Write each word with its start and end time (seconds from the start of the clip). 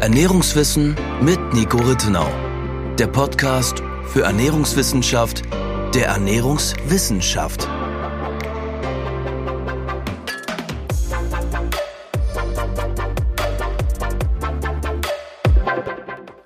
Ernährungswissen 0.00 0.96
mit 1.20 1.38
Nico 1.52 1.76
Rittenau. 1.76 2.26
Der 2.98 3.06
Podcast 3.06 3.82
für 4.06 4.22
Ernährungswissenschaft 4.22 5.42
der 5.94 6.06
Ernährungswissenschaft. 6.06 7.68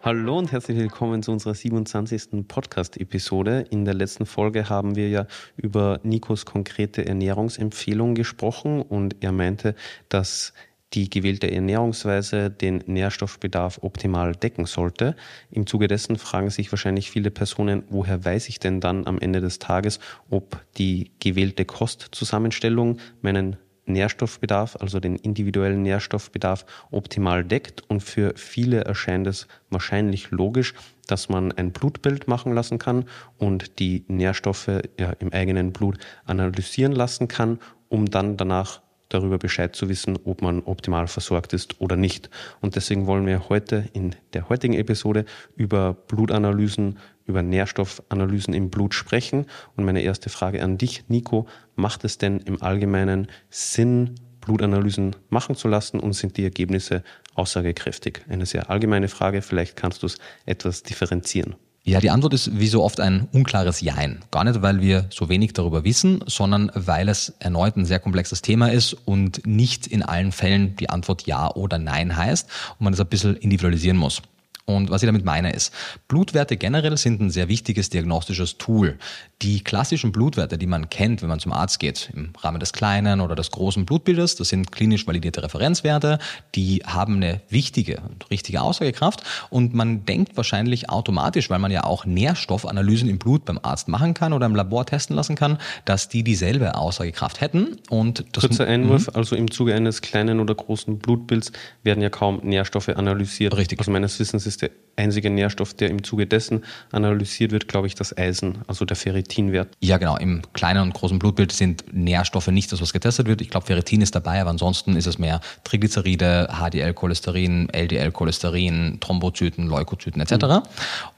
Hallo 0.02 0.38
und 0.38 0.50
herzlich 0.50 0.76
willkommen 0.76 1.22
zu 1.22 1.30
unserer 1.30 1.54
27. 1.54 2.48
Podcast-Episode. 2.48 3.66
In 3.70 3.84
der 3.84 3.94
letzten 3.94 4.26
Folge 4.26 4.68
haben 4.68 4.96
wir 4.96 5.08
ja 5.08 5.26
über 5.56 6.00
Nikos 6.02 6.44
konkrete 6.44 7.06
Ernährungsempfehlung 7.06 8.16
gesprochen 8.16 8.82
und 8.82 9.22
er 9.22 9.30
meinte, 9.30 9.76
dass 10.08 10.52
die 10.94 11.10
gewählte 11.10 11.50
Ernährungsweise 11.50 12.50
den 12.50 12.82
Nährstoffbedarf 12.86 13.80
optimal 13.82 14.32
decken 14.32 14.66
sollte. 14.66 15.16
Im 15.50 15.66
Zuge 15.66 15.88
dessen 15.88 16.16
fragen 16.16 16.50
sich 16.50 16.70
wahrscheinlich 16.70 17.10
viele 17.10 17.30
Personen, 17.30 17.82
woher 17.88 18.24
weiß 18.24 18.48
ich 18.48 18.60
denn 18.60 18.80
dann 18.80 19.06
am 19.06 19.18
Ende 19.18 19.40
des 19.40 19.58
Tages, 19.58 19.98
ob 20.30 20.60
die 20.76 21.10
gewählte 21.18 21.64
Kostzusammenstellung 21.64 22.98
meinen 23.22 23.56
Nährstoffbedarf, 23.86 24.76
also 24.80 25.00
den 25.00 25.16
individuellen 25.16 25.82
Nährstoffbedarf 25.82 26.64
optimal 26.90 27.44
deckt. 27.44 27.82
Und 27.88 28.02
für 28.02 28.32
viele 28.36 28.84
erscheint 28.84 29.26
es 29.26 29.46
wahrscheinlich 29.70 30.30
logisch, 30.30 30.74
dass 31.06 31.28
man 31.28 31.52
ein 31.52 31.72
Blutbild 31.72 32.28
machen 32.28 32.54
lassen 32.54 32.78
kann 32.78 33.04
und 33.36 33.78
die 33.78 34.04
Nährstoffe 34.08 34.70
ja, 34.98 35.10
im 35.18 35.32
eigenen 35.32 35.72
Blut 35.72 35.98
analysieren 36.24 36.92
lassen 36.92 37.28
kann, 37.28 37.58
um 37.88 38.06
dann 38.06 38.36
danach 38.36 38.83
darüber 39.14 39.38
Bescheid 39.38 39.74
zu 39.74 39.88
wissen, 39.88 40.18
ob 40.24 40.42
man 40.42 40.60
optimal 40.62 41.06
versorgt 41.06 41.52
ist 41.52 41.80
oder 41.80 41.96
nicht. 41.96 42.30
Und 42.60 42.76
deswegen 42.76 43.06
wollen 43.06 43.26
wir 43.26 43.48
heute 43.48 43.88
in 43.92 44.14
der 44.32 44.48
heutigen 44.48 44.74
Episode 44.74 45.24
über 45.56 45.94
Blutanalysen, 45.94 46.98
über 47.26 47.42
Nährstoffanalysen 47.42 48.52
im 48.52 48.70
Blut 48.70 48.94
sprechen. 48.94 49.46
Und 49.76 49.84
meine 49.84 50.02
erste 50.02 50.28
Frage 50.28 50.62
an 50.62 50.78
dich, 50.78 51.04
Nico, 51.08 51.46
macht 51.76 52.04
es 52.04 52.18
denn 52.18 52.40
im 52.40 52.62
Allgemeinen 52.62 53.28
Sinn, 53.48 54.16
Blutanalysen 54.40 55.16
machen 55.30 55.56
zu 55.56 55.68
lassen 55.68 56.00
und 56.00 56.12
sind 56.12 56.36
die 56.36 56.44
Ergebnisse 56.44 57.02
aussagekräftig? 57.34 58.22
Eine 58.28 58.46
sehr 58.46 58.68
allgemeine 58.68 59.08
Frage, 59.08 59.40
vielleicht 59.40 59.76
kannst 59.76 60.02
du 60.02 60.06
es 60.06 60.18
etwas 60.44 60.82
differenzieren. 60.82 61.56
Ja, 61.86 62.00
die 62.00 62.08
Antwort 62.08 62.32
ist 62.32 62.58
wie 62.58 62.66
so 62.66 62.82
oft 62.82 62.98
ein 62.98 63.28
unklares 63.32 63.82
Jein. 63.82 64.24
Gar 64.30 64.44
nicht, 64.44 64.62
weil 64.62 64.80
wir 64.80 65.04
so 65.10 65.28
wenig 65.28 65.52
darüber 65.52 65.84
wissen, 65.84 66.24
sondern 66.26 66.72
weil 66.74 67.10
es 67.10 67.34
erneut 67.40 67.76
ein 67.76 67.84
sehr 67.84 67.98
komplexes 67.98 68.40
Thema 68.40 68.68
ist 68.68 68.94
und 69.04 69.46
nicht 69.46 69.86
in 69.86 70.02
allen 70.02 70.32
Fällen 70.32 70.76
die 70.76 70.88
Antwort 70.88 71.26
Ja 71.26 71.50
oder 71.50 71.76
Nein 71.78 72.16
heißt 72.16 72.48
und 72.78 72.84
man 72.84 72.94
es 72.94 73.00
ein 73.00 73.06
bisschen 73.06 73.36
individualisieren 73.36 73.98
muss. 73.98 74.22
Und 74.66 74.88
was 74.88 75.02
ich 75.02 75.06
damit 75.06 75.26
meine 75.26 75.52
ist, 75.52 75.74
Blutwerte 76.08 76.56
generell 76.56 76.96
sind 76.96 77.20
ein 77.20 77.28
sehr 77.28 77.48
wichtiges 77.48 77.90
diagnostisches 77.90 78.56
Tool. 78.56 78.98
Die 79.42 79.62
klassischen 79.62 80.10
Blutwerte, 80.10 80.56
die 80.56 80.66
man 80.66 80.88
kennt, 80.88 81.20
wenn 81.20 81.28
man 81.28 81.38
zum 81.38 81.52
Arzt 81.52 81.80
geht, 81.80 82.10
im 82.14 82.32
Rahmen 82.40 82.60
des 82.60 82.72
kleinen 82.72 83.20
oder 83.20 83.34
des 83.34 83.50
großen 83.50 83.84
Blutbildes, 83.84 84.36
das 84.36 84.48
sind 84.48 84.72
klinisch 84.72 85.06
validierte 85.06 85.42
Referenzwerte, 85.42 86.18
die 86.54 86.82
haben 86.86 87.16
eine 87.16 87.42
wichtige 87.50 88.00
und 88.00 88.30
richtige 88.30 88.62
Aussagekraft 88.62 89.22
und 89.50 89.74
man 89.74 90.06
denkt 90.06 90.34
wahrscheinlich 90.36 90.88
automatisch, 90.88 91.50
weil 91.50 91.58
man 91.58 91.70
ja 91.70 91.84
auch 91.84 92.06
Nährstoffanalysen 92.06 93.10
im 93.10 93.18
Blut 93.18 93.44
beim 93.44 93.58
Arzt 93.62 93.88
machen 93.88 94.14
kann 94.14 94.32
oder 94.32 94.46
im 94.46 94.54
Labor 94.54 94.86
testen 94.86 95.14
lassen 95.14 95.34
kann, 95.34 95.58
dass 95.84 96.08
die 96.08 96.22
dieselbe 96.22 96.74
Aussagekraft 96.74 97.42
hätten. 97.42 97.76
Und 97.90 98.24
das 98.32 98.42
Kurzer 98.42 98.66
Einwurf, 98.66 99.08
mhm. 99.08 99.16
also 99.16 99.36
im 99.36 99.50
Zuge 99.50 99.74
eines 99.74 100.00
kleinen 100.00 100.40
oder 100.40 100.54
großen 100.54 100.98
Blutbilds 100.98 101.52
werden 101.82 102.02
ja 102.02 102.08
kaum 102.08 102.40
Nährstoffe 102.42 102.88
analysiert. 102.88 103.54
Richtig. 103.56 103.78
Also 103.78 103.90
meines 103.90 104.18
Wissens 104.18 104.46
ist 104.46 104.53
ist 104.54 104.62
der 104.62 104.70
einzige 104.96 105.30
Nährstoff, 105.30 105.74
der 105.74 105.90
im 105.90 106.02
Zuge 106.04 106.26
dessen 106.26 106.64
analysiert 106.92 107.52
wird, 107.52 107.68
glaube 107.68 107.86
ich, 107.86 107.94
das 107.94 108.16
Eisen, 108.16 108.58
also 108.66 108.84
der 108.84 108.96
Ferritinwert. 108.96 109.68
Ja, 109.80 109.98
genau. 109.98 110.16
Im 110.16 110.42
kleinen 110.52 110.82
und 110.82 110.94
großen 110.94 111.18
Blutbild 111.18 111.52
sind 111.52 111.84
Nährstoffe 111.92 112.48
nicht 112.48 112.70
das, 112.72 112.80
was 112.80 112.92
getestet 112.92 113.26
wird. 113.26 113.40
Ich 113.40 113.50
glaube, 113.50 113.66
Ferritin 113.66 114.00
ist 114.02 114.14
dabei, 114.14 114.40
aber 114.40 114.50
ansonsten 114.50 114.96
ist 114.96 115.06
es 115.06 115.18
mehr 115.18 115.40
Triglyceride, 115.64 116.48
HDL-Cholesterin, 116.52 117.68
LDL-Cholesterin, 117.70 118.98
Thrombozyten, 119.00 119.66
Leukozyten 119.66 120.20
etc. 120.20 120.32
Mhm. 120.32 120.62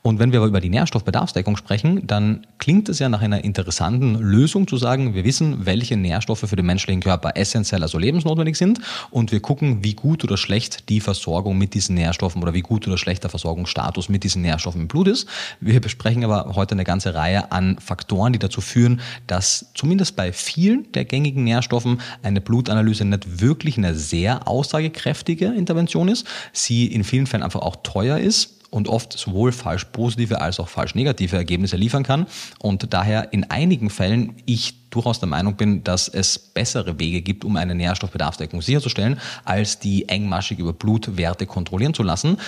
Und 0.03 0.19
wenn 0.19 0.33
wir 0.33 0.41
aber 0.41 0.49
über 0.49 0.61
die 0.61 0.71
Nährstoffbedarfsdeckung 0.71 1.57
sprechen, 1.57 2.07
dann 2.07 2.47
klingt 2.59 2.89
es 2.89 2.99
ja 2.99 3.09
nach 3.09 3.21
einer 3.21 3.45
interessanten 3.45 4.15
Lösung 4.17 4.67
zu 4.67 4.77
sagen, 4.77 5.15
wir 5.15 5.25
wissen, 5.25 5.67
welche 5.67 5.97
Nährstoffe 5.97 6.45
für 6.47 6.57
den 6.57 6.67
menschlichen 6.67 7.03
Körper 7.03 7.33
essentiell, 7.35 7.83
also 7.83 7.99
lebensnotwendig 7.99 8.57
sind 8.57 8.81
und 9.11 9.33
wir 9.33 9.41
gucken, 9.41 9.83
wie 9.83 9.95
gut 9.95 10.25
oder 10.25 10.37
schlecht 10.37 10.89
die 10.89 11.01
Versorgung 11.01 11.59
mit 11.59 11.75
diesen 11.75 11.95
Nährstoffen 11.97 12.43
oder 12.43 12.55
wie 12.55 12.63
gut 12.63 12.87
oder 12.87 12.97
schlecht 12.97 13.25
der 13.27 13.31
Versorgungsstatus 13.31 14.09
mit 14.09 14.25
diesen 14.25 14.43
Nährstoffen 14.43 14.83
im 14.83 14.89
Blut 14.89 15.09
ist. 15.09 15.29
Wir 15.61 15.81
besprechen 15.81 16.25
aber 16.25 16.55
heute 16.55 16.73
eine 16.73 16.85
ganze 16.85 17.15
Reihe 17.15 17.53
an 17.53 17.79
Faktoren, 17.79 18.33
die 18.33 18.39
dazu 18.39 18.61
führen, 18.61 19.01
dass 19.27 19.67
zumindest 19.75 20.17
bei 20.17 20.33
vielen 20.33 20.91
der 20.93 21.05
gängigen 21.05 21.45
Nährstoffen 21.45 22.01
eine 22.23 22.41
Blutanalyse 22.41 23.05
nicht 23.05 23.41
wirklich 23.41 23.77
eine 23.77 23.95
sehr 23.95 24.49
aussagekräftige 24.49 25.47
Intervention 25.47 26.09
ist. 26.09 26.27
Sie 26.53 26.87
in 26.87 27.05
vielen 27.05 27.27
Fällen 27.27 27.43
einfach 27.43 27.63
auch 27.63 27.77
teuer 27.83 28.19
ist 28.19 28.57
und 28.71 28.89
oft 28.89 29.13
sowohl 29.13 29.53
falsch 29.53 29.85
positive 29.87 30.41
als 30.41 30.61
auch 30.61 30.69
falsch 30.69 30.95
negative 30.95 31.37
Ergebnisse 31.37 31.77
liefern 31.77 32.03
kann 32.03 32.27
und 32.59 32.93
daher 32.93 33.33
in 33.33 33.51
einigen 33.51 33.91
Fällen 33.91 34.35
ich 34.45 34.91
durchaus 34.91 35.19
der 35.19 35.29
Meinung 35.29 35.57
bin, 35.57 35.85
dass 35.85 36.09
es 36.09 36.39
bessere 36.39 36.99
Wege 36.99 37.21
gibt, 37.21 37.45
um 37.45 37.57
eine 37.57 37.75
Nährstoffbedarfsdeckung 37.75 38.63
sicherzustellen, 38.63 39.21
als 39.45 39.79
die 39.79 40.09
engmaschig 40.09 40.59
über 40.59 40.73
Blutwerte 40.73 41.47
kontrollieren 41.47 41.93
zu 41.93 42.03
lassen. 42.03 42.39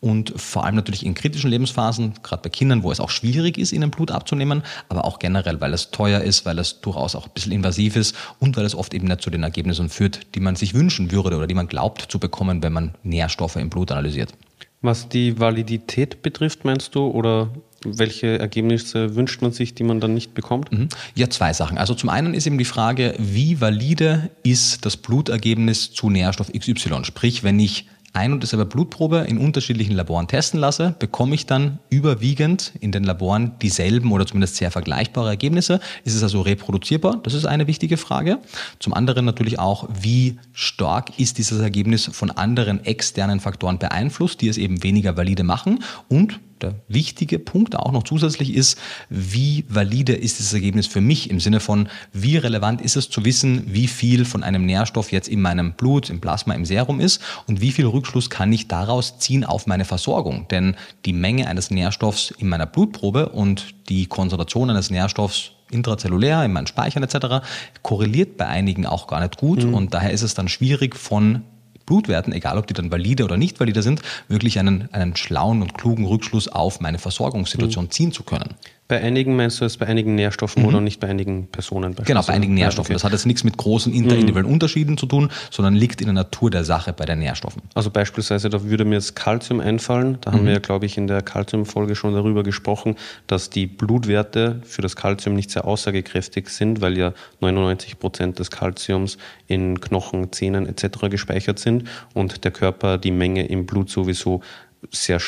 Und 0.00 0.38
vor 0.40 0.64
allem 0.64 0.74
natürlich 0.74 1.04
in 1.04 1.14
kritischen 1.14 1.50
Lebensphasen, 1.50 2.14
gerade 2.22 2.42
bei 2.42 2.50
Kindern, 2.50 2.82
wo 2.82 2.92
es 2.92 3.00
auch 3.00 3.10
schwierig 3.10 3.58
ist, 3.58 3.72
ihnen 3.72 3.90
Blut 3.90 4.10
abzunehmen, 4.10 4.62
aber 4.88 5.04
auch 5.04 5.18
generell, 5.18 5.60
weil 5.60 5.72
es 5.72 5.90
teuer 5.90 6.20
ist, 6.20 6.44
weil 6.44 6.58
es 6.58 6.80
durchaus 6.80 7.14
auch 7.14 7.26
ein 7.26 7.32
bisschen 7.32 7.52
invasiv 7.52 7.96
ist 7.96 8.14
und 8.38 8.56
weil 8.56 8.64
es 8.64 8.74
oft 8.74 8.92
eben 8.94 9.06
nicht 9.06 9.22
zu 9.22 9.30
den 9.30 9.42
Ergebnissen 9.42 9.88
führt, 9.88 10.34
die 10.34 10.40
man 10.40 10.56
sich 10.56 10.74
wünschen 10.74 11.10
würde 11.12 11.36
oder 11.36 11.46
die 11.46 11.54
man 11.54 11.68
glaubt 11.68 12.06
zu 12.08 12.18
bekommen, 12.18 12.62
wenn 12.62 12.72
man 12.72 12.94
Nährstoffe 13.02 13.56
im 13.56 13.70
Blut 13.70 13.90
analysiert. 13.90 14.34
Was 14.82 15.08
die 15.08 15.40
Validität 15.40 16.22
betrifft, 16.22 16.64
meinst 16.64 16.94
du, 16.94 17.06
oder 17.06 17.50
welche 17.84 18.38
Ergebnisse 18.38 19.16
wünscht 19.16 19.42
man 19.42 19.52
sich, 19.52 19.74
die 19.74 19.84
man 19.84 20.00
dann 20.00 20.14
nicht 20.14 20.34
bekommt? 20.34 20.72
Mhm. 20.72 20.88
Ja, 21.14 21.30
zwei 21.30 21.52
Sachen. 21.52 21.78
Also 21.78 21.94
zum 21.94 22.10
einen 22.10 22.34
ist 22.34 22.46
eben 22.46 22.58
die 22.58 22.64
Frage, 22.64 23.14
wie 23.18 23.60
valide 23.60 24.30
ist 24.42 24.84
das 24.84 24.96
Blutergebnis 24.96 25.92
zu 25.92 26.10
Nährstoff 26.10 26.52
XY? 26.52 27.04
Sprich, 27.04 27.42
wenn 27.42 27.58
ich 27.58 27.86
ein 28.16 28.32
und 28.32 28.42
dieselbe 28.42 28.64
Blutprobe 28.64 29.26
in 29.28 29.38
unterschiedlichen 29.38 29.94
Laboren 29.94 30.26
testen 30.26 30.58
lasse, 30.58 30.94
bekomme 30.98 31.34
ich 31.34 31.46
dann 31.46 31.78
überwiegend 31.90 32.72
in 32.80 32.90
den 32.90 33.04
Laboren 33.04 33.52
dieselben 33.60 34.10
oder 34.10 34.26
zumindest 34.26 34.56
sehr 34.56 34.70
vergleichbare 34.70 35.28
Ergebnisse. 35.28 35.80
Ist 36.04 36.14
es 36.14 36.22
also 36.22 36.40
reproduzierbar? 36.40 37.20
Das 37.22 37.34
ist 37.34 37.44
eine 37.44 37.66
wichtige 37.66 37.98
Frage. 37.98 38.38
Zum 38.80 38.94
anderen 38.94 39.26
natürlich 39.26 39.58
auch, 39.58 39.88
wie 40.00 40.38
stark 40.52 41.18
ist 41.18 41.36
dieses 41.38 41.60
Ergebnis 41.60 42.08
von 42.10 42.30
anderen 42.30 42.84
externen 42.84 43.38
Faktoren 43.38 43.78
beeinflusst, 43.78 44.40
die 44.40 44.48
es 44.48 44.56
eben 44.56 44.82
weniger 44.82 45.16
valide 45.16 45.44
machen 45.44 45.84
und 46.08 46.40
der 46.62 46.74
wichtige 46.88 47.38
Punkt 47.38 47.76
auch 47.76 47.92
noch 47.92 48.02
zusätzlich 48.02 48.54
ist, 48.54 48.78
wie 49.08 49.64
valide 49.68 50.14
ist 50.14 50.38
dieses 50.38 50.52
Ergebnis 50.52 50.86
für 50.86 51.00
mich 51.00 51.30
im 51.30 51.40
Sinne 51.40 51.60
von, 51.60 51.88
wie 52.12 52.36
relevant 52.36 52.80
ist 52.80 52.96
es 52.96 53.10
zu 53.10 53.24
wissen, 53.24 53.64
wie 53.66 53.86
viel 53.86 54.24
von 54.24 54.42
einem 54.42 54.66
Nährstoff 54.66 55.12
jetzt 55.12 55.28
in 55.28 55.42
meinem 55.42 55.72
Blut, 55.74 56.10
im 56.10 56.20
Plasma, 56.20 56.54
im 56.54 56.64
Serum 56.64 57.00
ist 57.00 57.20
und 57.46 57.60
wie 57.60 57.72
viel 57.72 57.86
Rückschluss 57.86 58.30
kann 58.30 58.52
ich 58.52 58.68
daraus 58.68 59.18
ziehen 59.18 59.44
auf 59.44 59.66
meine 59.66 59.84
Versorgung. 59.84 60.46
Denn 60.48 60.76
die 61.04 61.12
Menge 61.12 61.48
eines 61.48 61.70
Nährstoffs 61.70 62.32
in 62.38 62.48
meiner 62.48 62.66
Blutprobe 62.66 63.28
und 63.30 63.74
die 63.88 64.06
Konzentration 64.06 64.70
eines 64.70 64.90
Nährstoffs 64.90 65.52
intrazellulär, 65.70 66.44
in 66.44 66.52
meinen 66.52 66.66
Speichern 66.66 67.02
etc., 67.02 67.46
korreliert 67.82 68.36
bei 68.36 68.46
einigen 68.46 68.86
auch 68.86 69.06
gar 69.06 69.20
nicht 69.20 69.36
gut 69.36 69.64
mhm. 69.64 69.74
und 69.74 69.94
daher 69.94 70.12
ist 70.12 70.22
es 70.22 70.34
dann 70.34 70.48
schwierig 70.48 70.96
von 70.96 71.42
Blutwerten, 71.86 72.32
egal 72.32 72.58
ob 72.58 72.66
die 72.66 72.74
dann 72.74 72.90
valide 72.90 73.24
oder 73.24 73.36
nicht 73.36 73.58
valide 73.58 73.82
sind, 73.82 74.02
wirklich 74.28 74.58
einen, 74.58 74.92
einen 74.92 75.16
schlauen 75.16 75.62
und 75.62 75.74
klugen 75.74 76.04
Rückschluss 76.04 76.48
auf 76.48 76.80
meine 76.80 76.98
Versorgungssituation 76.98 77.86
mhm. 77.86 77.90
ziehen 77.90 78.12
zu 78.12 78.24
können. 78.24 78.54
Bei 78.88 79.00
einigen 79.02 79.34
meinst 79.34 79.60
du 79.60 79.64
es 79.64 79.76
bei 79.76 79.86
einigen 79.86 80.14
Nährstoffen 80.14 80.62
mhm. 80.62 80.68
oder 80.68 80.80
nicht 80.80 81.00
bei 81.00 81.08
einigen 81.08 81.48
Personen? 81.48 81.96
Genau, 82.04 82.22
bei 82.22 82.32
einigen 82.32 82.54
Nährstoffen. 82.54 82.92
Okay. 82.92 82.94
Das 82.94 83.04
hat 83.04 83.12
jetzt 83.12 83.26
nichts 83.26 83.42
mit 83.42 83.56
großen 83.56 83.92
interindividuellen 83.92 84.46
mhm. 84.46 84.52
Unterschieden 84.52 84.96
zu 84.96 85.06
tun, 85.06 85.30
sondern 85.50 85.74
liegt 85.74 86.00
in 86.00 86.06
der 86.06 86.14
Natur 86.14 86.50
der 86.50 86.64
Sache 86.64 86.92
bei 86.92 87.04
den 87.04 87.18
Nährstoffen. 87.18 87.62
Also 87.74 87.90
beispielsweise, 87.90 88.48
da 88.48 88.62
würde 88.62 88.84
mir 88.84 88.94
jetzt 88.94 89.16
Kalzium 89.16 89.58
einfallen. 89.58 90.18
Da 90.20 90.30
mhm. 90.30 90.34
haben 90.34 90.44
wir 90.46 90.52
ja, 90.52 90.58
glaube 90.60 90.86
ich, 90.86 90.96
in 90.96 91.08
der 91.08 91.22
Kalziumfolge 91.22 91.96
schon 91.96 92.14
darüber 92.14 92.44
gesprochen, 92.44 92.94
dass 93.26 93.50
die 93.50 93.66
Blutwerte 93.66 94.60
für 94.64 94.82
das 94.82 94.94
Kalzium 94.94 95.34
nicht 95.34 95.50
sehr 95.50 95.64
aussagekräftig 95.64 96.48
sind, 96.48 96.80
weil 96.80 96.96
ja 96.96 97.12
99 97.40 97.98
Prozent 97.98 98.38
des 98.38 98.52
Kalziums 98.52 99.18
in 99.48 99.80
Knochen, 99.80 100.30
Zähnen 100.30 100.66
etc. 100.66 101.10
gespeichert 101.10 101.58
sind 101.58 101.88
und 102.14 102.44
der 102.44 102.52
Körper 102.52 102.98
die 102.98 103.10
Menge 103.10 103.46
im 103.46 103.66
Blut 103.66 103.90
sowieso 103.90 104.42
sehr 104.90 105.18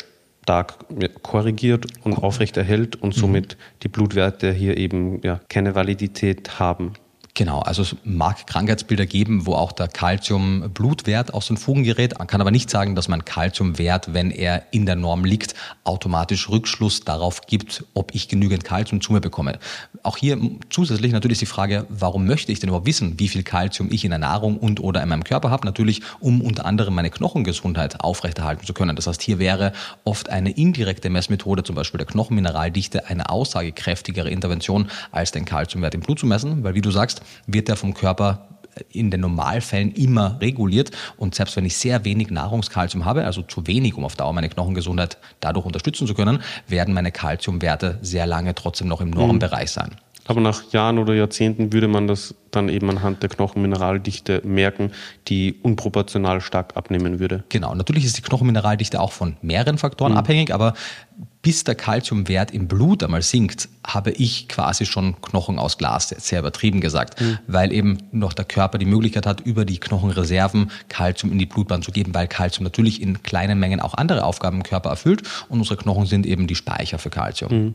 stark 0.49 0.79
korrigiert 1.21 1.85
und 2.03 2.13
aufrechterhält 2.13 2.95
und 2.95 3.13
somit 3.13 3.55
mhm. 3.55 3.79
die 3.83 3.87
Blutwerte 3.87 4.51
hier 4.51 4.77
eben 4.77 5.21
ja, 5.21 5.39
keine 5.47 5.75
Validität 5.75 6.59
haben. 6.59 6.93
Genau, 7.35 7.59
also 7.59 7.83
es 7.83 7.95
mag 8.03 8.47
Krankheitsbilder 8.47 9.05
geben, 9.05 9.45
wo 9.45 9.53
auch 9.53 9.71
der 9.71 9.87
Calcium-Blutwert 9.87 11.33
aus 11.33 11.47
den 11.47 11.57
Fugen 11.57 11.83
gerät, 11.83 12.17
man 12.17 12.27
kann 12.27 12.41
aber 12.41 12.51
nicht 12.51 12.69
sagen, 12.69 12.95
dass 12.95 13.07
mein 13.07 13.23
Calciumwert, 13.23 14.13
wenn 14.13 14.31
er 14.31 14.63
in 14.71 14.85
der 14.85 14.95
Norm 14.95 15.23
liegt, 15.23 15.53
automatisch 15.83 16.49
Rückschluss 16.49 17.01
darauf 17.01 17.41
gibt, 17.41 17.85
ob 17.93 18.13
ich 18.13 18.27
genügend 18.27 18.65
Calcium 18.65 18.99
zu 18.99 19.13
mir 19.13 19.21
bekomme. 19.21 19.59
Auch 20.03 20.17
hier 20.17 20.37
zusätzlich 20.69 21.13
natürlich 21.13 21.39
die 21.39 21.45
Frage, 21.45 21.85
warum 21.89 22.25
möchte 22.25 22.51
ich 22.51 22.59
denn 22.59 22.69
überhaupt 22.69 22.87
wissen, 22.87 23.19
wie 23.19 23.29
viel 23.29 23.43
Calcium 23.43 23.89
ich 23.91 24.03
in 24.03 24.09
der 24.09 24.19
Nahrung 24.19 24.57
und 24.57 24.79
oder 24.81 25.01
in 25.01 25.09
meinem 25.09 25.23
Körper 25.23 25.49
habe? 25.49 25.65
Natürlich, 25.65 26.01
um 26.19 26.41
unter 26.41 26.65
anderem 26.65 26.95
meine 26.95 27.09
Knochengesundheit 27.09 28.01
aufrechterhalten 28.01 28.65
zu 28.65 28.73
können. 28.73 28.95
Das 28.95 29.07
heißt, 29.07 29.21
hier 29.21 29.39
wäre 29.39 29.71
oft 30.03 30.29
eine 30.29 30.51
indirekte 30.51 31.09
Messmethode, 31.09 31.63
zum 31.63 31.75
Beispiel 31.75 31.99
der 31.99 32.07
Knochenmineraldichte, 32.07 33.07
eine 33.07 33.29
aussagekräftigere 33.29 34.29
Intervention, 34.29 34.89
als 35.11 35.31
den 35.31 35.45
Calciumwert 35.45 35.93
im 35.93 36.01
Blut 36.01 36.19
zu 36.19 36.25
messen, 36.25 36.63
weil 36.63 36.73
wie 36.75 36.81
du 36.81 36.91
sagst, 36.91 37.21
wird 37.47 37.69
er 37.69 37.75
vom 37.75 37.93
Körper 37.93 38.47
in 38.91 39.11
den 39.11 39.21
Normalfällen 39.21 39.93
immer 39.93 40.39
reguliert. 40.39 40.91
Und 41.17 41.35
selbst 41.35 41.55
wenn 41.55 41.65
ich 41.65 41.77
sehr 41.77 42.05
wenig 42.05 42.29
Nahrungskalzium 42.29 43.05
habe, 43.05 43.25
also 43.25 43.41
zu 43.41 43.67
wenig, 43.67 43.95
um 43.95 44.05
auf 44.05 44.15
Dauer 44.15 44.33
meine 44.33 44.49
Knochengesundheit 44.49 45.17
dadurch 45.39 45.65
unterstützen 45.65 46.07
zu 46.07 46.13
können, 46.13 46.41
werden 46.67 46.93
meine 46.93 47.11
Kalziumwerte 47.11 47.99
sehr 48.01 48.25
lange 48.25 48.55
trotzdem 48.55 48.87
noch 48.87 49.01
im 49.01 49.09
Normbereich 49.09 49.71
sein. 49.71 49.95
Aber 50.29 50.41
nach 50.41 50.71
Jahren 50.71 50.99
oder 50.99 51.15
Jahrzehnten 51.15 51.73
würde 51.73 51.87
man 51.87 52.07
das 52.07 52.35
dann 52.51 52.69
eben 52.69 52.87
anhand 52.87 53.23
der 53.23 53.29
Knochenmineraldichte 53.29 54.43
merken, 54.45 54.91
die 55.27 55.55
unproportional 55.63 56.39
stark 56.39 56.77
abnehmen 56.77 57.19
würde. 57.19 57.43
Genau, 57.49 57.73
natürlich 57.73 58.05
ist 58.05 58.15
die 58.15 58.21
Knochenmineraldichte 58.21 59.01
auch 59.01 59.11
von 59.11 59.37
mehreren 59.41 59.79
Faktoren 59.79 60.11
mhm. 60.11 60.19
abhängig, 60.19 60.53
aber 60.53 60.75
bis 61.41 61.63
der 61.63 61.73
Kalziumwert 61.73 62.51
im 62.51 62.67
Blut 62.67 63.01
einmal 63.01 63.23
sinkt, 63.23 63.69
habe 63.87 64.11
ich 64.11 64.47
quasi 64.47 64.85
schon 64.85 65.19
Knochen 65.19 65.57
aus 65.57 65.79
Glas, 65.79 66.09
sehr 66.09 66.41
übertrieben 66.41 66.79
gesagt, 66.79 67.19
mhm. 67.19 67.39
weil 67.47 67.73
eben 67.73 67.97
noch 68.11 68.33
der 68.33 68.45
Körper 68.45 68.77
die 68.77 68.85
Möglichkeit 68.85 69.25
hat, 69.25 69.41
über 69.41 69.65
die 69.65 69.79
Knochenreserven 69.79 70.69
Kalzium 70.89 71.31
in 71.31 71.39
die 71.39 71.47
Blutbahn 71.47 71.81
zu 71.81 71.91
geben, 71.91 72.13
weil 72.13 72.27
Kalzium 72.27 72.65
natürlich 72.65 73.01
in 73.01 73.23
kleinen 73.23 73.57
Mengen 73.57 73.79
auch 73.79 73.95
andere 73.95 74.25
Aufgaben 74.25 74.57
im 74.57 74.63
Körper 74.63 74.91
erfüllt 74.91 75.23
und 75.49 75.57
unsere 75.57 75.77
Knochen 75.77 76.05
sind 76.05 76.27
eben 76.27 76.45
die 76.45 76.55
Speicher 76.55 76.99
für 76.99 77.09
Kalzium. 77.09 77.51
Mhm. 77.51 77.73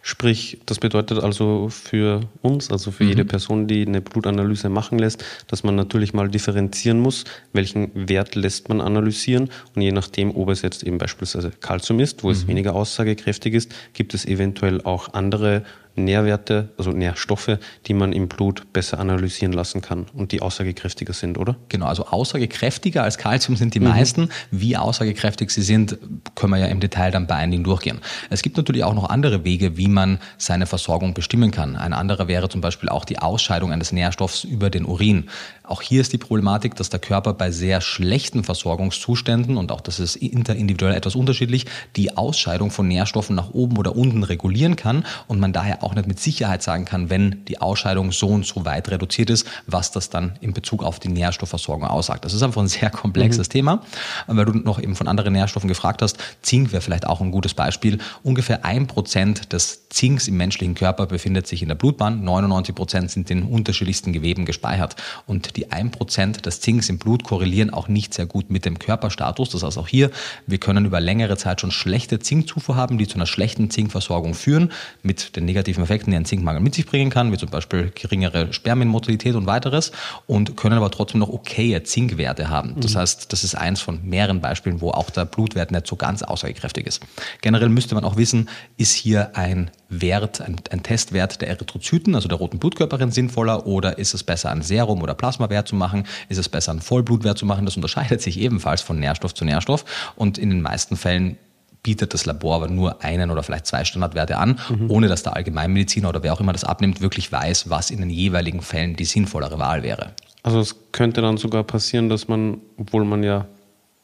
Sprich, 0.00 0.58
das 0.64 0.78
bedeutet 0.78 1.22
also 1.22 1.68
für 1.68 2.20
uns, 2.40 2.70
also 2.70 2.92
für 2.92 3.02
mhm. 3.02 3.08
jede 3.10 3.24
Person, 3.24 3.66
die 3.66 3.86
eine 3.86 4.00
Blutanalyse 4.00 4.68
machen 4.68 4.98
lässt, 4.98 5.24
dass 5.48 5.64
man 5.64 5.74
natürlich 5.74 6.14
mal 6.14 6.28
differenzieren 6.28 7.00
muss, 7.00 7.24
welchen 7.52 7.90
Wert 8.08 8.36
lässt 8.36 8.68
man 8.68 8.80
analysieren 8.80 9.50
und 9.74 9.82
je 9.82 9.90
nachdem, 9.92 10.34
ob 10.36 10.50
es 10.50 10.62
jetzt 10.62 10.84
eben 10.84 10.98
beispielsweise 10.98 11.50
Kalzium 11.50 11.98
ist, 11.98 12.22
wo 12.22 12.28
mhm. 12.28 12.32
es 12.32 12.46
weniger 12.46 12.74
aussagekräftig 12.74 13.54
ist, 13.54 13.74
gibt 13.92 14.14
es 14.14 14.24
eventuell 14.24 14.80
auch 14.82 15.14
andere 15.14 15.64
Nährwerte, 16.04 16.70
also 16.78 16.90
Nährstoffe, 16.90 17.58
die 17.86 17.94
man 17.94 18.12
im 18.12 18.28
Blut 18.28 18.72
besser 18.72 18.98
analysieren 18.98 19.52
lassen 19.52 19.80
kann 19.80 20.06
und 20.14 20.32
die 20.32 20.42
aussagekräftiger 20.42 21.12
sind, 21.12 21.38
oder? 21.38 21.56
Genau, 21.68 21.86
also 21.86 22.06
aussagekräftiger 22.06 23.02
als 23.02 23.18
Kalzium 23.18 23.56
sind 23.56 23.74
die 23.74 23.80
mhm. 23.80 23.88
meisten. 23.88 24.28
Wie 24.50 24.76
aussagekräftig 24.76 25.50
sie 25.50 25.62
sind, 25.62 25.98
können 26.34 26.52
wir 26.52 26.58
ja 26.58 26.66
im 26.66 26.80
Detail 26.80 27.10
dann 27.10 27.26
bei 27.26 27.34
einigen 27.34 27.64
durchgehen. 27.64 28.00
Es 28.30 28.42
gibt 28.42 28.56
natürlich 28.56 28.84
auch 28.84 28.94
noch 28.94 29.08
andere 29.08 29.44
Wege, 29.44 29.76
wie 29.76 29.88
man 29.88 30.18
seine 30.36 30.66
Versorgung 30.66 31.14
bestimmen 31.14 31.50
kann. 31.50 31.76
Ein 31.76 31.92
anderer 31.92 32.28
wäre 32.28 32.48
zum 32.48 32.60
Beispiel 32.60 32.88
auch 32.88 33.04
die 33.04 33.18
Ausscheidung 33.18 33.72
eines 33.72 33.92
Nährstoffs 33.92 34.44
über 34.44 34.70
den 34.70 34.84
Urin. 34.84 35.28
Auch 35.68 35.82
hier 35.82 36.00
ist 36.00 36.14
die 36.14 36.18
Problematik, 36.18 36.76
dass 36.76 36.88
der 36.88 36.98
Körper 36.98 37.34
bei 37.34 37.50
sehr 37.50 37.82
schlechten 37.82 38.42
Versorgungszuständen, 38.42 39.58
und 39.58 39.70
auch 39.70 39.82
das 39.82 40.00
ist 40.00 40.16
interindividuell 40.16 40.94
etwas 40.94 41.14
unterschiedlich, 41.14 41.66
die 41.94 42.16
Ausscheidung 42.16 42.70
von 42.70 42.88
Nährstoffen 42.88 43.36
nach 43.36 43.50
oben 43.50 43.76
oder 43.76 43.94
unten 43.94 44.22
regulieren 44.22 44.76
kann 44.76 45.04
und 45.26 45.40
man 45.40 45.52
daher 45.52 45.84
auch 45.84 45.94
nicht 45.94 46.08
mit 46.08 46.20
Sicherheit 46.20 46.62
sagen 46.62 46.86
kann, 46.86 47.10
wenn 47.10 47.44
die 47.48 47.60
Ausscheidung 47.60 48.12
so 48.12 48.28
und 48.28 48.46
so 48.46 48.64
weit 48.64 48.90
reduziert 48.90 49.28
ist, 49.28 49.46
was 49.66 49.90
das 49.90 50.08
dann 50.08 50.38
in 50.40 50.54
Bezug 50.54 50.82
auf 50.82 51.00
die 51.00 51.08
Nährstoffversorgung 51.08 51.86
aussagt. 51.86 52.24
Das 52.24 52.32
ist 52.32 52.42
einfach 52.42 52.62
ein 52.62 52.68
sehr 52.68 52.88
komplexes 52.88 53.48
mhm. 53.48 53.52
Thema. 53.52 53.82
Weil 54.26 54.46
du 54.46 54.52
noch 54.52 54.80
eben 54.80 54.96
von 54.96 55.06
anderen 55.06 55.34
Nährstoffen 55.34 55.68
gefragt 55.68 56.00
hast, 56.00 56.16
Zink 56.40 56.72
wäre 56.72 56.80
vielleicht 56.80 57.06
auch 57.06 57.20
ein 57.20 57.30
gutes 57.30 57.52
Beispiel. 57.52 57.98
Ungefähr 58.22 58.64
ein 58.64 58.86
Prozent 58.86 59.52
des 59.52 59.88
Zinks 59.90 60.28
im 60.28 60.38
menschlichen 60.38 60.74
Körper 60.74 61.04
befindet 61.04 61.46
sich 61.46 61.60
in 61.60 61.68
der 61.68 61.74
Blutbahn, 61.74 62.24
99 62.24 62.74
Prozent 62.74 63.10
sind 63.10 63.30
in 63.30 63.42
unterschiedlichsten 63.42 64.14
Geweben 64.14 64.46
gespeichert. 64.46 64.96
Und 65.26 65.57
die 65.58 65.66
1% 65.66 66.42
des 66.42 66.60
Zinks 66.60 66.88
im 66.88 66.98
Blut 66.98 67.24
korrelieren 67.24 67.70
auch 67.70 67.88
nicht 67.88 68.14
sehr 68.14 68.26
gut 68.26 68.48
mit 68.48 68.64
dem 68.64 68.78
Körperstatus. 68.78 69.50
Das 69.50 69.64
heißt 69.64 69.76
auch 69.76 69.88
hier, 69.88 70.12
wir 70.46 70.58
können 70.58 70.84
über 70.84 71.00
längere 71.00 71.36
Zeit 71.36 71.60
schon 71.60 71.72
schlechte 71.72 72.20
Zinkzufuhr 72.20 72.76
haben, 72.76 72.96
die 72.96 73.08
zu 73.08 73.16
einer 73.16 73.26
schlechten 73.26 73.68
Zinkversorgung 73.68 74.34
führen, 74.34 74.70
mit 75.02 75.34
den 75.34 75.46
negativen 75.46 75.82
Effekten, 75.82 76.12
die 76.12 76.16
ein 76.16 76.24
Zinkmangel 76.24 76.62
mit 76.62 76.76
sich 76.76 76.86
bringen 76.86 77.10
kann, 77.10 77.32
wie 77.32 77.38
zum 77.38 77.50
Beispiel 77.50 77.90
geringere 77.92 78.52
Spermienmotilität 78.52 79.34
und 79.34 79.46
weiteres, 79.46 79.90
und 80.28 80.56
können 80.56 80.76
aber 80.76 80.92
trotzdem 80.92 81.18
noch 81.18 81.28
okaye 81.28 81.82
Zinkwerte 81.82 82.48
haben. 82.48 82.76
Das 82.80 82.94
mhm. 82.94 82.98
heißt, 82.98 83.32
das 83.32 83.42
ist 83.42 83.56
eins 83.56 83.80
von 83.80 84.04
mehreren 84.04 84.40
Beispielen, 84.40 84.80
wo 84.80 84.92
auch 84.92 85.10
der 85.10 85.24
Blutwert 85.24 85.72
nicht 85.72 85.88
so 85.88 85.96
ganz 85.96 86.22
aussagekräftig 86.22 86.86
ist. 86.86 87.02
Generell 87.40 87.68
müsste 87.68 87.96
man 87.96 88.04
auch 88.04 88.16
wissen, 88.16 88.48
ist 88.76 88.92
hier 88.92 89.36
ein 89.36 89.72
Wert, 89.88 90.40
ein, 90.40 90.56
ein 90.70 90.82
Testwert 90.82 91.40
der 91.40 91.48
Erythrozyten, 91.48 92.14
also 92.14 92.28
der 92.28 92.38
roten 92.38 92.58
Blutkörperin 92.58 93.10
sinnvoller, 93.10 93.66
oder 93.66 93.98
ist 93.98 94.12
es 94.14 94.22
besser 94.22 94.50
ein 94.50 94.62
Serum 94.62 95.02
oder 95.02 95.14
Plasma 95.14 95.46
Plasmawert 95.46 95.68
zu 95.68 95.76
machen? 95.76 96.04
Ist 96.28 96.38
es 96.38 96.48
besser, 96.48 96.72
einen 96.72 96.80
Vollblutwert 96.80 97.38
zu 97.38 97.46
machen? 97.46 97.64
Das 97.64 97.76
unterscheidet 97.76 98.20
sich 98.20 98.38
ebenfalls 98.38 98.82
von 98.82 98.98
Nährstoff 98.98 99.34
zu 99.34 99.44
Nährstoff. 99.44 99.84
Und 100.16 100.36
in 100.36 100.50
den 100.50 100.60
meisten 100.60 100.96
Fällen 100.96 101.38
bietet 101.82 102.12
das 102.12 102.26
Labor 102.26 102.56
aber 102.56 102.68
nur 102.68 103.02
einen 103.02 103.30
oder 103.30 103.42
vielleicht 103.42 103.66
zwei 103.66 103.84
Standardwerte 103.84 104.36
an, 104.36 104.58
mhm. 104.68 104.90
ohne 104.90 105.08
dass 105.08 105.22
der 105.22 105.36
Allgemeinmediziner 105.36 106.08
oder 106.08 106.22
wer 106.22 106.32
auch 106.32 106.40
immer 106.40 106.52
das 106.52 106.64
abnimmt, 106.64 107.00
wirklich 107.00 107.30
weiß, 107.32 107.70
was 107.70 107.90
in 107.90 108.00
den 108.00 108.10
jeweiligen 108.10 108.60
Fällen 108.60 108.96
die 108.96 109.04
sinnvollere 109.04 109.58
Wahl 109.58 109.82
wäre. 109.82 110.12
Also 110.42 110.60
es 110.60 110.76
könnte 110.92 111.22
dann 111.22 111.36
sogar 111.36 111.64
passieren, 111.64 112.08
dass 112.08 112.28
man, 112.28 112.58
obwohl 112.76 113.04
man 113.04 113.22
ja 113.22 113.46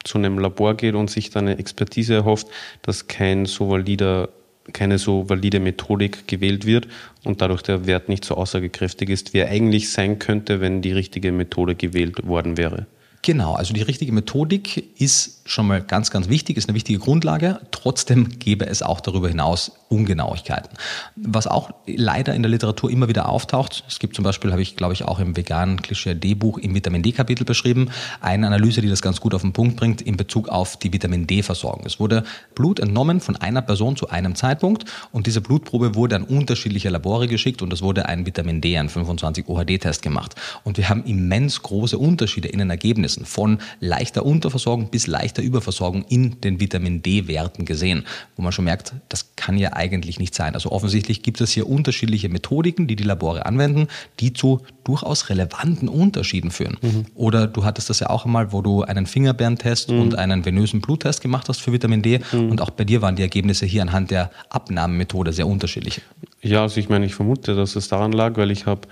zu 0.05 0.19
einem 0.19 0.39
Labor 0.39 0.75
geht 0.75 0.95
und 0.95 1.11
sich 1.11 1.31
dann 1.31 1.49
eine 1.49 1.59
Expertise 1.59 2.15
erhofft, 2.15 2.47
dass 2.83 3.07
kein 3.07 3.47
so 3.47 3.71
valider 3.71 4.29
keine 4.73 4.99
so 4.99 5.29
valide 5.29 5.61
Methodik 5.61 6.27
gewählt 6.27 6.67
wird 6.67 6.89
und 7.23 7.41
dadurch 7.41 7.63
der 7.63 7.87
Wert 7.87 8.09
nicht 8.09 8.25
so 8.25 8.35
aussagekräftig 8.35 9.11
ist, 9.11 9.35
wie 9.35 9.39
er 9.39 9.51
eigentlich 9.51 9.91
sein 9.91 10.19
könnte, 10.19 10.61
wenn 10.61 10.83
die 10.83 10.93
richtige 10.93 11.33
Methode 11.33 11.75
gewählt 11.75 12.27
worden 12.27 12.57
wäre. 12.57 12.87
Genau, 13.23 13.55
also 13.55 13.73
die 13.73 13.83
richtige 13.83 14.13
Methodik 14.13 15.01
ist 15.01 15.44
schon 15.45 15.67
mal 15.67 15.83
ganz, 15.83 16.11
ganz 16.11 16.29
wichtig, 16.29 16.57
ist 16.57 16.69
eine 16.69 16.75
wichtige 16.75 16.99
Grundlage. 16.99 17.61
Trotzdem 17.71 18.39
gäbe 18.39 18.67
es 18.67 18.83
auch 18.83 19.01
darüber 19.01 19.29
hinaus 19.29 19.73
Ungenauigkeiten. 19.89 20.71
Was 21.17 21.47
auch 21.47 21.71
leider 21.87 22.35
in 22.35 22.43
der 22.43 22.51
Literatur 22.51 22.91
immer 22.91 23.09
wieder 23.09 23.29
auftaucht, 23.29 23.85
es 23.87 23.99
gibt 23.99 24.17
zum 24.17 24.25
Beispiel, 24.25 24.51
habe 24.51 24.63
ich 24.63 24.77
glaube 24.77 24.95
ich 24.95 25.05
auch 25.05 25.21
im 25.21 25.37
veganen 25.37 25.83
Klischee 25.83 26.15
D-Buch 26.15 26.59
im 26.59 26.75
Vitamin 26.75 27.03
D-Kapitel 27.03 27.45
beschrieben, 27.45 27.91
eine 28.21 28.47
Analyse, 28.47 28.81
die 28.81 28.89
das 28.89 29.03
ganz 29.03 29.21
gut 29.21 29.35
auf 29.35 29.43
den 29.43 29.53
Punkt 29.53 29.77
bringt 29.77 30.03
in 30.03 30.17
Bezug 30.17 30.49
auf 30.49 30.77
die 30.79 30.93
Vitamin 30.93 31.27
D-Versorgung. 31.27 31.85
Es 31.87 32.01
wurde 32.01 32.25
Blut 32.55 32.81
entnommen 32.81 33.21
von 33.21 33.37
einer 33.37 33.63
Person 33.63 33.97
zu 33.97 34.09
einem 34.09 34.35
Zeitpunkt 34.35 34.85
und 35.13 35.27
diese 35.27 35.41
Blutprobe 35.41 35.95
wurde 35.95 36.17
an 36.17 36.25
unterschiedliche 36.25 36.89
Labore 36.89 37.29
geschickt 37.29 37.63
und 37.63 37.73
es 37.73 37.83
wurde 37.83 38.07
ein 38.07 38.27
Vitamin 38.27 38.61
D, 38.61 38.77
ein 38.79 38.89
25 38.89 39.47
OHD-Test 39.49 40.03
gemacht. 40.03 40.35
Und 40.65 40.79
wir 40.79 40.89
haben 40.89 41.05
immens 41.05 41.63
große 41.63 41.99
Unterschiede 41.99 42.49
in 42.49 42.59
den 42.59 42.71
Ergebnissen 42.71 43.27
von 43.27 43.59
leichter 43.81 44.25
Unterversorgung 44.25 44.89
bis 44.89 45.07
leichter 45.07 45.34
Überversorgung 45.43 46.05
in 46.09 46.41
den 46.41 46.61
Vitamin 46.61 47.03
D-Werten 47.03 47.65
gesehen, 47.65 48.05
wo 48.37 48.43
man 48.43 48.53
schon 48.53 48.67
merkt, 48.67 48.93
das 49.09 49.35
kann 49.37 49.57
ja 49.57 49.73
eigentlich 49.73 50.19
nicht 50.19 50.35
sein. 50.35 50.55
Also 50.55 50.71
offensichtlich 50.71 51.23
gibt 51.23 51.41
es 51.41 51.53
hier 51.53 51.69
unterschiedliche 51.69 52.29
Methodiken, 52.29 52.87
die 52.87 52.97
die 52.97 53.05
Labore 53.05 53.47
anwenden, 53.47 53.89
die 54.21 54.33
zu 54.33 54.61
durchaus 54.85 55.29
relevanten 55.31 55.89
Unterschieden 55.89 56.51
führen. 56.51 56.77
Mhm. 56.83 57.07
Oder 57.15 57.47
du 57.47 57.65
hattest 57.65 57.91
das 57.91 58.01
ja 58.01 58.11
auch 58.11 58.27
einmal, 58.27 58.53
wo 58.53 58.63
du 58.63 58.83
einen 58.83 59.07
Fingerbeerentest 59.07 59.91
mhm. 59.91 60.01
und 60.01 60.15
einen 60.15 60.45
venösen 60.45 60.81
Bluttest 60.81 61.21
gemacht 61.21 61.49
hast 61.49 61.61
für 61.61 61.73
Vitamin 61.73 62.03
D 62.03 62.21
mhm. 62.33 62.51
und 62.51 62.61
auch 62.61 62.71
bei 62.71 62.85
dir 62.85 63.03
waren 63.03 63.17
die 63.17 63.23
Ergebnisse 63.23 63.67
hier 63.67 63.83
anhand 63.83 64.11
der 64.11 64.31
Abnahmemethode 64.51 65.33
sehr 65.33 65.47
unterschiedlich. 65.47 66.03
Ja, 66.43 66.63
also 66.63 66.79
ich 66.79 66.89
meine, 66.89 67.07
ich 67.07 67.15
vermute, 67.15 67.55
dass 67.55 67.77
es 67.77 67.89
daran 67.89 68.13
lag, 68.13 68.37
weil 68.37 68.51
ich 68.51 68.67
habe 68.67 68.83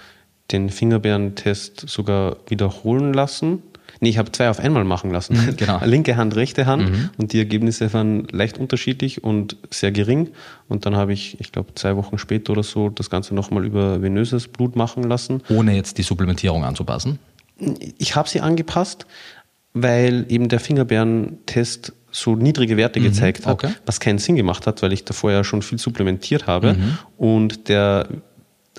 den 0.50 0.70
Fingerbeerentest 0.70 1.88
sogar 1.88 2.36
wiederholen 2.48 3.12
lassen 3.12 3.62
Nee, 4.02 4.08
ich 4.08 4.18
habe 4.18 4.32
zwei 4.32 4.50
auf 4.50 4.58
einmal 4.58 4.82
machen 4.82 5.12
lassen. 5.12 5.36
Mhm, 5.36 5.56
genau. 5.56 5.80
Linke 5.84 6.16
Hand, 6.16 6.34
rechte 6.34 6.66
Hand. 6.66 6.90
Mhm. 6.90 7.10
Und 7.18 7.32
die 7.32 7.38
Ergebnisse 7.38 7.92
waren 7.92 8.26
leicht 8.32 8.58
unterschiedlich 8.58 9.22
und 9.22 9.56
sehr 9.70 9.92
gering. 9.92 10.30
Und 10.68 10.86
dann 10.86 10.96
habe 10.96 11.12
ich, 11.12 11.38
ich 11.40 11.52
glaube, 11.52 11.76
zwei 11.76 11.94
Wochen 11.94 12.18
später 12.18 12.50
oder 12.50 12.64
so 12.64 12.88
das 12.88 13.10
Ganze 13.10 13.32
nochmal 13.32 13.64
über 13.64 14.02
venöses 14.02 14.48
Blut 14.48 14.74
machen 14.74 15.04
lassen. 15.04 15.40
Ohne 15.48 15.76
jetzt 15.76 15.98
die 15.98 16.02
Supplementierung 16.02 16.64
anzupassen? 16.64 17.20
Ich 17.96 18.16
habe 18.16 18.28
sie 18.28 18.40
angepasst, 18.40 19.06
weil 19.72 20.26
eben 20.28 20.48
der 20.48 20.58
Fingerbeerentest 20.58 21.92
so 22.10 22.34
niedrige 22.34 22.76
Werte 22.76 22.98
mhm, 22.98 23.04
gezeigt 23.04 23.46
hat, 23.46 23.54
okay. 23.54 23.72
was 23.86 24.00
keinen 24.00 24.18
Sinn 24.18 24.34
gemacht 24.34 24.66
hat, 24.66 24.82
weil 24.82 24.92
ich 24.92 25.04
davor 25.04 25.30
ja 25.30 25.44
schon 25.44 25.62
viel 25.62 25.78
supplementiert 25.78 26.48
habe. 26.48 26.74
Mhm. 26.74 26.98
Und 27.18 27.68
der 27.68 28.08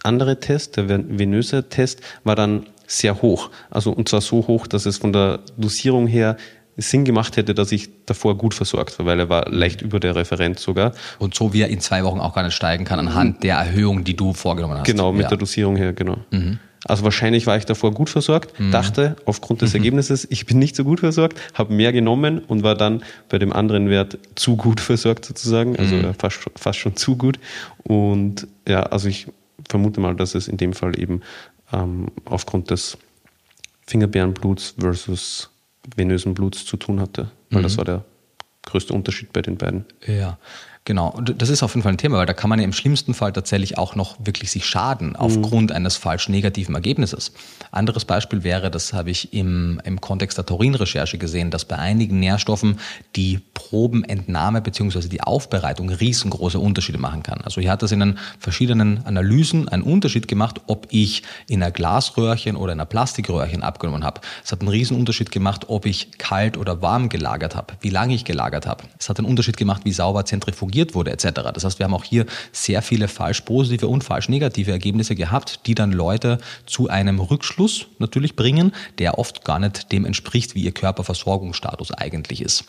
andere 0.03 0.41
Test, 0.41 0.75
der 0.75 0.89
venöse 0.89 1.69
Test, 1.69 2.01
war 2.25 2.35
dann 2.35 2.65
sehr 2.87 3.21
hoch. 3.21 3.49
Also 3.69 3.91
und 3.91 4.09
zwar 4.09 4.21
so 4.21 4.47
hoch, 4.47 4.67
dass 4.67 4.85
es 4.85 4.97
von 4.97 5.13
der 5.13 5.39
Dosierung 5.57 6.07
her 6.07 6.37
Sinn 6.75 7.05
gemacht 7.05 7.37
hätte, 7.37 7.53
dass 7.53 7.71
ich 7.71 7.89
davor 8.05 8.37
gut 8.37 8.53
versorgt 8.53 8.97
war, 8.97 9.05
weil 9.05 9.19
er 9.19 9.29
war 9.29 9.49
leicht 9.49 9.81
über 9.81 9.99
der 9.99 10.15
Referenz 10.15 10.63
sogar. 10.63 10.93
Und 11.19 11.35
so 11.35 11.53
wie 11.53 11.61
er 11.61 11.67
in 11.67 11.79
zwei 11.79 12.03
Wochen 12.03 12.19
auch 12.19 12.33
gar 12.33 12.43
nicht 12.43 12.55
steigen 12.55 12.83
kann 12.83 12.99
anhand 12.99 13.43
der 13.43 13.57
Erhöhung, 13.57 14.03
die 14.03 14.15
du 14.15 14.33
vorgenommen 14.33 14.79
hast. 14.79 14.85
Genau, 14.85 15.11
mit 15.11 15.23
ja. 15.23 15.29
der 15.29 15.37
Dosierung 15.37 15.75
her, 15.75 15.93
genau. 15.93 16.17
Mhm. 16.31 16.59
Also 16.85 17.03
wahrscheinlich 17.03 17.47
war 17.47 17.55
ich 17.55 17.65
davor 17.65 17.93
gut 17.93 18.09
versorgt, 18.09 18.59
mhm. 18.59 18.71
dachte 18.71 19.15
aufgrund 19.25 19.61
des 19.61 19.71
mhm. 19.71 19.77
Ergebnisses, 19.77 20.27
ich 20.29 20.45
bin 20.45 20.59
nicht 20.59 20.75
so 20.75 20.83
gut 20.83 20.99
versorgt, 20.99 21.39
habe 21.53 21.73
mehr 21.73 21.93
genommen 21.93 22.39
und 22.39 22.63
war 22.63 22.75
dann 22.75 23.03
bei 23.29 23.39
dem 23.39 23.53
anderen 23.53 23.89
Wert 23.89 24.17
zu 24.35 24.57
gut 24.57 24.81
versorgt 24.81 25.25
sozusagen, 25.25 25.77
also 25.77 25.95
mhm. 25.95 26.13
fast, 26.15 26.39
fast 26.55 26.79
schon 26.79 26.95
zu 26.95 27.15
gut. 27.15 27.39
Und 27.83 28.47
ja, 28.67 28.83
also 28.83 29.07
ich 29.07 29.27
vermute 29.69 30.01
mal, 30.01 30.15
dass 30.15 30.35
es 30.35 30.47
in 30.47 30.57
dem 30.57 30.73
Fall 30.73 30.99
eben 30.99 31.21
ähm, 31.73 32.07
aufgrund 32.25 32.69
des 32.69 32.97
Fingerbeerenbluts 33.87 34.75
versus 34.79 35.49
venösen 35.95 36.33
Bluts 36.33 36.65
zu 36.65 36.77
tun 36.77 36.99
hatte, 37.01 37.31
weil 37.49 37.59
mhm. 37.59 37.63
das 37.63 37.77
war 37.77 37.85
der 37.85 38.05
größte 38.65 38.93
Unterschied 38.93 39.33
bei 39.33 39.41
den 39.41 39.57
beiden. 39.57 39.85
Ja, 40.07 40.37
Genau, 40.85 41.09
und 41.09 41.41
das 41.41 41.47
ist 41.47 41.63
auf 41.63 41.75
jeden 41.75 41.83
Fall 41.83 41.93
ein 41.93 41.97
Thema, 41.97 42.17
weil 42.17 42.25
da 42.25 42.33
kann 42.33 42.49
man 42.49 42.59
ja 42.59 42.65
im 42.65 42.73
schlimmsten 42.73 43.13
Fall 43.13 43.31
tatsächlich 43.31 43.77
auch 43.77 43.95
noch 43.95 44.17
wirklich 44.19 44.51
sich 44.51 44.65
schaden 44.65 45.15
aufgrund 45.15 45.69
mhm. 45.69 45.77
eines 45.77 45.95
falsch 45.95 46.27
negativen 46.27 46.75
Ergebnisses. 46.75 47.31
Anderes 47.71 48.03
Beispiel 48.03 48.43
wäre, 48.43 48.69
das 48.69 48.91
habe 48.91 49.09
ich 49.09 49.33
im, 49.33 49.79
im 49.85 50.01
Kontext 50.01 50.37
der 50.37 50.45
Taurinrecherche 50.45 51.17
gesehen, 51.17 51.51
dass 51.51 51.63
bei 51.63 51.77
einigen 51.77 52.19
Nährstoffen 52.19 52.79
die 53.15 53.39
Probenentnahme 53.53 54.59
bzw. 54.59 55.07
die 55.07 55.21
Aufbereitung 55.21 55.89
riesengroße 55.89 56.59
Unterschiede 56.59 56.97
machen 56.97 57.23
kann. 57.23 57.39
Also 57.39 57.61
hier 57.61 57.71
hat 57.71 57.81
es 57.81 57.93
in 57.93 58.01
den 58.01 58.19
verschiedenen 58.37 59.05
Analysen 59.05 59.69
einen 59.69 59.83
Unterschied 59.83 60.27
gemacht, 60.27 60.59
ob 60.67 60.87
ich 60.89 61.23
in 61.47 61.63
einer 61.63 61.71
Glasröhrchen 61.71 62.57
oder 62.57 62.73
in 62.73 62.79
einer 62.81 62.85
Plastikröhrchen 62.85 63.63
abgenommen 63.63 64.03
habe. 64.03 64.19
Es 64.43 64.51
hat 64.51 64.59
einen 64.59 64.67
Riesenunterschied 64.69 65.31
gemacht, 65.31 65.69
ob 65.69 65.85
ich 65.85 66.17
kalt 66.17 66.57
oder 66.57 66.81
warm 66.81 67.07
gelagert 67.07 67.55
habe, 67.55 67.75
wie 67.79 67.89
lange 67.89 68.13
ich 68.15 68.25
gelagert 68.25 68.67
habe. 68.67 68.83
Es 68.99 69.07
hat 69.07 69.17
einen 69.17 69.29
Unterschied 69.29 69.55
gemacht, 69.55 69.83
wie 69.85 69.93
sauber 69.93 70.25
zentrifugiert 70.25 70.72
korrigiert 70.73 70.95
wurde 70.95 71.11
etc. 71.11 71.51
Das 71.53 71.63
heißt, 71.63 71.79
wir 71.79 71.85
haben 71.85 71.93
auch 71.93 72.03
hier 72.03 72.25
sehr 72.51 72.81
viele 72.81 73.07
falsch 73.07 73.41
positive 73.41 73.87
und 73.87 74.03
falsch 74.03 74.29
negative 74.29 74.71
Ergebnisse 74.71 75.15
gehabt, 75.15 75.67
die 75.67 75.75
dann 75.75 75.91
Leute 75.91 76.39
zu 76.65 76.89
einem 76.89 77.19
Rückschluss 77.19 77.87
natürlich 77.99 78.35
bringen, 78.35 78.71
der 78.97 79.19
oft 79.19 79.45
gar 79.45 79.59
nicht 79.59 79.91
dem 79.91 80.05
entspricht, 80.05 80.55
wie 80.55 80.63
ihr 80.63 80.71
Körperversorgungsstatus 80.71 81.91
eigentlich 81.91 82.41
ist. 82.41 82.65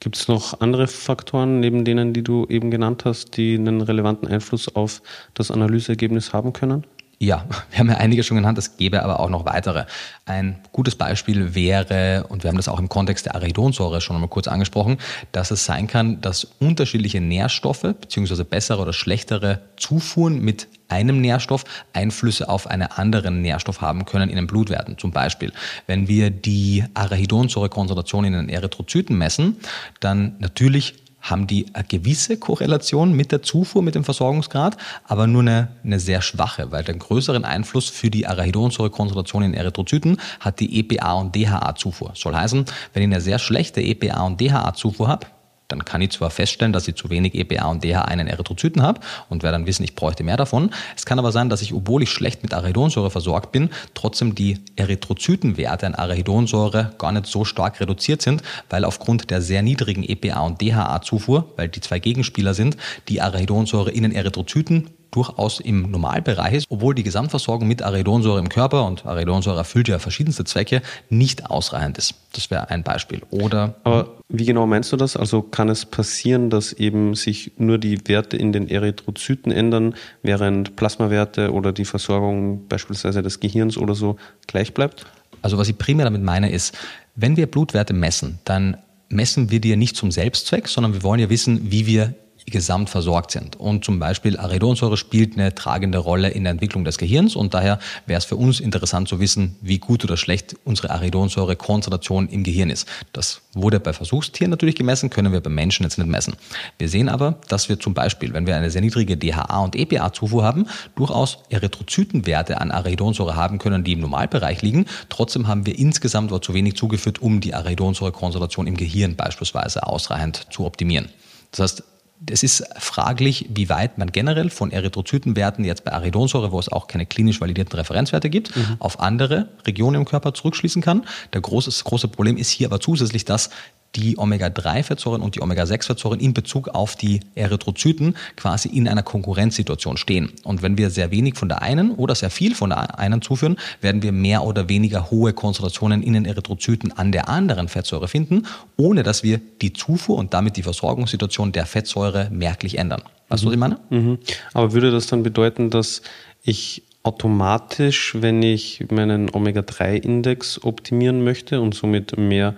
Gibt 0.00 0.16
es 0.16 0.28
noch 0.28 0.60
andere 0.60 0.86
Faktoren 0.86 1.60
neben 1.60 1.84
denen, 1.84 2.14
die 2.14 2.22
du 2.22 2.46
eben 2.48 2.70
genannt 2.70 3.04
hast, 3.04 3.36
die 3.36 3.54
einen 3.54 3.82
relevanten 3.82 4.28
Einfluss 4.28 4.74
auf 4.74 5.02
das 5.34 5.50
Analyseergebnis 5.50 6.32
haben 6.32 6.54
können? 6.54 6.84
Ja, 7.22 7.44
wir 7.68 7.78
haben 7.78 7.90
ja 7.90 7.98
einige 7.98 8.22
schon 8.22 8.38
genannt, 8.38 8.56
es 8.56 8.78
gäbe 8.78 9.02
aber 9.02 9.20
auch 9.20 9.28
noch 9.28 9.44
weitere. 9.44 9.84
Ein 10.24 10.56
gutes 10.72 10.94
Beispiel 10.94 11.54
wäre, 11.54 12.24
und 12.30 12.44
wir 12.44 12.48
haben 12.48 12.56
das 12.56 12.66
auch 12.66 12.78
im 12.78 12.88
Kontext 12.88 13.26
der 13.26 13.34
Arachidonsäure 13.34 14.00
schon 14.00 14.16
einmal 14.16 14.30
kurz 14.30 14.48
angesprochen, 14.48 14.96
dass 15.30 15.50
es 15.50 15.66
sein 15.66 15.86
kann, 15.86 16.22
dass 16.22 16.44
unterschiedliche 16.60 17.20
Nährstoffe 17.20 17.82
beziehungsweise 17.82 18.46
bessere 18.46 18.80
oder 18.80 18.94
schlechtere 18.94 19.60
Zufuhren 19.76 20.40
mit 20.40 20.66
einem 20.88 21.20
Nährstoff 21.20 21.64
Einflüsse 21.92 22.48
auf 22.48 22.66
einen 22.66 22.88
anderen 22.88 23.42
Nährstoff 23.42 23.82
haben 23.82 24.06
können 24.06 24.30
in 24.30 24.36
den 24.36 24.46
Blutwerten. 24.46 24.96
Zum 24.96 25.10
Beispiel, 25.10 25.52
wenn 25.86 26.08
wir 26.08 26.30
die 26.30 26.84
Arachidonsäurekonzentration 26.94 28.24
in 28.24 28.32
den 28.32 28.48
Erythrozyten 28.48 29.18
messen, 29.18 29.56
dann 30.00 30.36
natürlich 30.38 30.94
haben 31.20 31.46
die 31.46 31.66
eine 31.72 31.84
gewisse 31.84 32.38
Korrelation 32.38 33.12
mit 33.12 33.32
der 33.32 33.42
Zufuhr, 33.42 33.82
mit 33.82 33.94
dem 33.94 34.04
Versorgungsgrad, 34.04 34.76
aber 35.04 35.26
nur 35.26 35.42
eine, 35.42 35.68
eine 35.84 36.00
sehr 36.00 36.22
schwache, 36.22 36.70
weil 36.72 36.84
den 36.84 36.98
größeren 36.98 37.44
Einfluss 37.44 37.88
für 37.88 38.10
die 38.10 38.26
Arachidonsäurekonzentration 38.26 39.42
in 39.42 39.54
Erythrozyten 39.54 40.18
hat 40.40 40.60
die 40.60 40.78
EPA 40.78 41.14
und 41.14 41.34
DHA-Zufuhr. 41.34 42.12
Soll 42.14 42.34
heißen, 42.34 42.64
wenn 42.92 43.02
ich 43.02 43.08
eine 43.08 43.20
sehr 43.20 43.38
schlechte 43.38 43.80
EPA 43.80 44.22
und 44.22 44.40
DHA-Zufuhr 44.40 45.08
habe, 45.08 45.26
dann 45.70 45.84
kann 45.84 46.00
ich 46.00 46.10
zwar 46.10 46.30
feststellen, 46.30 46.72
dass 46.72 46.88
ich 46.88 46.96
zu 46.96 47.10
wenig 47.10 47.34
EPA 47.34 47.66
und 47.66 47.84
DHA 47.84 48.10
in 48.12 48.26
Erythrozyten 48.26 48.82
habe 48.82 49.00
und 49.28 49.42
werde 49.42 49.56
dann 49.56 49.66
wissen, 49.66 49.84
ich 49.84 49.94
bräuchte 49.94 50.24
mehr 50.24 50.36
davon. 50.36 50.70
Es 50.96 51.06
kann 51.06 51.18
aber 51.18 51.32
sein, 51.32 51.48
dass 51.48 51.62
ich, 51.62 51.72
obwohl 51.72 52.02
ich 52.02 52.10
schlecht 52.10 52.42
mit 52.42 52.54
Arachidonsäure 52.54 53.10
versorgt 53.10 53.52
bin, 53.52 53.70
trotzdem 53.94 54.34
die 54.34 54.58
Erythrozytenwerte 54.76 55.86
an 55.86 55.94
Arachidonsäure 55.94 56.92
gar 56.98 57.12
nicht 57.12 57.26
so 57.26 57.44
stark 57.44 57.80
reduziert 57.80 58.22
sind, 58.22 58.42
weil 58.68 58.84
aufgrund 58.84 59.30
der 59.30 59.42
sehr 59.42 59.62
niedrigen 59.62 60.02
EPA 60.02 60.40
und 60.40 60.60
DHA-Zufuhr, 60.60 61.52
weil 61.56 61.68
die 61.68 61.80
zwei 61.80 61.98
Gegenspieler 61.98 62.54
sind, 62.54 62.76
die 63.08 63.20
Arachidonsäure 63.20 63.90
in 63.90 64.02
den 64.02 64.12
Erythrozyten 64.12 64.90
durchaus 65.10 65.60
im 65.60 65.90
Normalbereich 65.90 66.54
ist, 66.54 66.66
obwohl 66.68 66.94
die 66.94 67.02
Gesamtversorgung 67.02 67.66
mit 67.66 67.82
Arachidonsäure 67.82 68.38
im 68.38 68.48
Körper 68.48 68.86
und 68.86 69.06
Arachidonsäure 69.06 69.58
erfüllt 69.58 69.88
ja 69.88 69.98
verschiedenste 69.98 70.44
Zwecke, 70.44 70.82
nicht 71.08 71.50
ausreichend 71.50 71.98
ist. 71.98 72.14
Das 72.32 72.50
wäre 72.50 72.70
ein 72.70 72.82
Beispiel. 72.82 73.22
Oder 73.30 73.74
Aber 73.84 74.16
wie 74.28 74.44
genau 74.44 74.66
meinst 74.66 74.92
du 74.92 74.96
das? 74.96 75.16
Also 75.16 75.42
kann 75.42 75.68
es 75.68 75.84
passieren, 75.84 76.50
dass 76.50 76.72
eben 76.72 77.14
sich 77.14 77.52
nur 77.58 77.78
die 77.78 77.98
Werte 78.06 78.36
in 78.36 78.52
den 78.52 78.68
Erythrozyten 78.68 79.50
ändern, 79.50 79.94
während 80.22 80.76
Plasmawerte 80.76 81.52
oder 81.52 81.72
die 81.72 81.84
Versorgung 81.84 82.68
beispielsweise 82.68 83.22
des 83.22 83.40
Gehirns 83.40 83.76
oder 83.76 83.94
so 83.94 84.16
gleich 84.46 84.74
bleibt? 84.74 85.06
Also 85.42 85.58
was 85.58 85.68
ich 85.68 85.78
primär 85.78 86.04
damit 86.04 86.22
meine 86.22 86.50
ist, 86.50 86.76
wenn 87.16 87.36
wir 87.36 87.46
Blutwerte 87.46 87.92
messen, 87.92 88.38
dann 88.44 88.76
messen 89.08 89.50
wir 89.50 89.60
die 89.60 89.70
ja 89.70 89.76
nicht 89.76 89.96
zum 89.96 90.10
Selbstzweck, 90.10 90.68
sondern 90.68 90.94
wir 90.94 91.02
wollen 91.02 91.20
ja 91.20 91.28
wissen, 91.28 91.70
wie 91.70 91.86
wir 91.86 92.14
gesamt 92.46 92.90
versorgt 92.90 93.30
sind. 93.30 93.56
Und 93.56 93.84
zum 93.84 93.98
Beispiel 93.98 94.36
Arachidonsäure 94.36 94.96
spielt 94.96 95.34
eine 95.34 95.54
tragende 95.54 95.98
Rolle 95.98 96.28
in 96.28 96.44
der 96.44 96.52
Entwicklung 96.52 96.84
des 96.84 96.98
Gehirns 96.98 97.36
und 97.36 97.54
daher 97.54 97.78
wäre 98.06 98.18
es 98.18 98.24
für 98.24 98.36
uns 98.36 98.60
interessant 98.60 99.08
zu 99.08 99.20
wissen, 99.20 99.56
wie 99.60 99.78
gut 99.78 100.04
oder 100.04 100.16
schlecht 100.16 100.56
unsere 100.64 100.90
Arachidonsäure-Konzentration 100.90 102.28
im 102.28 102.42
Gehirn 102.42 102.70
ist. 102.70 102.86
Das 103.12 103.42
wurde 103.52 103.80
bei 103.80 103.92
Versuchstieren 103.92 104.50
natürlich 104.50 104.76
gemessen, 104.76 105.10
können 105.10 105.32
wir 105.32 105.40
bei 105.40 105.50
Menschen 105.50 105.84
jetzt 105.84 105.98
nicht 105.98 106.06
messen. 106.06 106.34
Wir 106.78 106.88
sehen 106.88 107.08
aber, 107.08 107.38
dass 107.48 107.68
wir 107.68 107.78
zum 107.78 107.94
Beispiel, 107.94 108.32
wenn 108.32 108.46
wir 108.46 108.56
eine 108.56 108.70
sehr 108.70 108.80
niedrige 108.80 109.16
DHA- 109.16 109.64
und 109.64 109.76
EPA-Zufuhr 109.76 110.44
haben, 110.44 110.66
durchaus 110.96 111.38
Erythrozytenwerte 111.50 112.60
an 112.60 112.70
Arachidonsäure 112.70 113.36
haben 113.36 113.58
können, 113.58 113.84
die 113.84 113.92
im 113.92 114.00
Normalbereich 114.00 114.62
liegen. 114.62 114.86
Trotzdem 115.08 115.48
haben 115.48 115.66
wir 115.66 115.78
insgesamt 115.78 116.30
zu 116.44 116.54
wenig 116.54 116.76
zugeführt, 116.76 117.20
um 117.20 117.40
die 117.40 117.54
Arachidonsäure-Konzentration 117.54 118.66
im 118.66 118.76
Gehirn 118.76 119.16
beispielsweise 119.16 119.86
ausreichend 119.86 120.46
zu 120.50 120.64
optimieren. 120.64 121.08
Das 121.50 121.60
heißt, 121.60 121.84
es 122.28 122.42
ist 122.42 122.64
fraglich, 122.78 123.46
wie 123.48 123.68
weit 123.68 123.96
man 123.96 124.12
generell 124.12 124.50
von 124.50 124.70
Erythrozytenwerten 124.70 125.64
jetzt 125.64 125.84
bei 125.84 125.92
Aridonsäure, 125.92 126.52
wo 126.52 126.58
es 126.58 126.70
auch 126.70 126.86
keine 126.86 127.06
klinisch 127.06 127.40
validierten 127.40 127.78
Referenzwerte 127.78 128.28
gibt, 128.28 128.54
mhm. 128.54 128.76
auf 128.78 129.00
andere 129.00 129.48
Regionen 129.66 129.96
im 129.96 130.04
Körper 130.04 130.34
zurückschließen 130.34 130.82
kann. 130.82 131.06
Der 131.32 131.40
große, 131.40 131.70
das 131.70 131.84
große 131.84 132.08
Problem 132.08 132.36
ist 132.36 132.50
hier 132.50 132.68
aber 132.68 132.80
zusätzlich, 132.80 133.24
dass 133.24 133.50
die 133.96 134.18
Omega-3-Fettsäuren 134.18 135.20
und 135.20 135.34
die 135.34 135.42
Omega-6-Fettsäuren 135.42 136.20
in 136.20 136.34
Bezug 136.34 136.68
auf 136.68 136.96
die 136.96 137.20
Erythrozyten 137.34 138.16
quasi 138.36 138.68
in 138.68 138.88
einer 138.88 139.02
Konkurrenzsituation 139.02 139.96
stehen. 139.96 140.32
Und 140.44 140.62
wenn 140.62 140.78
wir 140.78 140.90
sehr 140.90 141.10
wenig 141.10 141.36
von 141.36 141.48
der 141.48 141.62
einen 141.62 141.92
oder 141.92 142.14
sehr 142.14 142.30
viel 142.30 142.54
von 142.54 142.70
der 142.70 142.98
einen 142.98 143.22
zuführen, 143.22 143.56
werden 143.80 144.02
wir 144.02 144.12
mehr 144.12 144.44
oder 144.44 144.68
weniger 144.68 145.10
hohe 145.10 145.32
Konzentrationen 145.32 146.02
in 146.02 146.12
den 146.12 146.24
Erythrozyten 146.24 146.92
an 146.92 147.12
der 147.12 147.28
anderen 147.28 147.68
Fettsäure 147.68 148.08
finden, 148.08 148.46
ohne 148.76 149.02
dass 149.02 149.22
wir 149.22 149.40
die 149.60 149.72
Zufuhr 149.72 150.18
und 150.18 150.34
damit 150.34 150.56
die 150.56 150.62
Versorgungssituation 150.62 151.52
der 151.52 151.66
Fettsäure 151.66 152.28
merklich 152.30 152.78
ändern. 152.78 153.02
Weißt 153.28 153.42
du, 153.42 153.46
was 153.46 153.54
ich 153.54 153.60
meine? 153.60 153.78
Mhm. 153.90 154.18
Aber 154.52 154.72
würde 154.72 154.90
das 154.90 155.06
dann 155.06 155.22
bedeuten, 155.22 155.70
dass 155.70 156.02
ich 156.42 156.82
automatisch, 157.02 158.14
wenn 158.18 158.42
ich 158.42 158.84
meinen 158.90 159.30
Omega-3-Index 159.32 160.64
optimieren 160.64 161.24
möchte 161.24 161.60
und 161.60 161.74
somit 161.74 162.18
mehr 162.18 162.54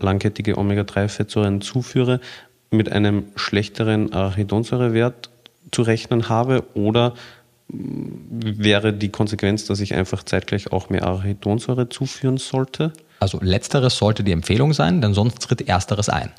langkettige 0.00 0.58
Omega-3-Fettsäuren 0.58 1.60
zuführe, 1.60 2.20
mit 2.70 2.90
einem 2.90 3.24
schlechteren 3.36 4.12
Arachidonsäurewert 4.12 5.30
zu 5.70 5.82
rechnen 5.82 6.28
habe 6.28 6.64
oder 6.74 7.14
wäre 7.68 8.92
die 8.92 9.08
Konsequenz, 9.08 9.66
dass 9.66 9.80
ich 9.80 9.94
einfach 9.94 10.22
zeitgleich 10.22 10.72
auch 10.72 10.88
mehr 10.88 11.04
Arachidonsäure 11.04 11.88
zuführen 11.88 12.36
sollte? 12.36 12.92
Also 13.18 13.38
letzteres 13.40 13.96
sollte 13.96 14.22
die 14.22 14.32
Empfehlung 14.32 14.72
sein, 14.72 15.00
denn 15.00 15.14
sonst 15.14 15.38
tritt 15.38 15.68
ersteres 15.68 16.08
ein. 16.08 16.30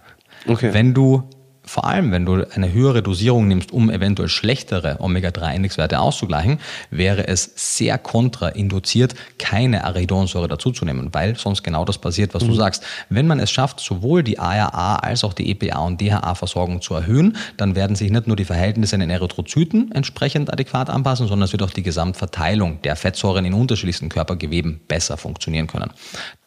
Okay. 0.48 0.74
Wenn 0.74 0.94
du 0.94 1.24
vor 1.67 1.86
allem, 1.86 2.12
wenn 2.12 2.25
du 2.25 2.43
eine 2.55 2.71
höhere 2.71 3.03
Dosierung 3.03 3.47
nimmst, 3.47 3.71
um 3.71 3.89
eventuell 3.89 4.29
schlechtere 4.29 4.97
Omega-3-Indexwerte 5.00 6.00
auszugleichen, 6.00 6.59
wäre 6.89 7.27
es 7.27 7.51
sehr 7.55 7.97
kontrainduziert, 7.97 9.15
keine 9.38 9.83
Arachidonsäure 9.83 10.47
dazuzunehmen, 10.47 11.13
weil 11.13 11.38
sonst 11.38 11.63
genau 11.63 11.86
das 11.86 11.97
passiert, 11.97 12.33
was 12.33 12.43
mhm. 12.43 12.47
du 12.47 12.53
sagst. 12.55 12.83
Wenn 13.09 13.27
man 13.27 13.39
es 13.39 13.51
schafft, 13.51 13.79
sowohl 13.81 14.24
die 14.24 14.39
ARA 14.39 14.95
als 14.95 15.24
auch 15.24 15.33
die 15.33 15.51
EPA 15.51 15.79
und 15.79 16.01
DHA-Versorgung 16.01 16.81
zu 16.81 16.93
erhöhen, 16.93 17.38
dann 17.57 17.75
werden 17.75 17.95
sich 17.95 18.09
nicht 18.12 18.27
nur 18.27 18.36
die 18.36 18.45
Verhältnisse 18.45 18.95
in 18.95 19.01
den 19.01 19.09
Erythrozyten 19.09 19.91
entsprechend 19.91 20.51
adäquat 20.51 20.89
anpassen, 20.89 21.27
sondern 21.27 21.45
es 21.45 21.51
wird 21.51 21.63
auch 21.63 21.71
die 21.71 21.83
Gesamtverteilung 21.83 22.81
der 22.81 22.95
Fettsäuren 22.95 23.45
in 23.45 23.53
unterschiedlichsten 23.53 24.09
Körpergeweben 24.09 24.79
besser 24.88 25.17
funktionieren 25.17 25.67
können. 25.67 25.91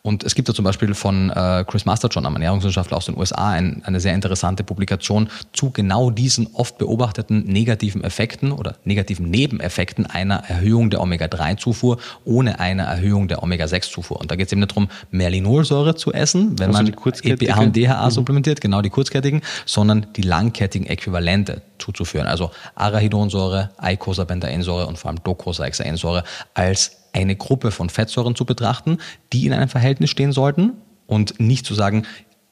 Und 0.03 0.25
es 0.25 0.35
gibt 0.35 0.49
ja 0.49 0.55
zum 0.55 0.65
Beispiel 0.65 0.95
von 0.95 1.29
äh, 1.29 1.65
Chris 1.67 1.85
Masterjohn, 1.85 2.25
einem 2.25 2.37
Ernährungswissenschaftler 2.37 2.97
aus 2.97 3.07
den 3.07 3.19
USA, 3.19 3.50
ein, 3.50 3.83
eine 3.85 4.00
sehr 4.00 4.15
interessante 4.15 4.65
Publikation, 4.65 5.10
Korrelation 5.11 5.29
zu 5.52 5.71
genau 5.71 6.11
diesen 6.11 6.49
oft 6.55 6.79
beobachteten 6.79 7.45
negativen 7.45 8.05
Effekten 8.05 8.52
oder 8.52 8.76
negativen 8.85 9.31
Nebeneffekten 9.31 10.07
einer 10.07 10.37
Erhöhung 10.49 10.90
der 10.90 11.00
Omega-3-Zufuhr 11.00 11.99
ohne 12.25 12.61
eine 12.61 12.83
Erhöhung 12.83 13.29
der 13.29 13.43
Omega-6-Zufuhr. 13.43 14.21
Und 14.21 14.31
da 14.31 14.37
geht 14.37 14.47
es 14.47 14.52
eben 14.52 14.61
nicht 14.61 14.71
darum, 14.71 14.88
mehr 15.11 15.31
Linolsäure 15.31 15.97
zu 15.97 16.12
essen, 16.12 16.59
wenn 16.59 16.75
also 16.75 16.83
man 16.83 17.14
EPA 17.23 17.61
und 17.61 17.76
DHA 17.76 18.07
mhm. 18.07 18.11
supplementiert, 18.11 18.61
genau 18.61 18.83
die 18.83 18.90
kurzkettigen, 18.90 19.43
sondern 19.67 20.07
die 20.17 20.23
langkettigen 20.23 20.87
Äquivalente 20.87 21.62
zuzuführen. 21.79 22.26
Also 22.26 22.50
Arachidonsäure, 22.75 23.71
Eicosapentaensäure 23.79 24.87
und 24.87 24.99
vor 24.99 25.11
allem 25.11 25.23
Docosahexaensäure 25.23 26.25
als 26.55 26.99
eine 27.12 27.35
Gruppe 27.35 27.73
von 27.73 27.90
Fettsäuren 27.90 28.37
zu 28.37 28.45
betrachten, 28.45 28.99
die 29.33 29.47
in 29.47 29.52
einem 29.52 29.69
Verhältnis 29.69 30.11
stehen 30.11 30.33
sollten 30.33 30.75
und 31.09 31.40
nicht 31.40 31.67
zu 31.67 31.75
sagen, 31.75 32.05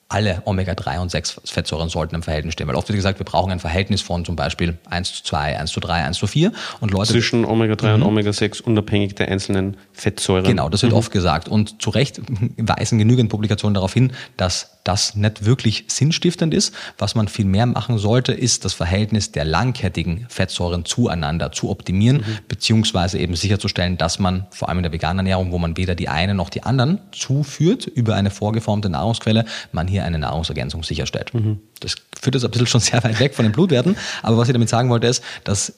alle 0.08 0.42
Omega-3 0.46 1.00
und 1.00 1.10
6 1.10 1.42
Fettsäuren 1.44 1.90
sollten 1.90 2.14
im 2.14 2.22
Verhältnis 2.22 2.54
stehen. 2.54 2.66
Weil 2.66 2.76
oft 2.76 2.88
wird 2.88 2.96
gesagt, 2.96 3.18
wir 3.20 3.26
brauchen 3.26 3.52
ein 3.52 3.60
Verhältnis 3.60 4.00
von 4.00 4.24
zum 4.24 4.36
Beispiel 4.36 4.78
1 4.88 5.12
zu 5.12 5.24
2, 5.24 5.58
1 5.58 5.70
zu 5.70 5.80
3, 5.80 6.04
1 6.04 6.18
zu 6.18 6.26
4. 6.26 6.50
Und 6.80 6.92
Leute, 6.92 7.12
Zwischen 7.12 7.44
Omega-3 7.44 7.88
mhm. 7.88 7.94
und 7.94 8.02
Omega-6 8.08 8.62
unabhängig 8.62 9.16
der 9.16 9.28
einzelnen 9.28 9.76
Fettsäuren. 9.92 10.46
Genau, 10.46 10.70
das 10.70 10.82
wird 10.82 10.92
mhm. 10.92 10.98
oft 10.98 11.12
gesagt. 11.12 11.48
Und 11.48 11.82
zu 11.82 11.90
Recht 11.90 12.22
weisen 12.56 12.98
genügend 12.98 13.28
Publikationen 13.28 13.74
darauf 13.74 13.92
hin, 13.92 14.12
dass 14.38 14.77
das 14.88 15.14
nicht 15.14 15.45
wirklich 15.45 15.85
sinnstiftend 15.88 16.54
ist. 16.54 16.75
Was 16.97 17.14
man 17.14 17.28
viel 17.28 17.45
mehr 17.45 17.66
machen 17.66 17.99
sollte, 17.99 18.33
ist 18.33 18.64
das 18.64 18.73
Verhältnis 18.73 19.33
der 19.33 19.45
langkettigen 19.45 20.25
Fettsäuren 20.30 20.87
zueinander 20.87 21.52
zu 21.52 21.68
optimieren, 21.68 22.18
mhm. 22.18 22.38
beziehungsweise 22.49 23.18
eben 23.18 23.37
sicherzustellen, 23.37 23.99
dass 23.99 24.18
man 24.18 24.47
vor 24.50 24.71
allem 24.71 24.78
in 24.78 24.85
der 24.85 24.92
veganen 24.92 25.18
Ernährung, 25.18 25.52
wo 25.52 25.59
man 25.59 25.76
weder 25.76 25.95
die 25.95 26.09
eine 26.09 26.35
noch 26.35 26.49
die 26.49 26.62
anderen 26.62 27.00
zuführt 27.12 27.87
über 27.87 28.14
eine 28.14 28.30
vorgeformte 28.30 28.88
Nahrungsquelle, 28.88 29.45
man 29.73 29.87
hier 29.87 30.04
eine 30.04 30.18
Nahrungsergänzung 30.18 30.83
sicherstellt. 30.83 31.35
Mhm. 31.35 31.61
Das 31.80 31.97
führt 32.18 32.35
jetzt 32.35 32.45
ein 32.45 32.50
bisschen 32.50 32.66
schon 32.66 32.80
sehr 32.80 33.04
weit 33.04 33.21
weg 33.21 33.35
von 33.35 33.45
den 33.45 33.52
Blutwerten, 33.52 33.95
aber 34.23 34.38
was 34.38 34.49
ich 34.49 34.54
damit 34.54 34.71
sagen 34.71 34.88
wollte, 34.88 35.07
ist, 35.07 35.23
dass 35.45 35.75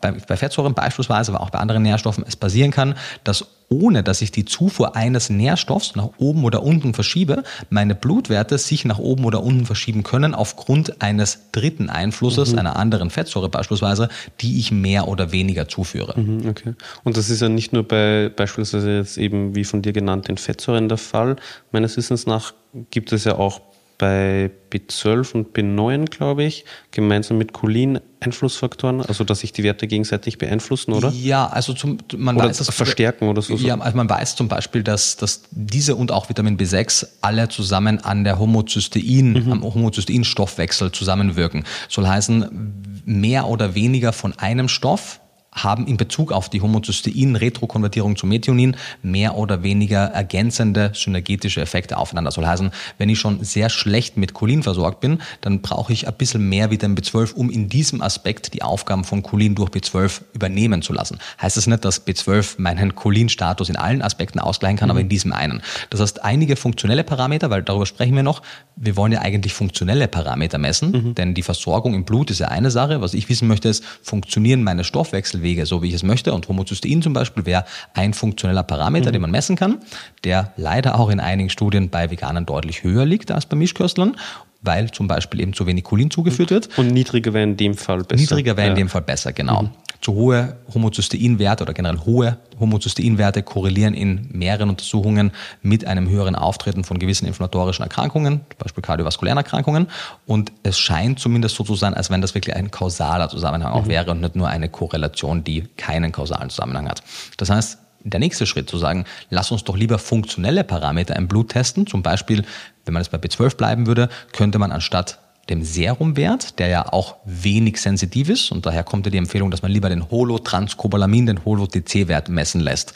bei 0.00 0.36
Fettsäuren 0.36 0.74
beispielsweise, 0.74 1.32
aber 1.32 1.42
auch 1.42 1.50
bei 1.50 1.58
anderen 1.58 1.82
Nährstoffen 1.82 2.24
es 2.26 2.36
passieren 2.36 2.70
kann, 2.70 2.94
dass 3.24 3.46
ohne 3.68 4.02
dass 4.02 4.22
ich 4.22 4.30
die 4.30 4.44
Zufuhr 4.44 4.94
eines 4.94 5.30
Nährstoffs 5.30 5.96
nach 5.96 6.10
oben 6.18 6.44
oder 6.44 6.62
unten 6.62 6.94
verschiebe, 6.94 7.42
meine 7.70 7.94
Blutwerte 7.94 8.58
sich 8.58 8.84
nach 8.84 8.98
oben 8.98 9.24
oder 9.24 9.42
unten 9.42 9.66
verschieben 9.66 10.02
können 10.02 10.34
aufgrund 10.34 11.02
eines 11.02 11.50
dritten 11.52 11.88
Einflusses, 11.90 12.52
mhm. 12.52 12.58
einer 12.58 12.76
anderen 12.76 13.10
Fettsäure 13.10 13.48
beispielsweise, 13.48 14.08
die 14.40 14.58
ich 14.58 14.70
mehr 14.70 15.08
oder 15.08 15.32
weniger 15.32 15.68
zuführe. 15.68 16.18
Mhm, 16.18 16.48
okay. 16.48 16.74
Und 17.02 17.16
das 17.16 17.30
ist 17.30 17.40
ja 17.40 17.48
nicht 17.48 17.72
nur 17.72 17.86
bei 17.86 18.30
beispielsweise 18.34 18.98
jetzt 18.98 19.16
eben 19.16 19.54
wie 19.54 19.64
von 19.64 19.82
dir 19.82 19.92
genannt 19.92 20.28
den 20.28 20.36
Fettsäuren 20.36 20.88
der 20.88 20.98
Fall. 20.98 21.36
Meines 21.72 21.96
Wissens 21.96 22.26
nach 22.26 22.52
gibt 22.90 23.12
es 23.12 23.24
ja 23.24 23.36
auch 23.36 23.60
bei 23.98 24.50
B12 24.70 25.34
und 25.34 25.56
B9, 25.56 26.06
glaube 26.06 26.44
ich, 26.44 26.64
gemeinsam 26.90 27.38
mit 27.38 27.52
Cholin 27.52 28.00
Einflussfaktoren, 28.20 29.02
also 29.02 29.22
dass 29.22 29.40
sich 29.40 29.52
die 29.52 29.62
Werte 29.62 29.86
gegenseitig 29.86 30.38
beeinflussen, 30.38 30.92
oder? 30.92 31.10
Ja, 31.10 31.46
also 31.46 31.74
zum, 31.74 31.98
man 32.16 32.36
oder 32.36 32.48
weiß 32.48 32.58
das 32.58 32.74
verstärken 32.74 33.28
oder 33.28 33.42
so. 33.42 33.54
Ja, 33.54 33.78
also 33.78 33.96
man 33.96 34.08
weiß 34.08 34.36
zum 34.36 34.48
Beispiel, 34.48 34.82
dass, 34.82 35.16
dass 35.16 35.42
diese 35.50 35.94
und 35.94 36.10
auch 36.10 36.28
Vitamin 36.28 36.56
B6 36.56 37.06
alle 37.20 37.48
zusammen 37.48 38.00
an 38.00 38.24
der 38.24 38.38
Homozystein, 38.38 39.32
mhm. 39.32 39.52
am 39.52 39.62
Homozysteinstoffwechsel 39.62 40.90
zusammenwirken. 40.92 41.64
Soll 41.88 42.06
heißen, 42.06 43.02
mehr 43.04 43.46
oder 43.48 43.74
weniger 43.74 44.12
von 44.12 44.32
einem 44.38 44.68
Stoff 44.68 45.20
haben 45.54 45.86
in 45.86 45.96
Bezug 45.96 46.32
auf 46.32 46.48
die 46.48 46.60
Homozystein-Retrokonvertierung 46.60 48.16
zu 48.16 48.26
Methionin 48.26 48.76
mehr 49.02 49.36
oder 49.36 49.62
weniger 49.62 50.04
ergänzende 50.06 50.90
synergetische 50.94 51.60
Effekte 51.60 51.96
aufeinander. 51.96 52.28
Das 52.28 52.34
soll 52.34 52.46
heißen, 52.46 52.70
wenn 52.98 53.08
ich 53.08 53.18
schon 53.18 53.42
sehr 53.44 53.70
schlecht 53.70 54.16
mit 54.16 54.34
Cholin 54.34 54.62
versorgt 54.62 55.00
bin, 55.00 55.20
dann 55.40 55.60
brauche 55.60 55.92
ich 55.92 56.08
ein 56.08 56.14
bisschen 56.14 56.48
mehr 56.48 56.70
Vitamin 56.70 56.96
B12, 56.96 57.34
um 57.34 57.50
in 57.50 57.68
diesem 57.68 58.02
Aspekt 58.02 58.54
die 58.54 58.62
Aufgaben 58.62 59.04
von 59.04 59.22
Cholin 59.22 59.54
durch 59.54 59.70
B12 59.70 60.22
übernehmen 60.32 60.82
zu 60.82 60.92
lassen. 60.92 61.18
Heißt 61.40 61.56
das 61.56 61.66
nicht, 61.66 61.84
dass 61.84 62.06
B12 62.06 62.54
meinen 62.58 62.94
Cholin-Status 62.94 63.68
in 63.68 63.76
allen 63.76 64.02
Aspekten 64.02 64.40
ausgleichen 64.40 64.76
kann, 64.76 64.88
mhm. 64.88 64.90
aber 64.90 65.00
in 65.00 65.08
diesem 65.08 65.32
einen. 65.32 65.62
Das 65.90 66.00
heißt, 66.00 66.24
einige 66.24 66.56
funktionelle 66.56 67.04
Parameter, 67.04 67.50
weil 67.50 67.62
darüber 67.62 67.86
sprechen 67.86 68.16
wir 68.16 68.22
noch, 68.22 68.42
wir 68.76 68.96
wollen 68.96 69.12
ja 69.12 69.20
eigentlich 69.20 69.54
funktionelle 69.54 70.08
Parameter 70.08 70.58
messen, 70.58 70.90
mhm. 70.90 71.14
denn 71.14 71.34
die 71.34 71.42
Versorgung 71.42 71.94
im 71.94 72.04
Blut 72.04 72.30
ist 72.30 72.40
ja 72.40 72.48
eine 72.48 72.70
Sache. 72.70 73.00
Was 73.00 73.14
ich 73.14 73.28
wissen 73.28 73.46
möchte, 73.46 73.68
ist, 73.68 73.84
funktionieren 74.02 74.64
meine 74.64 74.82
Stoffwechsel 74.84 75.42
Wege, 75.44 75.64
so 75.66 75.82
wie 75.82 75.88
ich 75.88 75.94
es 75.94 76.02
möchte. 76.02 76.32
Und 76.32 76.48
Homozystein 76.48 77.02
zum 77.02 77.12
Beispiel 77.12 77.46
wäre 77.46 77.64
ein 77.94 78.12
funktioneller 78.12 78.64
Parameter, 78.64 79.10
mhm. 79.10 79.12
den 79.12 79.22
man 79.22 79.30
messen 79.30 79.54
kann, 79.54 79.78
der 80.24 80.52
leider 80.56 80.98
auch 80.98 81.10
in 81.10 81.20
einigen 81.20 81.50
Studien 81.50 81.90
bei 81.90 82.10
Veganern 82.10 82.46
deutlich 82.46 82.82
höher 82.82 83.04
liegt 83.04 83.30
als 83.30 83.46
bei 83.46 83.56
Mischköstlern 83.56 84.16
weil 84.64 84.90
zum 84.90 85.08
Beispiel 85.08 85.40
eben 85.40 85.52
zu 85.52 85.66
wenig 85.66 85.84
Cholin 85.84 86.10
zugeführt 86.10 86.50
wird. 86.50 86.78
Und 86.78 86.88
niedriger 86.88 87.32
wäre 87.32 87.44
in 87.44 87.56
dem 87.56 87.74
Fall 87.74 88.02
besser. 88.04 88.20
Niedriger 88.20 88.56
wäre 88.56 88.68
ja. 88.68 88.72
in 88.72 88.78
dem 88.78 88.88
Fall 88.88 89.02
besser, 89.02 89.32
genau. 89.32 89.62
Mhm 89.62 89.70
zu 90.04 90.12
hohe 90.12 90.56
Homozysteinwerte 90.74 91.64
oder 91.64 91.72
generell 91.72 92.00
hohe 92.04 92.36
Homozysteinwerte 92.60 93.42
korrelieren 93.42 93.94
in 93.94 94.28
mehreren 94.32 94.68
Untersuchungen 94.68 95.32
mit 95.62 95.86
einem 95.86 96.10
höheren 96.10 96.36
Auftreten 96.36 96.84
von 96.84 96.98
gewissen 96.98 97.26
inflammatorischen 97.26 97.82
Erkrankungen, 97.82 98.40
zum 98.50 98.58
Beispiel 98.58 98.82
kardiovaskulären 98.82 99.38
Erkrankungen. 99.38 99.88
Und 100.26 100.52
es 100.62 100.78
scheint 100.78 101.20
zumindest 101.20 101.56
so 101.56 101.64
zu 101.64 101.74
sein, 101.74 101.94
als 101.94 102.10
wenn 102.10 102.20
das 102.20 102.34
wirklich 102.34 102.54
ein 102.54 102.70
kausaler 102.70 103.30
Zusammenhang 103.30 103.72
auch 103.72 103.86
mhm. 103.86 103.88
wäre 103.88 104.10
und 104.10 104.20
nicht 104.20 104.36
nur 104.36 104.48
eine 104.48 104.68
Korrelation, 104.68 105.42
die 105.42 105.62
keinen 105.78 106.12
kausalen 106.12 106.50
Zusammenhang 106.50 106.86
hat. 106.86 107.02
Das 107.38 107.48
heißt, 107.48 107.78
der 108.04 108.20
nächste 108.20 108.44
Schritt 108.44 108.68
zu 108.68 108.76
sagen, 108.76 109.06
lass 109.30 109.50
uns 109.50 109.64
doch 109.64 109.76
lieber 109.76 109.98
funktionelle 109.98 110.62
Parameter 110.64 111.16
im 111.16 111.26
Blut 111.26 111.48
testen. 111.48 111.86
Zum 111.86 112.02
Beispiel, 112.02 112.44
wenn 112.84 112.94
man 112.94 113.02
es 113.02 113.08
bei 113.08 113.18
B12 113.18 113.56
bleiben 113.56 113.86
würde, 113.86 114.08
könnte 114.32 114.58
man 114.58 114.72
anstatt 114.72 115.18
dem 115.48 115.62
Serumwert, 115.62 116.58
der 116.58 116.68
ja 116.68 116.92
auch 116.92 117.16
wenig 117.24 117.80
sensitiv 117.80 118.28
ist 118.28 118.50
und 118.50 118.66
daher 118.66 118.82
kommt 118.82 119.06
ja 119.06 119.10
die 119.10 119.18
Empfehlung, 119.18 119.50
dass 119.50 119.62
man 119.62 119.70
lieber 119.70 119.88
den 119.88 120.10
Holotranscobalamin, 120.10 121.26
den 121.26 121.44
Holo-TC-Wert 121.44 122.28
messen 122.28 122.60
lässt. 122.60 122.94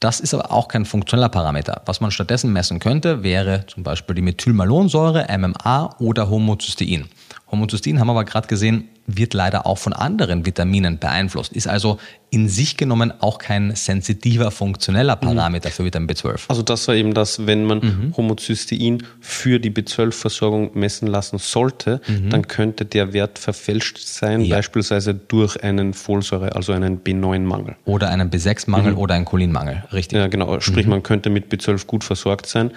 Das 0.00 0.20
ist 0.20 0.32
aber 0.32 0.52
auch 0.52 0.68
kein 0.68 0.84
funktioneller 0.84 1.28
Parameter. 1.28 1.82
Was 1.86 2.00
man 2.00 2.12
stattdessen 2.12 2.52
messen 2.52 2.78
könnte, 2.78 3.24
wäre 3.24 3.64
zum 3.66 3.82
Beispiel 3.82 4.14
die 4.14 4.22
Methylmalonsäure, 4.22 5.26
MMA 5.36 5.96
oder 5.98 6.30
Homozystein. 6.30 7.08
Homozystein 7.50 7.98
haben 7.98 8.08
wir 8.08 8.12
aber 8.12 8.24
gerade 8.24 8.48
gesehen, 8.48 8.88
wird 9.08 9.32
leider 9.32 9.66
auch 9.66 9.78
von 9.78 9.94
anderen 9.94 10.44
Vitaminen 10.44 10.98
beeinflusst, 10.98 11.54
ist 11.54 11.66
also 11.66 11.98
in 12.30 12.46
sich 12.50 12.76
genommen 12.76 13.10
auch 13.20 13.38
kein 13.38 13.74
sensitiver, 13.74 14.50
funktioneller 14.50 15.16
mhm. 15.16 15.20
Parameter 15.20 15.70
mhm. 15.70 15.72
für 15.72 15.84
Vitamin 15.86 16.10
B12. 16.10 16.40
Also 16.48 16.60
das 16.60 16.86
war 16.88 16.94
eben 16.94 17.14
das, 17.14 17.46
wenn 17.46 17.64
man 17.64 17.78
mhm. 17.78 18.14
Homozystein 18.18 19.02
für 19.20 19.58
die 19.60 19.70
B12-Versorgung 19.70 20.72
messen 20.74 21.08
lassen 21.08 21.38
sollte, 21.38 22.02
mhm. 22.06 22.28
dann 22.28 22.46
könnte 22.46 22.84
der 22.84 23.14
Wert 23.14 23.38
verfälscht 23.38 23.98
sein, 23.98 24.42
ja. 24.42 24.56
beispielsweise 24.56 25.14
durch 25.14 25.62
einen 25.62 25.94
Folsäure, 25.94 26.54
also 26.54 26.72
einen 26.72 27.02
B9-Mangel. 27.02 27.76
Oder 27.86 28.10
einen 28.10 28.30
B6-Mangel 28.30 28.92
mhm. 28.92 28.98
oder 28.98 29.14
einen 29.14 29.24
Cholinmangel, 29.24 29.84
richtig. 29.90 30.18
Ja, 30.18 30.26
genau. 30.26 30.60
Sprich, 30.60 30.84
mhm. 30.84 30.90
man 30.90 31.02
könnte 31.02 31.30
mit 31.30 31.50
B12 31.50 31.86
gut 31.86 32.04
versorgt 32.04 32.44
sein, 32.46 32.72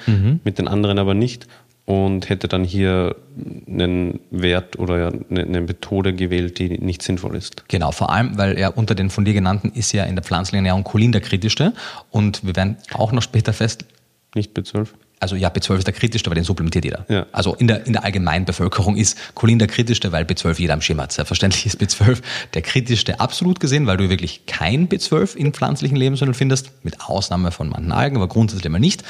mit 0.45 0.59
den 0.59 0.69
anderen 0.69 0.97
aber 0.97 1.13
nicht 1.13 1.47
und 1.91 2.29
hätte 2.29 2.47
dann 2.47 2.63
hier 2.63 3.17
einen 3.67 4.21
Wert 4.29 4.79
oder 4.79 5.11
eine 5.29 5.59
Methode 5.59 6.13
gewählt, 6.13 6.57
die 6.57 6.77
nicht 6.77 7.01
sinnvoll 7.01 7.35
ist. 7.35 7.67
Genau, 7.67 7.91
vor 7.91 8.13
allem, 8.13 8.37
weil 8.37 8.57
ja 8.57 8.69
unter 8.69 8.95
den 8.95 9.09
von 9.09 9.25
dir 9.25 9.33
genannten 9.33 9.73
ist 9.75 9.91
ja 9.91 10.05
in 10.05 10.15
der 10.15 10.23
pflanzlichen 10.23 10.65
Ernährung 10.65 10.85
Cholin 10.85 11.11
der 11.11 11.19
kritischste 11.19 11.73
und 12.09 12.45
wir 12.45 12.55
werden 12.55 12.77
auch 12.93 13.11
noch 13.11 13.21
später 13.21 13.51
fest... 13.51 13.83
Nicht 14.35 14.57
B12? 14.57 14.87
also 15.21 15.35
ja, 15.35 15.49
B12 15.49 15.77
ist 15.77 15.87
der 15.87 15.93
kritischste, 15.93 16.29
weil 16.29 16.35
den 16.35 16.43
supplementiert 16.43 16.83
jeder. 16.83 17.05
Ja. 17.07 17.27
Also 17.31 17.53
in 17.53 17.67
der, 17.67 17.85
in 17.85 17.93
der 17.93 18.03
allgemeinen 18.03 18.43
Bevölkerung 18.43 18.97
ist 18.97 19.35
Cholin 19.35 19.59
der 19.59 19.67
kritischste, 19.67 20.11
weil 20.11 20.25
B12 20.25 20.59
jeder 20.59 20.73
am 20.73 20.81
Schirm 20.81 20.99
hat. 20.99 21.11
Selbstverständlich 21.11 21.67
ist 21.67 21.79
B12 21.79 22.21
der 22.55 22.63
kritischste 22.63 23.19
absolut 23.19 23.59
gesehen, 23.59 23.85
weil 23.85 23.97
du 23.97 24.09
wirklich 24.09 24.47
kein 24.47 24.89
B12 24.89 25.35
in 25.35 25.53
pflanzlichen 25.53 25.95
Lebensmitteln 25.95 26.33
findest, 26.33 26.71
mit 26.83 27.01
Ausnahme 27.01 27.51
von 27.51 27.69
manchen 27.69 27.91
Algen, 27.91 28.15
aber 28.15 28.27
grundsätzlich 28.27 28.65
immer 28.65 28.79
nicht. 28.79 29.03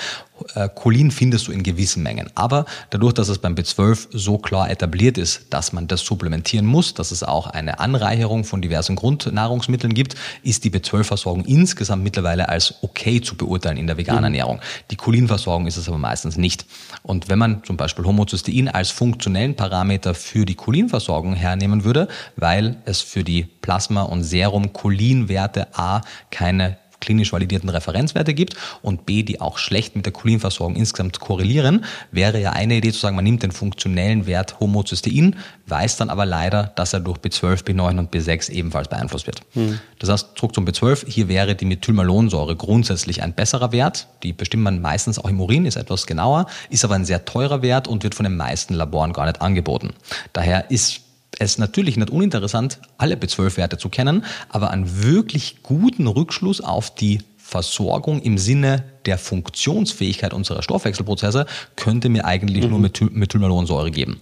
Äh, 0.56 0.70
Cholin 0.70 1.12
findest 1.12 1.48
du 1.48 1.52
in 1.52 1.64
gewissen 1.64 2.04
Mengen. 2.04 2.30
Aber 2.36 2.66
dadurch, 2.90 3.14
dass 3.14 3.30
es 3.30 3.40
beim 3.40 3.56
B12 3.56 4.08
so 4.12 4.38
klar 4.38 4.70
etabliert 4.70 5.18
ist, 5.18 5.48
dass 5.50 5.74
man 5.74 5.88
das 5.88 6.02
supplementieren 6.02 6.66
muss, 6.66 6.94
dass 6.94 7.12
es 7.12 7.24
auch 7.24 7.48
eine 7.48 7.80
Anreicherung 7.80 8.44
von 8.44 8.62
diversen 8.62 8.96
Grundnahrungsmitteln 8.96 9.94
gibt, 9.94 10.16
ist 10.44 10.64
die 10.64 10.72
B12-Versorgung 10.72 11.46
insgesamt 11.46 12.04
mittlerweile 12.04 12.50
als 12.50 12.76
okay 12.82 13.22
zu 13.22 13.36
beurteilen 13.36 13.78
in 13.78 13.88
der 13.88 13.98
veganen 13.98 14.20
mhm. 14.20 14.26
Ernährung. 14.26 14.62
Die 14.90 14.96
Cholinversorgung 14.96 15.68
ist 15.68 15.78
es 15.78 15.88
aber 15.88 15.98
meistens 15.98 16.38
nicht. 16.38 16.66
Und 17.04 17.30
wenn 17.30 17.40
man 17.40 17.64
zum 17.64 17.78
Beispiel 17.78 18.06
Homozystein 18.06 18.68
als 18.68 18.92
funktionellen 18.92 19.56
Parameter 19.56 20.14
für 20.14 20.46
die 20.46 20.56
Cholinversorgung 20.56 21.34
hernehmen 21.34 21.84
würde, 21.84 22.08
weil 22.36 22.78
es 22.86 23.02
für 23.02 23.24
die 23.24 23.44
Plasma- 23.44 24.04
und 24.04 24.24
Serum-Cholinwerte 24.24 25.68
A 25.78 26.02
keine 26.30 26.78
klinisch 27.02 27.34
validierten 27.34 27.70
Referenzwerte 27.70 28.34
gibt 28.34 28.56
und 28.82 29.06
B, 29.06 29.24
die 29.24 29.42
auch 29.42 29.58
schlecht 29.58 29.96
mit 29.96 30.06
der 30.06 30.14
Cholinversorgung 30.14 30.76
insgesamt 30.76 31.20
korrelieren, 31.20 31.84
wäre 32.12 32.40
ja 32.40 32.52
eine 32.52 32.76
Idee 32.76 32.94
zu 32.94 33.00
sagen, 33.00 33.16
man 33.16 33.26
nimmt 33.26 33.44
den 33.44 33.52
funktionellen 33.52 34.26
Wert 34.26 34.60
Homozystein, 34.60 35.36
weiß 35.68 35.98
dann 35.98 36.10
aber 36.10 36.26
leider, 36.26 36.72
dass 36.76 36.94
er 36.94 37.02
durch 37.02 37.18
B12, 37.18 37.64
B9 37.64 38.00
und 38.00 38.14
B6 38.14 38.50
ebenfalls 38.52 38.88
beeinflusst 38.88 39.28
wird. 39.28 39.42
Hm. 39.54 39.80
Das 40.00 40.10
heißt, 40.10 40.30
zurück 40.36 40.56
zum 40.56 40.66
B12, 40.66 41.08
hier 41.08 41.28
wäre 41.28 41.56
die 41.56 41.66
Methylmalonsäure 41.66 42.56
grundsätzlich 42.56 43.22
ein 43.22 43.34
besserer 43.34 43.72
Wert. 43.72 44.08
Die 44.24 44.34
bestimmt 44.34 44.64
man 44.64 44.82
meistens 44.82 45.20
auch 45.20 45.30
im 45.30 45.42
Urin, 45.42 45.66
ist 45.66 45.76
etwas 45.76 46.06
genauer, 46.06 46.46
ist 46.70 46.86
aber 46.86 46.96
ein 46.96 47.06
sehr 47.06 47.26
teurer 47.26 47.62
Wert 47.62 47.88
und 47.88 48.04
wird 48.04 48.16
von 48.16 48.24
den 48.24 48.38
meisten 48.38 48.74
Laboren 48.74 49.14
gar 49.14 49.26
nicht 49.26 49.42
angeboten. 49.42 49.94
Daher 50.34 50.70
ist 50.70 51.02
es 51.40 51.58
natürlich 51.58 51.98
nicht 51.98 52.10
uninteressant, 52.10 52.80
alle 52.98 53.16
B12-Werte 53.16 53.78
zu 53.78 53.90
kennen, 53.90 54.26
aber 54.50 54.72
einen 54.72 55.04
wirklich 55.04 55.64
guten 55.64 56.08
Rückschluss 56.08 56.62
auf 56.62 56.94
die 56.94 57.20
Versorgung 57.38 58.22
im 58.22 58.38
Sinne 58.38 58.84
der 59.06 59.18
Funktionsfähigkeit 59.18 60.34
unserer 60.34 60.62
Stoffwechselprozesse 60.64 61.46
könnte 61.76 62.08
mir 62.08 62.26
eigentlich 62.26 62.64
mhm. 62.64 62.70
nur 62.70 62.80
Methyl 62.80 63.10
Methylmalonsäure 63.12 63.92
geben. 63.92 64.22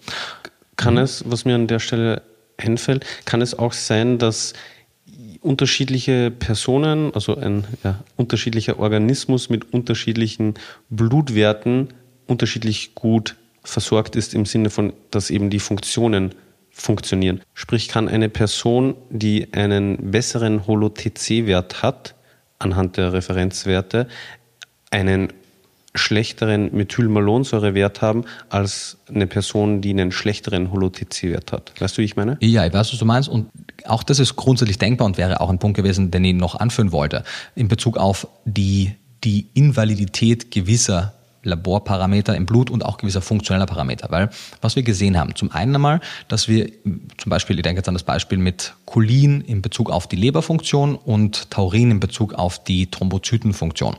Kann 0.77 0.95
mhm. 0.95 1.01
es, 1.01 1.23
was 1.27 1.45
mir 1.45 1.55
an 1.55 1.67
der 1.67 1.79
Stelle 1.79 2.23
einfällt, 2.57 3.05
kann 3.25 3.41
es 3.41 3.57
auch 3.57 3.73
sein, 3.73 4.17
dass 4.17 4.53
unterschiedliche 5.41 6.31
Personen, 6.31 7.13
also 7.13 7.37
ein 7.37 7.65
ja, 7.83 8.03
unterschiedlicher 8.15 8.79
Organismus 8.79 9.49
mit 9.49 9.73
unterschiedlichen 9.73 10.55
Blutwerten 10.89 11.89
unterschiedlich 12.27 12.95
gut 12.95 13.35
versorgt 13.63 14.15
ist 14.15 14.33
im 14.33 14.45
Sinne 14.45 14.69
von, 14.69 14.93
dass 15.11 15.29
eben 15.29 15.49
die 15.49 15.59
Funktionen 15.59 16.33
funktionieren. 16.81 17.41
Sprich, 17.53 17.87
kann 17.87 18.07
eine 18.07 18.29
Person, 18.29 18.95
die 19.09 19.53
einen 19.53 20.11
besseren 20.11 20.65
Holo-TC-Wert 20.65 21.83
hat, 21.83 22.15
anhand 22.57 22.97
der 22.97 23.13
Referenzwerte, 23.13 24.07
einen 24.91 25.33
schlechteren 25.95 26.73
Methylmalonsäurewert 26.75 28.01
haben 28.01 28.25
als 28.49 28.97
eine 29.07 29.27
Person, 29.27 29.81
die 29.81 29.89
einen 29.89 30.11
schlechteren 30.11 30.71
Holo-TC-Wert 30.71 31.51
hat. 31.51 31.73
Weißt 31.79 31.97
du, 31.97 32.01
wie 32.01 32.05
ich 32.05 32.15
meine? 32.15 32.37
Ja, 32.41 32.65
ich 32.65 32.73
weiß, 32.73 32.91
was 32.91 32.99
du 32.99 33.05
meinst. 33.05 33.27
Und 33.27 33.49
auch 33.85 34.03
das 34.03 34.19
ist 34.19 34.35
grundsätzlich 34.35 34.77
denkbar 34.77 35.07
und 35.07 35.17
wäre 35.17 35.41
auch 35.41 35.49
ein 35.49 35.59
Punkt 35.59 35.77
gewesen, 35.77 36.11
den 36.11 36.23
ich 36.23 36.35
noch 36.35 36.55
anführen 36.55 36.91
wollte, 36.91 37.23
in 37.55 37.67
Bezug 37.67 37.97
auf 37.97 38.27
die, 38.45 38.95
die 39.23 39.47
Invalidität 39.53 40.51
gewisser 40.51 41.13
Laborparameter 41.49 42.35
im 42.35 42.45
Blut 42.45 42.69
und 42.69 42.85
auch 42.85 42.97
gewisser 42.97 43.21
funktioneller 43.21 43.65
Parameter. 43.65 44.09
Weil 44.09 44.29
was 44.61 44.75
wir 44.75 44.83
gesehen 44.83 45.17
haben, 45.17 45.35
zum 45.35 45.51
einen 45.51 45.75
einmal, 45.75 45.99
dass 46.27 46.47
wir 46.47 46.71
zum 47.17 47.29
Beispiel, 47.29 47.57
ich 47.57 47.63
denke 47.63 47.79
jetzt 47.79 47.87
an 47.87 47.95
das 47.95 48.03
Beispiel 48.03 48.37
mit 48.37 48.73
Cholin 48.91 49.41
in 49.41 49.61
Bezug 49.61 49.91
auf 49.91 50.07
die 50.07 50.15
Leberfunktion 50.15 50.95
und 50.95 51.51
Taurin 51.51 51.91
in 51.91 51.99
Bezug 51.99 52.33
auf 52.33 52.63
die 52.63 52.89
Thrombozytenfunktion. 52.89 53.95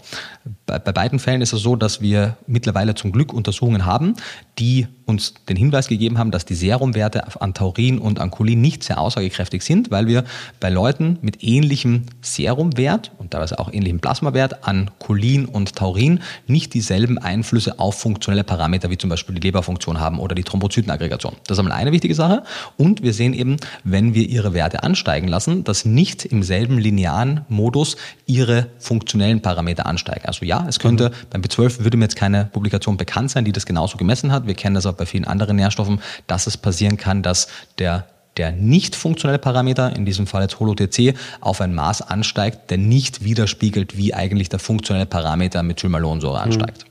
Bei, 0.67 0.81
bei 0.81 0.91
beiden 0.91 1.21
Fällen 1.21 1.43
ist 1.43 1.53
es 1.53 1.63
so, 1.63 1.77
dass 1.77 2.01
wir 2.01 2.37
mittlerweile 2.49 2.97
zum 2.97 3.13
Glück 3.13 3.33
Untersuchungen 3.33 3.87
haben, 3.87 4.15
die 4.59 4.89
uns 5.07 5.35
den 5.49 5.57
Hinweis 5.57 5.89
gegeben 5.89 6.19
haben, 6.19 6.31
dass 6.31 6.45
die 6.45 6.55
Serumwerte 6.55 7.41
an 7.41 7.55
Taurin 7.55 7.99
und 7.99 8.21
an 8.21 8.31
Cholin 8.31 8.61
nicht 8.61 8.83
sehr 8.83 9.01
aussagekräftig 9.01 9.63
sind, 9.63 9.91
weil 9.91 10.07
wir 10.07 10.25
bei 10.61 10.71
Leuten 10.71 11.19
mit 11.23 11.43
ähnlichem 11.43 12.07
Serumwert 12.21 13.13
und 13.19 13.33
teilweise 13.33 13.59
auch 13.59 13.73
ähnlichem 13.73 14.01
Plasmawert 14.01 14.67
an 14.67 14.91
Cholin 14.99 15.47
und 15.47 15.77
Taurin 15.77 16.21
nicht 16.47 16.75
dieselben 16.75 17.19
Einflüsse 17.19 17.79
auf 17.79 17.99
funktionelle 17.99 18.45
Parameter 18.45 18.91
wie 18.91 18.99
zum 18.99 19.11
Beispiel 19.11 19.35
die 19.35 19.41
Leberfunktion 19.41 20.01
haben 20.01 20.19
oder 20.19 20.35
die 20.35 20.45
Thrombozytenaggregation. 20.45 21.35
Das 21.47 21.57
ist 21.57 21.61
einmal 21.61 21.77
eine 21.77 21.93
wichtige 21.93 22.15
Sache. 22.15 22.43
Und 22.77 23.03
wir 23.03 23.13
sehen 23.13 23.35
eben, 23.35 23.57
wenn 23.85 24.15
wir 24.15 24.29
ihre 24.29 24.55
Werte 24.55 24.80
ansteigen 24.83 25.29
lassen, 25.29 25.65
dass 25.65 25.85
nicht 25.85 26.25
im 26.25 26.43
selben 26.43 26.79
linearen 26.79 27.45
Modus 27.49 27.97
ihre 28.27 28.69
funktionellen 28.79 29.43
Parameter 29.43 29.87
ansteigen. 29.87 30.27
Also 30.27 30.45
ja, 30.45 30.67
es 30.69 30.79
könnte, 30.79 31.11
mhm. 31.11 31.15
beim 31.31 31.43
B12 31.43 31.85
würde 31.85 31.97
mir 31.97 32.05
jetzt 32.05 32.17
keine 32.17 32.47
Publikation 32.47 32.97
bekannt 32.97 33.31
sein, 33.31 33.45
die 33.45 33.53
das 33.53 33.67
genauso 33.67 33.97
gemessen 33.97 34.33
hat. 34.33 34.47
Wir 34.47 34.55
kennen 34.55 34.75
das 34.75 34.87
auch 34.87 34.95
bei 34.95 35.07
vielen 35.07 35.25
anderen 35.25 35.57
Nährstoffen, 35.57 36.01
dass 36.27 36.47
es 36.47 36.57
passieren 36.57 36.97
kann, 36.97 37.23
dass 37.23 37.49
der 37.79 38.07
der 38.37 38.53
nicht 38.53 38.95
funktionelle 38.95 39.39
Parameter, 39.39 39.95
in 39.95 40.07
diesem 40.07 40.27
Fall 40.27 40.43
jetzt 40.43 40.61
HoloTC, 40.61 41.15
auf 41.41 41.61
ein 41.61 41.75
Maß 41.75 42.03
ansteigt, 42.03 42.71
der 42.71 42.79
nicht 42.79 43.25
widerspiegelt, 43.25 43.97
wie 43.97 44.15
eigentlich 44.15 44.49
der 44.49 44.61
funktionelle 44.61 45.07
Parameter 45.07 45.63
Methylmalonsäure 45.63 46.39
mhm. 46.39 46.45
ansteigt. 46.45 46.85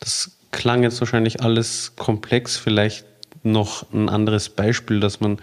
Das 0.00 0.32
klang 0.50 0.82
jetzt 0.82 1.00
wahrscheinlich 1.00 1.42
alles 1.42 1.94
komplex, 1.96 2.56
vielleicht 2.56 3.06
noch 3.42 3.90
ein 3.92 4.08
anderes 4.08 4.48
Beispiel, 4.48 5.00
dass 5.00 5.20
man 5.20 5.38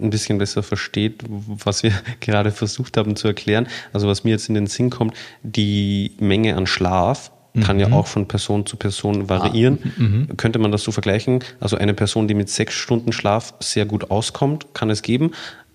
ein 0.00 0.10
bisschen 0.10 0.38
besser 0.38 0.62
versteht, 0.62 1.22
was 1.28 1.82
wir 1.82 1.92
gerade 2.20 2.50
versucht 2.50 2.96
haben 2.96 3.16
zu 3.16 3.28
erklären. 3.28 3.68
Also 3.92 4.08
was 4.08 4.24
mir 4.24 4.30
jetzt 4.30 4.48
in 4.48 4.54
den 4.54 4.66
Sinn 4.66 4.90
kommt, 4.90 5.14
die 5.42 6.12
Menge 6.18 6.56
an 6.56 6.66
Schlaf 6.66 7.30
kann 7.60 7.76
mhm. 7.76 7.82
ja 7.82 7.92
auch 7.92 8.06
von 8.06 8.28
Person 8.28 8.64
zu 8.64 8.76
Person 8.76 9.28
variieren. 9.28 9.78
Ah, 9.84 10.00
mhm. 10.00 10.36
Könnte 10.38 10.58
man 10.58 10.72
das 10.72 10.82
so 10.82 10.90
vergleichen? 10.90 11.44
Also 11.60 11.76
eine 11.76 11.92
Person, 11.92 12.26
die 12.26 12.34
mit 12.34 12.48
sechs 12.48 12.74
Stunden 12.74 13.12
Schlaf 13.12 13.54
sehr 13.60 13.84
gut 13.84 14.10
auskommt, 14.10 14.72
kann 14.72 14.88
es 14.88 15.02
geben, 15.02 15.32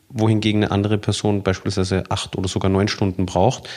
wohingegen 0.10 0.64
eine 0.64 0.72
andere 0.72 0.98
Person 0.98 1.44
beispielsweise 1.44 2.06
acht 2.10 2.36
oder 2.36 2.48
sogar 2.48 2.72
neun 2.72 2.88
Stunden 2.88 3.28
braucht. 3.28 3.70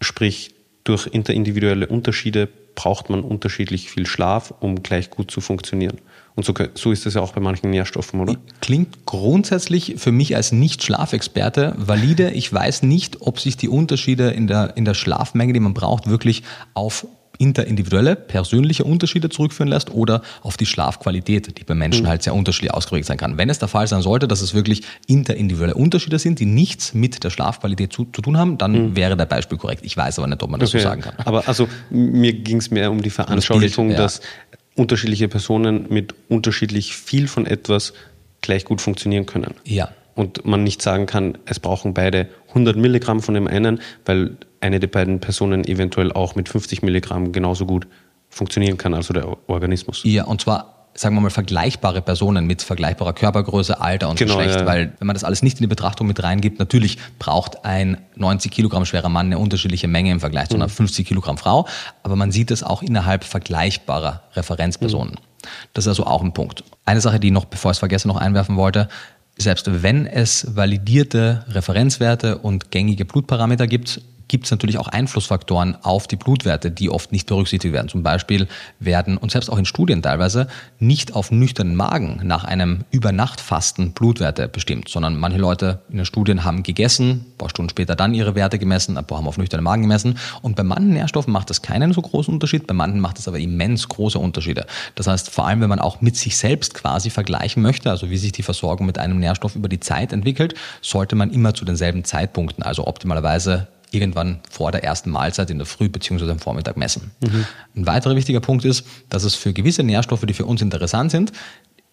Sprich, 0.00 0.54
durch 0.84 1.08
interindividuelle 1.08 1.88
Unterschiede 1.88 2.48
braucht 2.76 3.10
man 3.10 3.22
unterschiedlich 3.22 3.90
viel 3.90 4.06
Schlaf, 4.06 4.54
um 4.60 4.82
gleich 4.82 5.10
gut 5.10 5.30
zu 5.30 5.40
funktionieren. 5.40 5.98
Und 6.38 6.44
so, 6.44 6.54
so 6.74 6.92
ist 6.92 7.04
es 7.04 7.14
ja 7.14 7.20
auch 7.20 7.32
bei 7.32 7.40
manchen 7.40 7.70
Nährstoffen, 7.70 8.20
oder? 8.20 8.36
Klingt 8.60 9.06
grundsätzlich 9.06 9.96
für 9.96 10.12
mich 10.12 10.36
als 10.36 10.52
Nicht-Schlafexperte 10.52 11.74
valide. 11.76 12.30
Ich 12.30 12.52
weiß 12.52 12.84
nicht, 12.84 13.22
ob 13.22 13.40
sich 13.40 13.56
die 13.56 13.68
Unterschiede 13.68 14.30
in 14.30 14.46
der, 14.46 14.76
in 14.76 14.84
der 14.84 14.94
Schlafmenge, 14.94 15.52
die 15.52 15.58
man 15.58 15.74
braucht, 15.74 16.08
wirklich 16.08 16.44
auf 16.74 17.08
interindividuelle, 17.38 18.14
persönliche 18.14 18.84
Unterschiede 18.84 19.30
zurückführen 19.30 19.68
lässt 19.68 19.90
oder 19.92 20.22
auf 20.42 20.56
die 20.56 20.66
Schlafqualität, 20.66 21.58
die 21.58 21.64
bei 21.64 21.74
Menschen 21.74 22.04
mhm. 22.04 22.08
halt 22.08 22.22
sehr 22.22 22.36
unterschiedlich 22.36 22.72
ausgeprägt 22.72 23.06
sein 23.06 23.16
kann. 23.16 23.36
Wenn 23.36 23.50
es 23.50 23.58
der 23.58 23.68
Fall 23.68 23.88
sein 23.88 24.02
sollte, 24.02 24.28
dass 24.28 24.40
es 24.40 24.54
wirklich 24.54 24.82
interindividuelle 25.08 25.74
Unterschiede 25.74 26.20
sind, 26.20 26.38
die 26.38 26.46
nichts 26.46 26.94
mit 26.94 27.24
der 27.24 27.30
Schlafqualität 27.30 27.92
zu, 27.92 28.04
zu 28.12 28.22
tun 28.22 28.38
haben, 28.38 28.58
dann 28.58 28.90
mhm. 28.90 28.96
wäre 28.96 29.16
der 29.16 29.26
Beispiel 29.26 29.58
korrekt. 29.58 29.84
Ich 29.84 29.96
weiß 29.96 30.20
aber 30.20 30.28
nicht, 30.28 30.40
ob 30.40 30.50
man 30.50 30.60
das 30.60 30.70
okay. 30.70 30.78
so 30.78 30.84
sagen 30.84 31.00
kann. 31.00 31.14
Aber 31.24 31.48
also 31.48 31.68
mir 31.90 32.32
ging 32.32 32.58
es 32.58 32.70
mehr 32.70 32.92
um 32.92 33.02
die 33.02 33.10
Veranschaulichung, 33.10 33.88
das 33.90 34.20
Bild, 34.20 34.30
ja. 34.30 34.50
dass 34.50 34.58
unterschiedliche 34.78 35.28
Personen 35.28 35.86
mit 35.88 36.14
unterschiedlich 36.28 36.96
viel 36.96 37.26
von 37.26 37.46
etwas 37.46 37.92
gleich 38.40 38.64
gut 38.64 38.80
funktionieren 38.80 39.26
können. 39.26 39.54
Ja. 39.64 39.90
Und 40.14 40.44
man 40.44 40.64
nicht 40.64 40.82
sagen 40.82 41.06
kann, 41.06 41.38
es 41.46 41.60
brauchen 41.60 41.94
beide 41.94 42.28
100 42.48 42.76
Milligramm 42.76 43.20
von 43.20 43.34
dem 43.34 43.46
einen, 43.46 43.80
weil 44.04 44.36
eine 44.60 44.80
der 44.80 44.88
beiden 44.88 45.20
Personen 45.20 45.64
eventuell 45.64 46.12
auch 46.12 46.34
mit 46.34 46.48
50 46.48 46.82
Milligramm 46.82 47.32
genauso 47.32 47.66
gut 47.66 47.86
funktionieren 48.28 48.78
kann, 48.78 48.94
also 48.94 49.12
der 49.14 49.36
Organismus. 49.48 50.02
Ja, 50.04 50.24
und 50.24 50.40
zwar 50.40 50.77
sagen 50.98 51.14
wir 51.14 51.20
mal, 51.20 51.30
vergleichbare 51.30 52.02
Personen 52.02 52.46
mit 52.46 52.62
vergleichbarer 52.62 53.12
Körpergröße, 53.12 53.80
Alter 53.80 54.08
und 54.08 54.18
genau, 54.18 54.36
Geschlecht, 54.36 54.60
ja. 54.60 54.66
weil 54.66 54.92
wenn 54.98 55.06
man 55.06 55.14
das 55.14 55.22
alles 55.22 55.42
nicht 55.42 55.58
in 55.58 55.62
die 55.62 55.68
Betrachtung 55.68 56.06
mit 56.06 56.22
reingibt, 56.22 56.58
natürlich 56.58 56.98
braucht 57.18 57.64
ein 57.64 57.98
90 58.16 58.50
Kilogramm 58.50 58.84
schwerer 58.84 59.08
Mann 59.08 59.26
eine 59.26 59.38
unterschiedliche 59.38 59.86
Menge 59.86 60.10
im 60.10 60.20
Vergleich 60.20 60.48
zu 60.48 60.56
einer 60.56 60.68
50 60.68 61.04
mhm. 61.04 61.08
Kilogramm 61.08 61.38
Frau, 61.38 61.68
aber 62.02 62.16
man 62.16 62.32
sieht 62.32 62.50
es 62.50 62.64
auch 62.64 62.82
innerhalb 62.82 63.22
vergleichbarer 63.22 64.22
Referenzpersonen. 64.34 65.14
Mhm. 65.14 65.48
Das 65.72 65.84
ist 65.84 65.88
also 65.88 66.04
auch 66.04 66.22
ein 66.22 66.32
Punkt. 66.32 66.64
Eine 66.84 67.00
Sache, 67.00 67.20
die 67.20 67.28
ich 67.28 67.32
noch, 67.32 67.44
bevor 67.44 67.70
ich 67.70 67.76
es 67.76 67.78
vergesse, 67.78 68.08
noch 68.08 68.16
einwerfen 68.16 68.56
wollte, 68.56 68.88
selbst 69.36 69.82
wenn 69.82 70.06
es 70.06 70.56
validierte 70.56 71.44
Referenzwerte 71.48 72.38
und 72.38 72.72
gängige 72.72 73.04
Blutparameter 73.04 73.68
gibt, 73.68 74.00
gibt 74.28 74.44
es 74.44 74.50
natürlich 74.50 74.78
auch 74.78 74.88
Einflussfaktoren 74.88 75.76
auf 75.82 76.06
die 76.06 76.16
Blutwerte, 76.16 76.70
die 76.70 76.90
oft 76.90 77.12
nicht 77.12 77.26
berücksichtigt 77.26 77.72
werden. 77.74 77.88
Zum 77.88 78.02
Beispiel 78.02 78.46
werden, 78.78 79.16
und 79.16 79.30
selbst 79.30 79.50
auch 79.50 79.58
in 79.58 79.64
Studien 79.64 80.02
teilweise, 80.02 80.48
nicht 80.78 81.14
auf 81.14 81.30
nüchternen 81.30 81.74
Magen 81.74 82.20
nach 82.22 82.44
einem 82.44 82.84
Übernachtfasten 82.90 83.92
Blutwerte 83.92 84.48
bestimmt, 84.48 84.88
sondern 84.88 85.16
manche 85.16 85.38
Leute 85.38 85.80
in 85.90 85.96
den 85.96 86.06
Studien 86.06 86.44
haben 86.44 86.62
gegessen, 86.62 87.10
ein 87.10 87.38
paar 87.38 87.50
Stunden 87.50 87.70
später 87.70 87.96
dann 87.96 88.14
ihre 88.14 88.34
Werte 88.34 88.58
gemessen, 88.58 88.96
ein 88.96 89.04
paar 89.04 89.18
haben 89.18 89.28
auf 89.28 89.38
nüchternen 89.38 89.64
Magen 89.64 89.82
gemessen. 89.82 90.18
Und 90.42 90.56
bei 90.56 90.62
manchen 90.62 90.92
Nährstoffen 90.92 91.32
macht 91.32 91.50
das 91.50 91.62
keinen 91.62 91.92
so 91.92 92.02
großen 92.02 92.32
Unterschied, 92.32 92.66
bei 92.66 92.74
manchen 92.74 93.00
macht 93.00 93.18
es 93.18 93.28
aber 93.28 93.38
immens 93.38 93.88
große 93.88 94.18
Unterschiede. 94.18 94.66
Das 94.94 95.06
heißt, 95.06 95.30
vor 95.30 95.46
allem, 95.46 95.60
wenn 95.60 95.68
man 95.68 95.78
auch 95.78 96.00
mit 96.00 96.16
sich 96.16 96.36
selbst 96.36 96.74
quasi 96.74 97.10
vergleichen 97.10 97.62
möchte, 97.62 97.90
also 97.90 98.10
wie 98.10 98.18
sich 98.18 98.32
die 98.32 98.42
Versorgung 98.42 98.86
mit 98.86 98.98
einem 98.98 99.18
Nährstoff 99.18 99.56
über 99.56 99.68
die 99.68 99.80
Zeit 99.80 100.12
entwickelt, 100.12 100.54
sollte 100.82 101.16
man 101.16 101.30
immer 101.30 101.54
zu 101.54 101.64
denselben 101.64 102.04
Zeitpunkten, 102.04 102.62
also 102.62 102.86
optimalerweise 102.86 103.68
irgendwann 103.90 104.40
vor 104.50 104.72
der 104.72 104.84
ersten 104.84 105.10
Mahlzeit 105.10 105.50
in 105.50 105.58
der 105.58 105.66
Früh 105.66 105.88
bzw. 105.88 106.30
am 106.30 106.38
Vormittag 106.38 106.76
messen. 106.76 107.10
Mhm. 107.20 107.46
Ein 107.76 107.86
weiterer 107.86 108.16
wichtiger 108.16 108.40
Punkt 108.40 108.64
ist, 108.64 108.84
dass 109.08 109.24
es 109.24 109.34
für 109.34 109.52
gewisse 109.52 109.82
Nährstoffe, 109.82 110.24
die 110.26 110.34
für 110.34 110.46
uns 110.46 110.62
interessant 110.62 111.10
sind, 111.10 111.32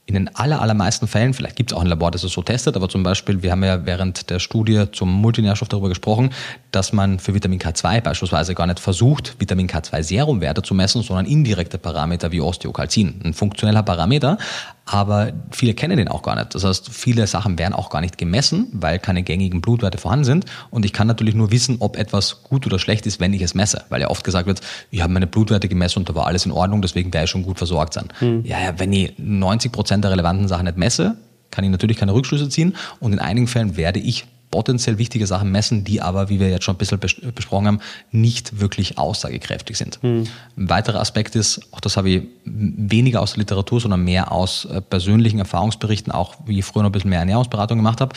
in 0.07 0.13
den 0.13 0.35
aller, 0.35 0.61
allermeisten 0.61 1.07
Fällen, 1.07 1.33
vielleicht 1.33 1.55
gibt 1.55 1.71
es 1.71 1.77
auch 1.77 1.81
ein 1.81 1.87
Labor, 1.87 2.11
das 2.11 2.23
es 2.23 2.31
so 2.31 2.43
testet, 2.43 2.75
aber 2.75 2.89
zum 2.89 3.01
Beispiel, 3.01 3.41
wir 3.41 3.51
haben 3.51 3.63
ja 3.63 3.87
während 3.87 4.29
der 4.29 4.37
Studie 4.37 4.85
zum 4.91 5.11
Multinährstoff 5.11 5.67
darüber 5.67 5.89
gesprochen, 5.89 6.29
dass 6.69 6.93
man 6.93 7.17
für 7.17 7.33
Vitamin 7.33 7.59
K2 7.59 8.01
beispielsweise 8.01 8.53
gar 8.53 8.67
nicht 8.67 8.79
versucht, 8.79 9.35
Vitamin 9.39 9.67
K2 9.67 10.03
Serumwerte 10.03 10.61
zu 10.61 10.75
messen, 10.75 11.01
sondern 11.01 11.25
indirekte 11.25 11.79
Parameter 11.79 12.31
wie 12.31 12.39
Osteokalzin. 12.39 13.21
Ein 13.23 13.33
funktioneller 13.33 13.81
Parameter, 13.81 14.37
aber 14.85 15.33
viele 15.51 15.73
kennen 15.73 15.97
den 15.97 16.07
auch 16.07 16.21
gar 16.21 16.35
nicht. 16.35 16.53
Das 16.53 16.63
heißt, 16.63 16.89
viele 16.89 17.25
Sachen 17.25 17.57
werden 17.57 17.73
auch 17.73 17.89
gar 17.89 18.01
nicht 18.01 18.19
gemessen, 18.19 18.67
weil 18.71 18.99
keine 18.99 19.23
gängigen 19.23 19.59
Blutwerte 19.59 19.97
vorhanden 19.97 20.25
sind. 20.25 20.45
Und 20.69 20.85
ich 20.85 20.93
kann 20.93 21.07
natürlich 21.07 21.33
nur 21.33 21.51
wissen, 21.51 21.77
ob 21.79 21.97
etwas 21.97 22.43
gut 22.43 22.67
oder 22.67 22.77
schlecht 22.77 23.07
ist, 23.07 23.19
wenn 23.19 23.33
ich 23.33 23.41
es 23.41 23.55
messe. 23.55 23.83
Weil 23.89 24.01
ja 24.01 24.09
oft 24.09 24.23
gesagt 24.23 24.47
wird, 24.47 24.61
ich 24.91 25.01
habe 25.01 25.11
meine 25.11 25.25
Blutwerte 25.25 25.67
gemessen 25.67 25.99
und 25.99 26.09
da 26.09 26.13
war 26.13 26.27
alles 26.27 26.45
in 26.45 26.51
Ordnung, 26.51 26.83
deswegen 26.83 27.11
werde 27.13 27.25
ich 27.25 27.31
schon 27.31 27.43
gut 27.43 27.57
versorgt 27.57 27.95
sein. 27.95 28.09
Mhm. 28.19 28.43
Ja, 28.45 28.61
ja, 28.61 28.77
wenn 28.77 28.93
ich 28.93 29.13
90 29.17 29.71
Prozent 29.71 30.03
der 30.03 30.11
relevanten 30.11 30.47
Sachen 30.47 30.65
nicht 30.65 30.77
messe, 30.77 31.17
kann 31.49 31.63
ich 31.63 31.71
natürlich 31.71 31.97
keine 31.97 32.13
Rückschlüsse 32.13 32.49
ziehen. 32.49 32.75
Und 32.99 33.13
in 33.13 33.19
einigen 33.19 33.47
Fällen 33.47 33.77
werde 33.77 33.99
ich 33.99 34.25
potenziell 34.55 34.97
wichtige 34.97 35.27
Sachen 35.27 35.51
messen, 35.51 35.83
die 35.83 36.01
aber, 36.01 36.29
wie 36.29 36.39
wir 36.39 36.49
jetzt 36.49 36.63
schon 36.63 36.75
ein 36.75 36.77
bisschen 36.77 36.97
besprochen 37.35 37.67
haben, 37.67 37.79
nicht 38.11 38.61
wirklich 38.61 38.97
aussagekräftig 38.97 39.77
sind. 39.77 39.99
Hm. 40.01 40.27
Ein 40.55 40.69
weiterer 40.69 41.01
Aspekt 41.01 41.35
ist, 41.35 41.59
auch 41.73 41.81
das 41.81 41.97
habe 41.97 42.09
ich 42.09 42.23
weniger 42.45 43.21
aus 43.21 43.33
der 43.33 43.39
Literatur, 43.39 43.81
sondern 43.81 44.05
mehr 44.05 44.31
aus 44.31 44.63
äh, 44.63 44.79
persönlichen 44.79 45.39
Erfahrungsberichten, 45.39 46.09
auch 46.13 46.35
wie 46.45 46.59
ich 46.59 46.63
früher 46.63 46.83
noch 46.83 46.89
ein 46.89 46.93
bisschen 46.93 47.09
mehr 47.09 47.19
Ernährungsberatung 47.19 47.77
gemacht 47.77 47.99
habe. 47.99 48.15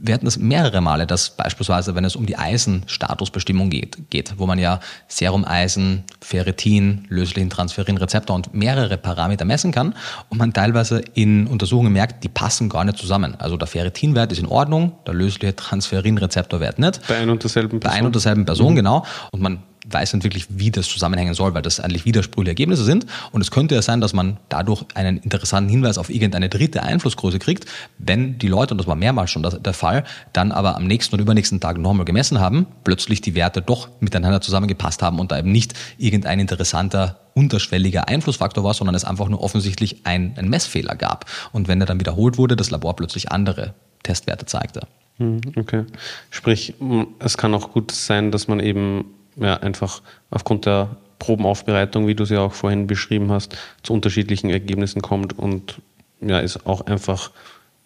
Wir 0.00 0.14
hatten 0.14 0.24
das 0.24 0.38
mehrere 0.38 0.80
Male, 0.80 1.06
dass 1.06 1.30
beispielsweise, 1.30 1.94
wenn 1.94 2.04
es 2.04 2.16
um 2.16 2.26
die 2.26 2.36
Eisenstatusbestimmung 2.36 3.70
geht, 3.70 4.10
geht 4.10 4.34
wo 4.36 4.46
man 4.46 4.58
ja 4.58 4.80
Serum-Eisen, 5.08 6.04
Ferritin, 6.20 7.06
löslichen 7.08 7.50
Transferinrezeptor 7.50 8.34
und 8.36 8.54
mehrere 8.54 8.96
Parameter 8.96 9.44
messen 9.44 9.72
kann 9.72 9.94
und 10.28 10.38
man 10.38 10.52
teilweise 10.52 11.02
in 11.14 11.46
Untersuchungen 11.46 11.92
merkt, 11.92 12.24
die 12.24 12.28
passen 12.28 12.68
gar 12.68 12.84
nicht 12.84 12.98
zusammen. 12.98 13.34
Also 13.38 13.56
der 13.56 13.66
Ferritinwert 13.66 14.32
ist 14.32 14.38
in 14.38 14.46
Ordnung, 14.46 14.92
der 15.06 15.14
lösliche 15.14 15.54
Transferinrezeptorwert 15.56 16.78
nicht. 16.78 17.06
Bei 17.08 17.16
einer 17.16 17.32
und 17.32 17.42
derselben 17.42 17.80
Person. 17.80 17.92
Bei 17.92 17.96
einer 17.96 18.06
und 18.06 18.14
derselben 18.14 18.44
Person, 18.44 18.72
mhm. 18.72 18.76
genau. 18.76 19.04
Und 19.32 19.42
man 19.42 19.62
weiß 19.90 20.14
nicht 20.14 20.24
wirklich, 20.24 20.46
wie 20.50 20.70
das 20.70 20.86
zusammenhängen 20.86 21.34
soll, 21.34 21.54
weil 21.54 21.62
das 21.62 21.80
eigentlich 21.80 22.04
widersprüchliche 22.04 22.50
Ergebnisse 22.50 22.84
sind. 22.84 23.06
Und 23.32 23.40
es 23.40 23.50
könnte 23.50 23.74
ja 23.74 23.82
sein, 23.82 24.00
dass 24.00 24.12
man 24.12 24.38
dadurch 24.48 24.84
einen 24.94 25.18
interessanten 25.18 25.70
Hinweis 25.70 25.98
auf 25.98 26.10
irgendeine 26.10 26.48
dritte 26.48 26.82
Einflussgröße 26.82 27.38
kriegt, 27.38 27.66
wenn 27.98 28.38
die 28.38 28.48
Leute, 28.48 28.74
und 28.74 28.78
das 28.78 28.86
war 28.86 28.96
mehrmals 28.96 29.30
schon 29.30 29.42
der 29.42 29.72
Fall, 29.72 30.04
dann 30.32 30.52
aber 30.52 30.76
am 30.76 30.86
nächsten 30.86 31.14
oder 31.14 31.22
übernächsten 31.22 31.60
Tag 31.60 31.78
nochmal 31.78 32.04
gemessen 32.04 32.40
haben, 32.40 32.66
plötzlich 32.84 33.20
die 33.20 33.34
Werte 33.34 33.62
doch 33.62 33.88
miteinander 34.00 34.40
zusammengepasst 34.40 35.02
haben 35.02 35.18
und 35.18 35.32
da 35.32 35.38
eben 35.38 35.52
nicht 35.52 35.74
irgendein 35.98 36.40
interessanter 36.40 37.20
unterschwelliger 37.34 38.08
Einflussfaktor 38.08 38.64
war, 38.64 38.74
sondern 38.74 38.94
es 38.94 39.04
einfach 39.04 39.28
nur 39.28 39.40
offensichtlich 39.40 40.04
ein, 40.04 40.34
ein 40.36 40.48
Messfehler 40.48 40.96
gab. 40.96 41.26
Und 41.52 41.68
wenn 41.68 41.80
er 41.80 41.86
dann 41.86 42.00
wiederholt 42.00 42.36
wurde, 42.36 42.56
das 42.56 42.70
Labor 42.70 42.96
plötzlich 42.96 43.30
andere 43.30 43.74
Testwerte 44.02 44.46
zeigte. 44.46 44.80
Hm, 45.18 45.40
okay. 45.56 45.84
Sprich, 46.30 46.74
es 47.18 47.36
kann 47.36 47.54
auch 47.54 47.72
gut 47.72 47.92
sein, 47.92 48.30
dass 48.30 48.48
man 48.48 48.60
eben 48.60 49.04
ja, 49.40 49.56
einfach 49.58 50.02
aufgrund 50.30 50.66
der 50.66 50.96
Probenaufbereitung, 51.18 52.06
wie 52.06 52.14
du 52.14 52.24
sie 52.24 52.36
auch 52.36 52.52
vorhin 52.52 52.86
beschrieben 52.86 53.30
hast, 53.30 53.56
zu 53.82 53.92
unterschiedlichen 53.92 54.50
Ergebnissen 54.50 55.02
kommt 55.02 55.38
und 55.38 55.80
ja, 56.20 56.40
ist 56.40 56.66
auch 56.66 56.86
einfach, 56.86 57.30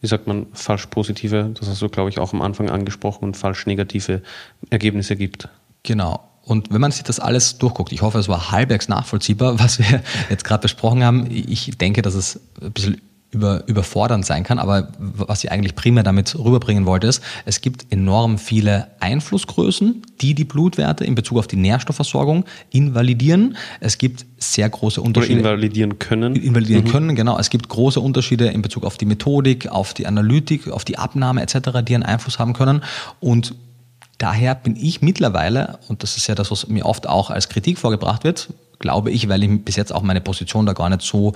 wie 0.01 0.07
sagt 0.07 0.27
man, 0.27 0.47
falsch 0.53 0.87
positive, 0.87 1.51
das 1.59 1.69
hast 1.69 1.83
du, 1.83 1.89
glaube 1.89 2.11
ich, 2.11 2.19
auch 2.19 2.33
am 2.33 2.43
Anfang 2.43 2.71
angesprochen, 2.71 3.25
und 3.25 3.37
falsch 3.37 3.67
negative 3.67 4.23
Ergebnisse 4.71 5.17
gibt. 5.17 5.49
Genau. 5.83 6.29
Und 6.45 6.73
wenn 6.73 6.81
man 6.81 6.91
sich 6.91 7.05
das 7.05 7.21
alles 7.21 7.59
durchguckt, 7.59 7.93
ich 7.93 8.03
hoffe, 8.03 8.19
es 8.19 8.29
war 8.29 8.51
halbwegs 8.51 8.89
nachvollziehbar, 8.89 9.59
was 9.61 9.79
wir 9.79 10.03
jetzt 10.31 10.45
gerade 10.45 10.63
besprochen 10.63 11.05
haben. 11.05 11.29
Ich 11.31 11.79
denke, 11.79 12.03
dass 12.03 12.15
es 12.15 12.41
ein 12.61 12.73
bisschen 12.73 13.01
über, 13.33 13.67
überfordernd 13.67 14.25
sein 14.25 14.45
kann. 14.45 14.59
Aber 14.59 14.89
was 14.99 15.43
ich 15.43 15.51
eigentlich 15.51 15.75
primär 15.75 16.05
damit 16.05 16.39
rüberbringen 16.39 16.87
wollte, 16.87 17.07
ist, 17.07 17.23
es 17.47 17.63
gibt 17.63 17.91
enorm 17.91 18.39
viele 18.39 18.89
Einflussgrößen, 19.01 20.03
die 20.21 20.35
die 20.35 20.45
Blutwerte 20.45 21.05
in 21.05 21.15
Bezug 21.15 21.39
auf 21.39 21.47
die 21.47 21.57
Nährstoffversorgung 21.57 22.45
invalidieren. 22.71 23.57
Es 23.81 23.97
gibt 23.99 24.27
sehr 24.39 24.69
große 24.69 25.01
Unterschiede. 25.01 25.41
Oder 25.41 25.53
invalidieren 25.53 25.99
können. 25.99 26.37
Invalidieren 26.37 26.85
mhm. 26.85 26.89
können, 26.89 27.15
genau. 27.17 27.39
Es 27.39 27.49
gibt 27.49 27.69
große 27.69 28.01
Unterschiede 28.01 28.49
in 28.49 28.61
Bezug 28.61 28.85
auf 28.85 28.99
die 28.99 29.07
Methodik, 29.07 29.67
auf 29.69 29.95
die 29.95 30.07
Analytik, 30.07 30.71
auf 30.71 30.85
die 30.85 30.99
Abnahme 30.99 31.41
etc., 31.43 31.81
die 31.83 31.95
einen 31.95 32.05
Einfluss 32.05 32.39
haben 32.39 32.53
können. 32.53 32.83
Und 33.19 33.55
daher 34.19 34.55
bin 34.55 34.77
ich 34.77 35.01
mittlerweile, 35.01 35.79
und 35.89 36.03
das 36.03 36.19
ist 36.19 36.27
ja 36.27 36.35
das, 36.35 36.51
was 36.51 36.69
mir 36.69 36.85
oft 36.85 37.09
auch 37.09 37.31
als 37.31 37.49
Kritik 37.49 37.79
vorgebracht 37.79 38.25
wird, 38.25 38.51
glaube 38.79 39.11
ich, 39.11 39.31
weil 39.31 39.43
ich 39.43 39.65
bis 39.65 39.77
jetzt 39.77 39.95
auch 39.95 40.03
meine 40.03 40.21
Position 40.21 40.67
da 40.67 40.75
gar 40.75 40.91
nicht 40.91 41.01
so 41.01 41.33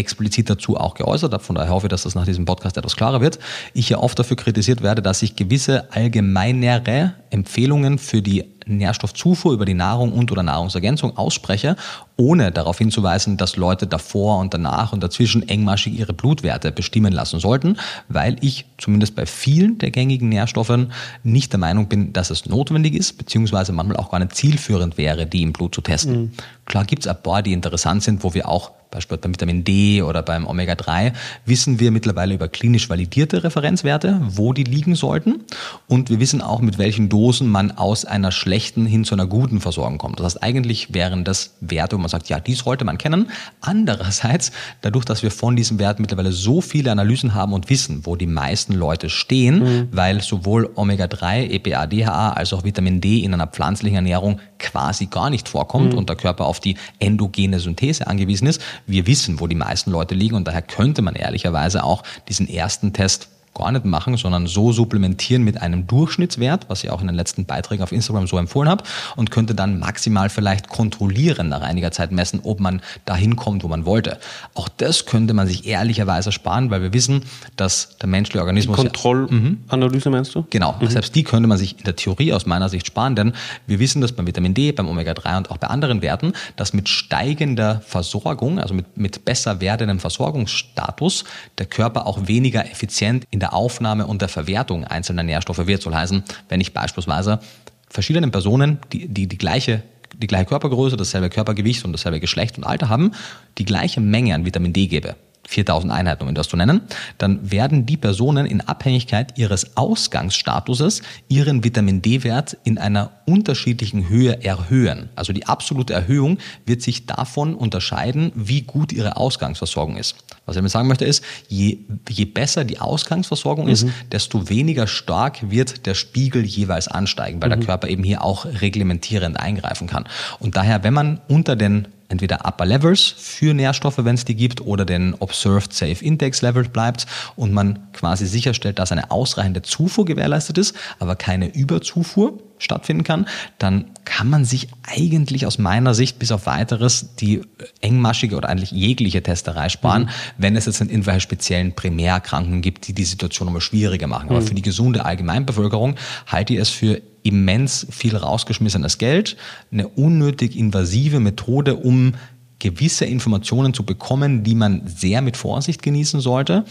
explizit 0.00 0.50
dazu 0.50 0.76
auch 0.76 0.94
geäußert 0.94 1.32
habe. 1.32 1.42
Von 1.42 1.54
daher 1.54 1.72
hoffe 1.72 1.86
ich, 1.86 1.90
dass 1.90 2.02
das 2.02 2.14
nach 2.14 2.24
diesem 2.24 2.44
Podcast 2.44 2.76
etwas 2.76 2.96
klarer 2.96 3.20
wird. 3.20 3.38
Ich 3.74 3.88
ja 3.88 3.98
oft 3.98 4.18
dafür 4.18 4.36
kritisiert 4.36 4.82
werde, 4.82 5.02
dass 5.02 5.22
ich 5.22 5.36
gewisse 5.36 5.92
allgemeinere 5.92 7.14
Empfehlungen 7.30 7.98
für 7.98 8.22
die 8.22 8.44
Nährstoffzufuhr 8.66 9.52
über 9.52 9.64
die 9.64 9.74
Nahrung 9.74 10.12
und 10.12 10.30
oder 10.32 10.42
Nahrungsergänzung 10.42 11.16
ausspreche, 11.16 11.76
ohne 12.16 12.52
darauf 12.52 12.78
hinzuweisen, 12.78 13.36
dass 13.36 13.56
Leute 13.56 13.86
davor 13.86 14.38
und 14.38 14.54
danach 14.54 14.92
und 14.92 15.02
dazwischen 15.02 15.48
engmaschig 15.48 15.98
ihre 15.98 16.12
Blutwerte 16.12 16.72
bestimmen 16.72 17.12
lassen 17.12 17.40
sollten, 17.40 17.78
weil 18.08 18.36
ich 18.40 18.66
zumindest 18.78 19.16
bei 19.16 19.26
vielen 19.26 19.78
der 19.78 19.90
gängigen 19.90 20.28
Nährstoffen 20.28 20.92
nicht 21.22 21.52
der 21.52 21.60
Meinung 21.60 21.88
bin, 21.88 22.12
dass 22.12 22.30
es 22.30 22.46
notwendig 22.46 22.94
ist, 22.94 23.18
beziehungsweise 23.18 23.72
manchmal 23.72 23.96
auch 23.96 24.10
gar 24.10 24.18
nicht 24.18 24.34
zielführend 24.34 24.98
wäre, 24.98 25.26
die 25.26 25.42
im 25.42 25.52
Blut 25.52 25.74
zu 25.74 25.80
testen. 25.80 26.20
Mhm. 26.20 26.32
Klar 26.66 26.84
gibt 26.84 27.04
es 27.04 27.08
ein 27.08 27.22
paar, 27.22 27.42
die 27.42 27.52
interessant 27.52 28.02
sind, 28.02 28.22
wo 28.22 28.34
wir 28.34 28.48
auch 28.48 28.72
beispielsweise 28.90 29.20
beim 29.20 29.34
Vitamin 29.34 29.64
D 29.64 30.02
oder 30.02 30.22
beim 30.22 30.46
Omega-3, 30.46 31.12
wissen 31.46 31.80
wir 31.80 31.90
mittlerweile 31.90 32.34
über 32.34 32.48
klinisch 32.48 32.90
validierte 32.90 33.44
Referenzwerte, 33.44 34.20
wo 34.22 34.52
die 34.52 34.64
liegen 34.64 34.94
sollten. 34.94 35.44
Und 35.86 36.10
wir 36.10 36.20
wissen 36.20 36.40
auch, 36.40 36.60
mit 36.60 36.78
welchen 36.78 37.08
Dosen 37.08 37.48
man 37.48 37.70
aus 37.72 38.04
einer 38.04 38.32
schlechten 38.32 38.86
hin 38.86 39.04
zu 39.04 39.14
einer 39.14 39.26
guten 39.26 39.60
Versorgung 39.60 39.98
kommt. 39.98 40.18
Das 40.18 40.26
heißt, 40.26 40.42
eigentlich 40.42 40.92
wären 40.92 41.24
das 41.24 41.54
Werte, 41.60 41.96
wo 41.96 42.00
man 42.00 42.08
sagt, 42.08 42.28
ja, 42.28 42.40
die 42.40 42.54
sollte 42.54 42.84
man 42.84 42.98
kennen. 42.98 43.30
Andererseits, 43.60 44.52
dadurch, 44.80 45.04
dass 45.04 45.22
wir 45.22 45.30
von 45.30 45.56
diesen 45.56 45.78
Werten 45.78 46.02
mittlerweile 46.02 46.32
so 46.32 46.60
viele 46.60 46.90
Analysen 46.90 47.34
haben 47.34 47.52
und 47.52 47.70
wissen, 47.70 48.06
wo 48.06 48.16
die 48.16 48.26
meisten 48.26 48.74
Leute 48.74 49.08
stehen, 49.08 49.60
mhm. 49.60 49.88
weil 49.92 50.20
sowohl 50.20 50.70
Omega-3, 50.74 51.50
EPA, 51.50 51.86
DHA 51.86 52.32
als 52.32 52.52
auch 52.52 52.64
Vitamin 52.64 53.00
D 53.00 53.18
in 53.18 53.34
einer 53.34 53.46
pflanzlichen 53.46 53.96
Ernährung 53.96 54.40
quasi 54.58 55.06
gar 55.06 55.30
nicht 55.30 55.48
vorkommt 55.48 55.92
mhm. 55.92 55.98
und 55.98 56.08
der 56.08 56.16
Körper 56.16 56.46
auf 56.46 56.60
die 56.60 56.76
endogene 56.98 57.60
Synthese 57.60 58.06
angewiesen 58.06 58.46
ist, 58.46 58.60
wir 58.86 59.06
wissen, 59.06 59.40
wo 59.40 59.46
die 59.46 59.54
meisten 59.54 59.90
Leute 59.90 60.14
liegen 60.14 60.36
und 60.36 60.46
daher 60.46 60.62
könnte 60.62 61.02
man 61.02 61.14
ehrlicherweise 61.14 61.84
auch 61.84 62.02
diesen 62.28 62.48
ersten 62.48 62.92
Test 62.92 63.28
gar 63.54 63.72
nicht 63.72 63.84
machen, 63.84 64.16
sondern 64.16 64.46
so 64.46 64.72
supplementieren 64.72 65.42
mit 65.42 65.60
einem 65.60 65.86
Durchschnittswert, 65.86 66.66
was 66.68 66.84
ich 66.84 66.90
auch 66.90 67.00
in 67.00 67.08
den 67.08 67.16
letzten 67.16 67.44
Beiträgen 67.44 67.82
auf 67.82 67.92
Instagram 67.92 68.26
so 68.26 68.38
empfohlen 68.38 68.68
habe, 68.68 68.84
und 69.16 69.30
könnte 69.30 69.54
dann 69.54 69.78
maximal 69.78 70.28
vielleicht 70.28 70.68
kontrollieren 70.68 71.48
nach 71.48 71.60
einiger 71.60 71.90
Zeit 71.90 72.12
messen, 72.12 72.40
ob 72.44 72.60
man 72.60 72.80
dahin 73.04 73.36
kommt, 73.36 73.64
wo 73.64 73.68
man 73.68 73.84
wollte. 73.86 74.18
Auch 74.54 74.68
das 74.68 75.06
könnte 75.06 75.34
man 75.34 75.46
sich 75.46 75.66
ehrlicherweise 75.66 76.32
sparen, 76.32 76.70
weil 76.70 76.82
wir 76.82 76.92
wissen, 76.92 77.24
dass 77.56 77.98
der 77.98 78.08
menschliche 78.08 78.40
Organismus. 78.40 78.76
Die 78.76 78.84
Kontrollanalyse 78.84 80.10
meinst 80.10 80.34
du? 80.34 80.46
Genau. 80.50 80.76
Mhm. 80.80 80.88
Selbst 80.88 81.14
die 81.14 81.24
könnte 81.24 81.48
man 81.48 81.58
sich 81.58 81.78
in 81.78 81.84
der 81.84 81.96
Theorie 81.96 82.32
aus 82.32 82.46
meiner 82.46 82.68
Sicht 82.68 82.86
sparen, 82.86 83.16
denn 83.16 83.32
wir 83.66 83.80
wissen, 83.80 84.00
dass 84.00 84.12
beim 84.12 84.26
Vitamin 84.26 84.54
D, 84.54 84.70
beim 84.72 84.88
Omega-3 84.88 85.36
und 85.38 85.50
auch 85.50 85.58
bei 85.58 85.66
anderen 85.66 86.02
Werten, 86.02 86.34
dass 86.56 86.72
mit 86.72 86.88
steigender 86.88 87.82
Versorgung, 87.84 88.60
also 88.60 88.74
mit, 88.74 88.96
mit 88.96 89.24
besser 89.24 89.60
werdendem 89.60 89.98
Versorgungsstatus, 89.98 91.24
der 91.58 91.66
Körper 91.66 92.06
auch 92.06 92.28
weniger 92.28 92.64
effizient 92.70 93.24
in 93.30 93.39
der 93.40 93.50
der 93.50 93.54
Aufnahme 93.54 94.06
und 94.06 94.22
der 94.22 94.28
Verwertung 94.28 94.84
einzelner 94.84 95.22
Nährstoffe 95.22 95.66
wird. 95.66 95.82
Soll 95.82 95.94
heißen, 95.94 96.22
wenn 96.48 96.60
ich 96.60 96.72
beispielsweise 96.72 97.40
verschiedenen 97.88 98.30
Personen, 98.30 98.78
die 98.92 99.08
die, 99.08 99.26
die 99.26 99.38
gleiche 99.38 99.82
die 100.12 100.26
gleiche 100.26 100.46
Körpergröße, 100.46 100.96
dasselbe 100.96 101.30
Körpergewicht 101.30 101.84
und 101.84 101.92
dasselbe 101.92 102.18
Geschlecht 102.18 102.58
und 102.58 102.64
Alter 102.64 102.88
haben, 102.88 103.12
die 103.58 103.64
gleiche 103.64 104.00
Menge 104.00 104.34
an 104.34 104.44
Vitamin 104.44 104.72
D 104.72 104.88
gebe, 104.88 105.14
4000 105.50 105.92
Einheiten, 105.92 106.28
um 106.28 106.34
das 106.34 106.48
zu 106.48 106.56
nennen, 106.56 106.82
dann 107.18 107.50
werden 107.50 107.84
die 107.84 107.96
Personen 107.96 108.46
in 108.46 108.60
Abhängigkeit 108.60 109.36
ihres 109.36 109.76
Ausgangsstatuses 109.76 111.02
ihren 111.28 111.64
Vitamin 111.64 112.02
D-Wert 112.02 112.56
in 112.62 112.78
einer 112.78 113.10
unterschiedlichen 113.26 114.08
Höhe 114.08 114.44
erhöhen. 114.44 115.08
Also 115.16 115.32
die 115.32 115.46
absolute 115.46 115.92
Erhöhung 115.92 116.38
wird 116.66 116.82
sich 116.82 117.06
davon 117.06 117.54
unterscheiden, 117.54 118.30
wie 118.34 118.62
gut 118.62 118.92
ihre 118.92 119.16
Ausgangsversorgung 119.16 119.96
ist. 119.96 120.16
Was 120.46 120.54
ich 120.54 120.60
damit 120.60 120.70
sagen 120.70 120.88
möchte 120.88 121.04
ist, 121.04 121.24
je, 121.48 121.78
je 122.08 122.24
besser 122.26 122.64
die 122.64 122.78
Ausgangsversorgung 122.78 123.66
mhm. 123.66 123.72
ist, 123.72 123.86
desto 124.12 124.48
weniger 124.48 124.86
stark 124.86 125.50
wird 125.50 125.86
der 125.86 125.94
Spiegel 125.94 126.44
jeweils 126.44 126.86
ansteigen, 126.86 127.42
weil 127.42 127.48
mhm. 127.48 127.58
der 127.58 127.66
Körper 127.66 127.88
eben 127.88 128.04
hier 128.04 128.22
auch 128.22 128.44
reglementierend 128.44 129.38
eingreifen 129.38 129.88
kann. 129.88 130.04
Und 130.38 130.56
daher, 130.56 130.84
wenn 130.84 130.94
man 130.94 131.20
unter 131.28 131.56
den 131.56 131.88
entweder 132.10 132.44
Upper 132.44 132.66
Levels 132.66 133.14
für 133.16 133.54
Nährstoffe, 133.54 134.04
wenn 134.04 134.16
es 134.16 134.24
die 134.24 134.34
gibt, 134.34 134.60
oder 134.60 134.84
den 134.84 135.14
Observed 135.14 135.72
Safe 135.72 136.04
Index 136.04 136.42
Level 136.42 136.68
bleibt 136.68 137.06
und 137.36 137.52
man 137.52 137.78
quasi 137.92 138.26
sicherstellt, 138.26 138.78
dass 138.78 138.92
eine 138.92 139.10
ausreichende 139.10 139.62
Zufuhr 139.62 140.04
gewährleistet 140.04 140.58
ist, 140.58 140.74
aber 140.98 141.16
keine 141.16 141.48
Überzufuhr 141.48 142.38
stattfinden 142.58 143.04
kann, 143.04 143.26
dann 143.58 143.86
kann 144.04 144.28
man 144.28 144.44
sich 144.44 144.68
eigentlich 144.82 145.46
aus 145.46 145.58
meiner 145.58 145.94
Sicht 145.94 146.18
bis 146.18 146.30
auf 146.30 146.46
weiteres 146.46 147.14
die 147.16 147.42
engmaschige 147.80 148.36
oder 148.36 148.48
eigentlich 148.48 148.70
jegliche 148.70 149.22
Testerei 149.22 149.68
sparen, 149.68 150.02
mhm. 150.02 150.08
wenn 150.36 150.56
es 150.56 150.66
jetzt 150.66 150.80
irgendwelche 150.80 151.20
speziellen 151.20 151.74
Primärerkrankungen 151.74 152.60
gibt, 152.60 152.86
die 152.88 152.92
die 152.92 153.04
Situation 153.04 153.46
nochmal 153.46 153.62
schwieriger 153.62 154.08
machen. 154.08 154.28
Aber 154.28 154.40
mhm. 154.40 154.46
für 154.46 154.54
die 154.54 154.62
gesunde 154.62 155.04
Allgemeinbevölkerung 155.04 155.96
halte 156.26 156.52
ich 156.52 156.60
es 156.60 156.68
für 156.68 157.00
immens 157.22 157.86
viel 157.90 158.16
rausgeschmissenes 158.16 158.98
Geld, 158.98 159.36
eine 159.72 159.88
unnötig 159.88 160.56
invasive 160.56 161.20
Methode, 161.20 161.76
um 161.76 162.14
gewisse 162.58 163.06
Informationen 163.06 163.74
zu 163.74 163.84
bekommen, 163.84 164.44
die 164.44 164.54
man 164.54 164.82
sehr 164.86 165.22
mit 165.22 165.36
Vorsicht 165.36 165.82
genießen 165.82 166.20
sollte 166.20 166.64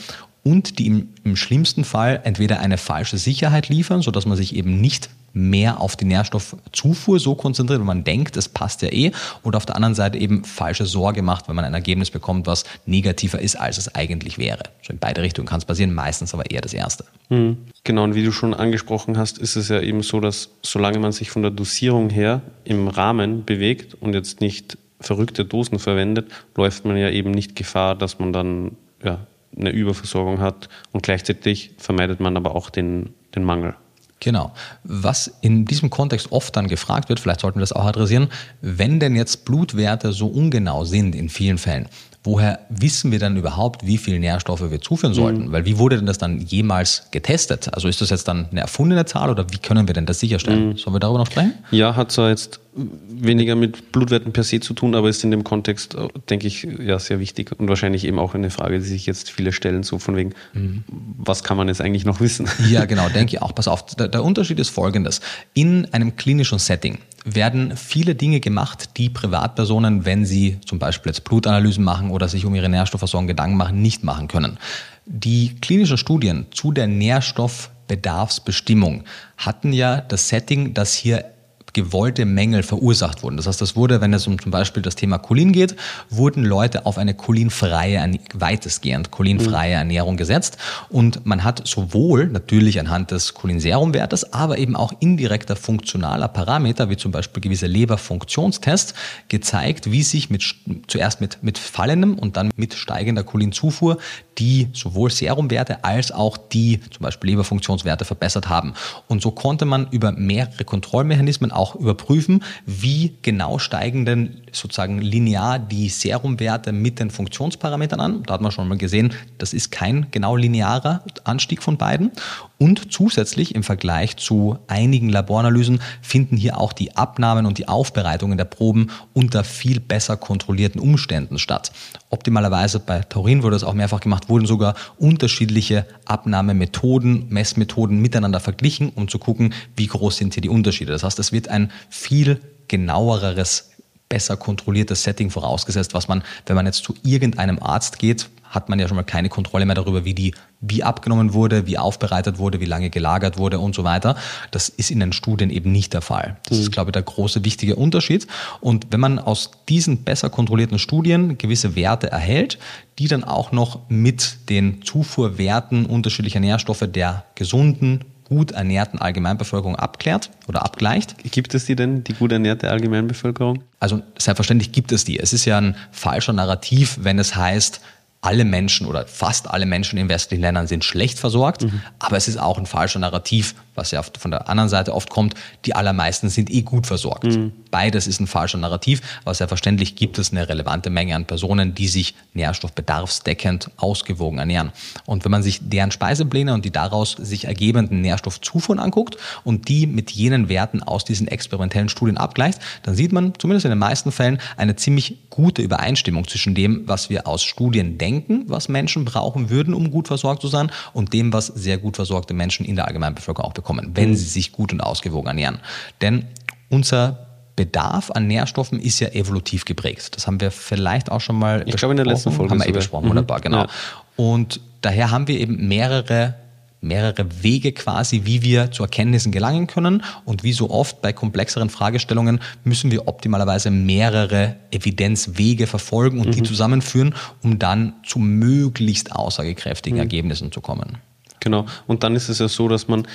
und 0.43 0.79
die 0.79 0.87
im, 0.87 1.09
im 1.23 1.35
schlimmsten 1.35 1.83
Fall 1.83 2.21
entweder 2.23 2.59
eine 2.59 2.77
falsche 2.77 3.17
Sicherheit 3.17 3.69
liefern, 3.69 4.01
sodass 4.01 4.25
man 4.25 4.37
sich 4.37 4.55
eben 4.55 4.79
nicht 4.79 5.09
mehr 5.33 5.79
auf 5.79 5.95
die 5.95 6.05
Nährstoffzufuhr 6.05 7.19
so 7.19 7.35
konzentriert, 7.35 7.79
wenn 7.79 7.87
man 7.87 8.03
denkt, 8.03 8.37
es 8.37 8.49
passt 8.49 8.81
ja 8.81 8.89
eh, 8.91 9.11
oder 9.43 9.57
auf 9.57 9.65
der 9.65 9.75
anderen 9.75 9.95
Seite 9.95 10.17
eben 10.17 10.43
falsche 10.43 10.85
Sorge 10.85 11.21
macht, 11.21 11.47
wenn 11.47 11.55
man 11.55 11.65
ein 11.65 11.73
Ergebnis 11.73 12.11
bekommt, 12.11 12.47
was 12.47 12.63
negativer 12.85 13.39
ist, 13.39 13.55
als 13.55 13.77
es 13.77 13.93
eigentlich 13.95 14.37
wäre. 14.37 14.63
So 14.81 14.93
in 14.93 14.99
beide 14.99 15.21
Richtungen 15.21 15.47
kann 15.47 15.59
es 15.59 15.65
passieren, 15.65 15.93
meistens 15.93 16.33
aber 16.33 16.49
eher 16.49 16.61
das 16.61 16.73
Erste. 16.73 17.05
Mhm. 17.29 17.57
Genau, 17.83 18.03
und 18.03 18.15
wie 18.15 18.23
du 18.23 18.31
schon 18.31 18.53
angesprochen 18.53 19.17
hast, 19.17 19.37
ist 19.37 19.55
es 19.55 19.69
ja 19.69 19.81
eben 19.81 20.03
so, 20.03 20.19
dass 20.19 20.49
solange 20.61 20.99
man 20.99 21.11
sich 21.11 21.31
von 21.31 21.41
der 21.41 21.51
Dosierung 21.51 22.09
her 22.09 22.41
im 22.63 22.87
Rahmen 22.87 23.45
bewegt 23.45 23.95
und 23.95 24.13
jetzt 24.13 24.41
nicht 24.41 24.77
verrückte 25.01 25.45
Dosen 25.45 25.79
verwendet, 25.79 26.29
läuft 26.55 26.85
man 26.85 26.97
ja 26.97 27.09
eben 27.09 27.31
nicht 27.31 27.55
Gefahr, 27.55 27.95
dass 27.95 28.19
man 28.19 28.33
dann 28.33 28.75
ja, 29.03 29.25
eine 29.57 29.71
Überversorgung 29.71 30.39
hat 30.39 30.69
und 30.91 31.03
gleichzeitig 31.03 31.71
vermeidet 31.77 32.19
man 32.19 32.35
aber 32.37 32.55
auch 32.55 32.69
den, 32.69 33.13
den 33.35 33.43
Mangel. 33.43 33.75
Genau. 34.19 34.51
Was 34.83 35.31
in 35.41 35.65
diesem 35.65 35.89
Kontext 35.89 36.31
oft 36.31 36.55
dann 36.55 36.67
gefragt 36.67 37.09
wird, 37.09 37.19
vielleicht 37.19 37.39
sollten 37.41 37.59
wir 37.59 37.61
das 37.61 37.73
auch 37.73 37.85
adressieren, 37.85 38.27
wenn 38.61 38.99
denn 38.99 39.15
jetzt 39.15 39.45
Blutwerte 39.45 40.11
so 40.11 40.27
ungenau 40.27 40.83
sind 40.83 41.15
in 41.15 41.29
vielen 41.29 41.57
Fällen, 41.57 41.87
woher 42.23 42.59
wissen 42.69 43.11
wir 43.11 43.19
dann 43.19 43.37
überhaupt, 43.37 43.85
wie 43.85 43.97
viel 43.97 44.19
Nährstoffe 44.19 44.69
wir 44.69 44.81
zuführen 44.81 45.13
sollten? 45.13 45.47
Mhm. 45.47 45.51
Weil 45.51 45.65
wie 45.65 45.77
wurde 45.77 45.97
denn 45.97 46.05
das 46.05 46.17
dann 46.17 46.39
jemals 46.41 47.07
getestet? 47.11 47.73
Also 47.73 47.87
ist 47.87 48.01
das 48.01 48.09
jetzt 48.09 48.27
dann 48.27 48.47
eine 48.51 48.59
erfundene 48.61 49.05
Zahl 49.05 49.29
oder 49.29 49.45
wie 49.51 49.57
können 49.57 49.87
wir 49.87 49.93
denn 49.93 50.05
das 50.05 50.19
sicherstellen? 50.19 50.69
Mhm. 50.69 50.77
Sollen 50.77 50.95
wir 50.95 50.99
darüber 50.99 51.19
noch 51.19 51.27
sprechen? 51.27 51.53
Ja, 51.71 51.95
hat 51.95 52.11
zwar 52.11 52.29
jetzt 52.29 52.59
weniger 52.73 53.55
mit 53.55 53.91
Blutwerten 53.91 54.31
per 54.31 54.43
se 54.43 54.59
zu 54.59 54.73
tun, 54.73 54.95
aber 54.95 55.09
ist 55.09 55.23
in 55.23 55.31
dem 55.31 55.43
Kontext, 55.43 55.95
äh, 55.95 56.07
denke 56.29 56.45
ich, 56.47 56.63
ja 56.63 56.99
sehr 56.99 57.19
wichtig 57.19 57.51
und 57.57 57.67
wahrscheinlich 57.67 58.05
eben 58.05 58.19
auch 58.19 58.35
eine 58.35 58.51
Frage, 58.51 58.79
die 58.79 58.85
sich 58.85 59.05
jetzt 59.05 59.31
viele 59.31 59.51
stellen, 59.51 59.83
so 59.83 59.99
von 59.99 60.15
wegen, 60.15 60.33
mhm. 60.53 60.85
was 61.17 61.43
kann 61.43 61.57
man 61.57 61.67
jetzt 61.67 61.81
eigentlich 61.81 62.05
noch 62.05 62.21
wissen? 62.21 62.47
Ja, 62.69 62.85
genau, 62.85 63.09
denke 63.09 63.35
ich 63.35 63.41
auch. 63.41 63.53
Pass 63.55 63.67
auf, 63.67 63.85
der, 63.87 64.07
der 64.07 64.23
Unterschied 64.23 64.59
ist 64.59 64.69
folgendes. 64.69 65.19
In 65.53 65.91
einem 65.93 66.15
klinischen 66.15 66.59
Setting 66.59 66.99
werden 67.25 67.75
viele 67.75 68.15
Dinge 68.15 68.39
gemacht, 68.39 68.97
die 68.97 69.09
Privatpersonen, 69.09 70.05
wenn 70.05 70.25
sie 70.25 70.59
zum 70.65 70.79
Beispiel 70.79 71.09
jetzt 71.09 71.23
Blutanalysen 71.23 71.83
machen 71.83 72.11
oder 72.11 72.27
sich 72.27 72.45
um 72.45 72.53
ihre 72.55 72.69
Nährstoffversorgung 72.69 73.27
Gedanken 73.27 73.57
machen, 73.57 73.81
nicht 73.81 74.03
machen 74.03 74.27
können. 74.27 74.59
Die 75.05 75.55
klinischen 75.59 75.97
Studien 75.97 76.45
zu 76.51 76.71
der 76.71 76.85
Nährstoffbedarfsbestimmung 76.87 79.05
hatten 79.37 79.73
ja 79.73 80.01
das 80.01 80.29
Setting, 80.29 80.75
dass 80.75 80.93
hier 80.93 81.25
gewollte 81.73 82.25
Mängel 82.25 82.63
verursacht 82.63 83.23
wurden. 83.23 83.37
Das 83.37 83.47
heißt, 83.47 83.61
das 83.61 83.75
wurde, 83.75 84.01
wenn 84.01 84.13
es 84.13 84.27
um 84.27 84.39
zum 84.39 84.51
Beispiel 84.51 84.81
das 84.83 84.95
Thema 84.95 85.17
Cholin 85.17 85.51
geht, 85.51 85.75
wurden 86.09 86.43
Leute 86.43 86.85
auf 86.85 86.97
eine 86.97 87.13
cholinfreie, 87.13 88.19
weitestgehend 88.33 89.11
cholinfreie 89.11 89.71
mhm. 89.71 89.79
Ernährung 89.79 90.17
gesetzt. 90.17 90.57
Und 90.89 91.25
man 91.25 91.43
hat 91.43 91.67
sowohl 91.67 92.27
natürlich 92.27 92.79
anhand 92.79 93.11
des 93.11 93.33
Cholinserumwertes, 93.33 94.33
aber 94.33 94.57
eben 94.57 94.75
auch 94.75 94.93
indirekter 94.99 95.55
funktionaler 95.55 96.27
Parameter, 96.27 96.89
wie 96.89 96.97
zum 96.97 97.11
Beispiel 97.11 97.41
gewisse 97.41 97.67
Leberfunktionstests, 97.67 98.93
gezeigt, 99.27 99.91
wie 99.91 100.03
sich 100.03 100.29
mit, 100.29 100.43
zuerst 100.87 101.21
mit, 101.21 101.43
mit 101.43 101.57
fallendem 101.57 102.17
und 102.17 102.37
dann 102.37 102.51
mit 102.55 102.73
steigender 102.73 103.23
Cholinzufuhr 103.23 103.97
die 104.39 104.69
sowohl 104.73 105.11
Serumwerte 105.11 105.83
als 105.83 106.11
auch 106.11 106.37
die 106.37 106.79
zum 106.91 107.03
Beispiel 107.03 107.31
Leberfunktionswerte 107.31 108.05
verbessert 108.05 108.49
haben. 108.49 108.73
Und 109.07 109.21
so 109.21 109.31
konnte 109.31 109.65
man 109.65 109.87
über 109.91 110.11
mehrere 110.13 110.63
Kontrollmechanismen 110.63 111.51
auch 111.59 111.75
überprüfen, 111.75 112.43
wie 112.65 113.17
genau 113.21 113.59
steigen 113.59 114.05
denn 114.05 114.41
sozusagen 114.51 114.99
linear 114.99 115.59
die 115.59 115.89
Serumwerte 115.89 116.71
mit 116.71 116.99
den 116.99 117.11
Funktionsparametern 117.11 117.99
an. 117.99 118.23
Da 118.23 118.33
hat 118.33 118.41
man 118.41 118.51
schon 118.51 118.67
mal 118.67 118.77
gesehen, 118.77 119.13
das 119.37 119.53
ist 119.53 119.71
kein 119.71 120.07
genau 120.11 120.35
linearer 120.35 121.03
Anstieg 121.23 121.61
von 121.61 121.77
beiden. 121.77 122.11
Und 122.57 122.91
zusätzlich 122.91 123.55
im 123.55 123.63
Vergleich 123.63 124.17
zu 124.17 124.59
einigen 124.67 125.09
Laboranalysen 125.09 125.79
finden 126.01 126.35
hier 126.35 126.59
auch 126.59 126.73
die 126.73 126.95
Abnahmen 126.95 127.45
und 127.45 127.57
die 127.57 127.69
Aufbereitungen 127.69 128.37
der 128.37 128.45
Proben 128.45 128.87
unter 129.13 129.43
viel 129.45 129.79
besser 129.79 130.17
kontrollierten 130.17 130.81
Umständen 130.81 131.39
statt. 131.39 131.71
Optimalerweise 132.09 132.79
bei 132.79 132.99
Taurin 133.01 133.43
wurde 133.43 133.55
es 133.55 133.63
auch 133.63 133.73
mehrfach 133.73 134.01
gemacht, 134.01 134.27
wurden 134.27 134.45
sogar 134.45 134.75
unterschiedliche 134.97 135.85
Abnahmemethoden, 136.05 137.27
Messmethoden 137.29 138.01
miteinander 138.01 138.39
verglichen, 138.39 138.91
um 138.93 139.07
zu 139.07 139.19
gucken, 139.19 139.53
wie 139.77 139.87
groß 139.87 140.17
sind 140.17 140.33
hier 140.33 140.41
die 140.41 140.49
Unterschiede. 140.49 140.91
Das 140.91 141.03
heißt, 141.03 141.19
es 141.19 141.31
wird 141.31 141.48
ein 141.49 141.71
viel 141.89 142.41
genaueres 142.67 143.71
besser 144.09 144.37
kontrolliertes 144.37 145.03
Setting 145.03 145.29
vorausgesetzt, 145.29 145.93
was 145.93 146.07
man, 146.07 146.23
wenn 146.47 146.55
man 146.55 146.65
jetzt 146.65 146.83
zu 146.83 146.95
irgendeinem 147.03 147.59
Arzt 147.61 147.99
geht, 147.99 148.29
hat 148.49 148.67
man 148.67 148.79
ja 148.79 148.87
schon 148.87 148.97
mal 148.97 149.03
keine 149.03 149.29
Kontrolle 149.29 149.65
mehr 149.67 149.75
darüber, 149.75 150.05
wie 150.05 150.15
die, 150.15 150.33
wie 150.59 150.83
abgenommen 150.83 151.33
wurde, 151.33 151.67
wie 151.67 151.77
aufbereitet 151.77 152.39
wurde, 152.39 152.59
wie 152.59 152.65
lange 152.65 152.89
gelagert 152.89 153.37
wurde 153.37 153.59
und 153.59 153.75
so 153.75 153.83
weiter. 153.83 154.15
Das 154.49 154.69
ist 154.69 154.89
in 154.89 154.99
den 154.99 155.13
Studien 155.13 155.51
eben 155.51 155.71
nicht 155.71 155.93
der 155.93 156.01
Fall. 156.01 156.37
Das 156.49 156.57
mhm. 156.57 156.63
ist, 156.63 156.71
glaube 156.71 156.89
ich, 156.89 156.93
der 156.93 157.03
große 157.03 157.45
wichtige 157.45 157.75
Unterschied. 157.75 158.25
Und 158.59 158.87
wenn 158.89 158.99
man 158.99 159.19
aus 159.19 159.51
diesen 159.69 160.03
besser 160.03 160.31
kontrollierten 160.31 160.79
Studien 160.79 161.37
gewisse 161.37 161.75
Werte 161.75 162.11
erhält, 162.11 162.57
die 162.97 163.07
dann 163.07 163.23
auch 163.23 163.51
noch 163.51 163.81
mit 163.87 164.49
den 164.49 164.81
Zufuhrwerten 164.81 165.85
unterschiedlicher 165.85 166.39
Nährstoffe 166.39 166.85
der 166.87 167.25
gesunden 167.35 168.03
gut 168.29 168.51
ernährten 168.51 168.99
Allgemeinbevölkerung 168.99 169.75
abklärt 169.75 170.29
oder 170.47 170.63
abgleicht. 170.63 171.15
Gibt 171.31 171.53
es 171.55 171.65
die 171.65 171.75
denn, 171.75 172.03
die 172.03 172.13
gut 172.13 172.31
ernährte 172.31 172.69
Allgemeinbevölkerung? 172.69 173.63
Also 173.79 174.01
selbstverständlich 174.17 174.71
gibt 174.71 174.91
es 174.91 175.03
die. 175.03 175.19
Es 175.19 175.33
ist 175.33 175.45
ja 175.45 175.57
ein 175.57 175.75
falscher 175.91 176.33
Narrativ, 176.33 176.99
wenn 177.01 177.19
es 177.19 177.35
heißt, 177.35 177.81
alle 178.21 178.43
Menschen 178.43 178.85
oder 178.85 179.07
fast 179.07 179.49
alle 179.49 179.65
Menschen 179.65 179.97
in 179.97 180.09
westlichen 180.09 180.41
Ländern 180.41 180.67
sind 180.67 180.83
schlecht 180.83 181.19
versorgt, 181.19 181.63
mhm. 181.63 181.81
aber 181.99 182.17
es 182.17 182.27
ist 182.27 182.37
auch 182.37 182.57
ein 182.57 182.65
falscher 182.65 182.99
Narrativ, 182.99 183.55
was 183.75 183.91
ja 183.91 184.03
von 184.03 184.31
der 184.31 184.49
anderen 184.49 184.69
Seite 184.69 184.93
oft 184.93 185.09
kommt, 185.09 185.35
die 185.65 185.73
allermeisten 185.73 186.29
sind 186.29 186.49
eh 186.49 186.63
gut 186.63 186.85
versorgt. 186.85 187.23
Mhm. 187.23 187.53
Beides 187.71 188.07
ist 188.07 188.19
ein 188.19 188.27
falscher 188.27 188.57
Narrativ, 188.57 189.01
aber 189.23 189.33
selbstverständlich 189.33 189.95
gibt 189.95 190.17
es 190.19 190.31
eine 190.31 190.49
relevante 190.49 190.89
Menge 190.89 191.15
an 191.15 191.25
Personen, 191.25 191.75
die 191.75 191.87
sich 191.87 192.13
nährstoffbedarfsdeckend 192.33 193.71
ausgewogen 193.77 194.39
ernähren. 194.39 194.73
Und 195.05 195.23
wenn 195.23 195.31
man 195.31 195.43
sich 195.43 195.59
deren 195.61 195.91
Speisepläne 195.91 196.53
und 196.53 196.65
die 196.65 196.71
daraus 196.71 197.13
sich 197.13 197.45
ergebenden 197.45 198.01
Nährstoffzufuhren 198.01 198.79
anguckt 198.79 199.15
und 199.45 199.69
die 199.69 199.87
mit 199.87 200.11
jenen 200.11 200.49
Werten 200.49 200.83
aus 200.83 201.05
diesen 201.05 201.29
experimentellen 201.29 201.87
Studien 201.87 202.17
abgleicht, 202.17 202.59
dann 202.83 202.95
sieht 202.95 203.13
man 203.13 203.33
zumindest 203.37 203.65
in 203.65 203.71
den 203.71 203.79
meisten 203.79 204.11
Fällen 204.11 204.39
eine 204.57 204.75
ziemlich 204.75 205.17
gute 205.29 205.61
Übereinstimmung 205.61 206.27
zwischen 206.27 206.53
dem, 206.53 206.85
was 206.85 207.09
wir 207.09 207.27
aus 207.27 207.43
Studien 207.43 207.97
denken, 207.97 208.08
was 208.47 208.69
Menschen 208.69 209.05
brauchen 209.05 209.49
würden, 209.49 209.73
um 209.73 209.91
gut 209.91 210.07
versorgt 210.07 210.41
zu 210.41 210.47
sein, 210.47 210.71
und 210.93 211.13
dem, 211.13 211.33
was 211.33 211.47
sehr 211.47 211.77
gut 211.77 211.95
versorgte 211.95 212.33
Menschen 212.33 212.65
in 212.65 212.75
der 212.75 212.87
Allgemeinbevölkerung 212.87 213.49
auch 213.49 213.53
bekommen, 213.53 213.91
wenn 213.93 214.15
sie 214.15 214.25
sich 214.25 214.51
gut 214.51 214.73
und 214.73 214.81
ausgewogen 214.81 215.27
ernähren. 215.27 215.59
Denn 216.01 216.25
unser 216.69 217.27
Bedarf 217.55 218.09
an 218.11 218.27
Nährstoffen 218.27 218.79
ist 218.79 218.99
ja 219.01 219.09
evolutiv 219.09 219.65
geprägt. 219.65 220.15
Das 220.15 220.27
haben 220.27 220.39
wir 220.39 220.49
vielleicht 220.49 221.11
auch 221.11 221.19
schon 221.19 221.37
mal 221.37 221.63
ich 221.67 221.75
glaube 221.75 221.91
in 221.91 221.97
der 221.97 222.05
letzten 222.05 222.31
Folge 222.31 222.51
haben 222.51 222.59
wir 222.59 222.67
eh 222.67 222.71
besprochen, 222.71 223.05
mhm. 223.05 223.09
wunderbar, 223.09 223.41
genau. 223.41 223.63
Ja. 223.63 223.67
Und 224.15 224.61
daher 224.81 225.11
haben 225.11 225.27
wir 225.27 225.37
eben 225.39 225.67
mehrere 225.67 226.35
mehrere 226.81 227.43
Wege 227.43 227.71
quasi, 227.71 228.21
wie 228.23 228.41
wir 228.41 228.71
zu 228.71 228.83
Erkenntnissen 228.83 229.31
gelangen 229.31 229.67
können. 229.67 230.03
Und 230.25 230.43
wie 230.43 230.53
so 230.53 230.69
oft 230.69 231.01
bei 231.01 231.13
komplexeren 231.13 231.69
Fragestellungen 231.69 232.39
müssen 232.63 232.91
wir 232.91 233.07
optimalerweise 233.07 233.71
mehrere 233.71 234.55
Evidenzwege 234.71 235.67
verfolgen 235.67 236.19
und 236.19 236.27
mhm. 236.27 236.31
die 236.31 236.43
zusammenführen, 236.43 237.15
um 237.43 237.59
dann 237.59 237.93
zu 238.05 238.19
möglichst 238.19 239.11
aussagekräftigen 239.11 239.97
mhm. 239.97 240.03
Ergebnissen 240.03 240.51
zu 240.51 240.61
kommen. 240.61 240.97
Genau. 241.41 241.65
Und 241.87 242.03
dann 242.03 242.15
ist 242.15 242.29
es 242.29 242.39
ja 242.39 242.47
so, 242.47 242.67
dass 242.67 242.87
man 242.87 243.07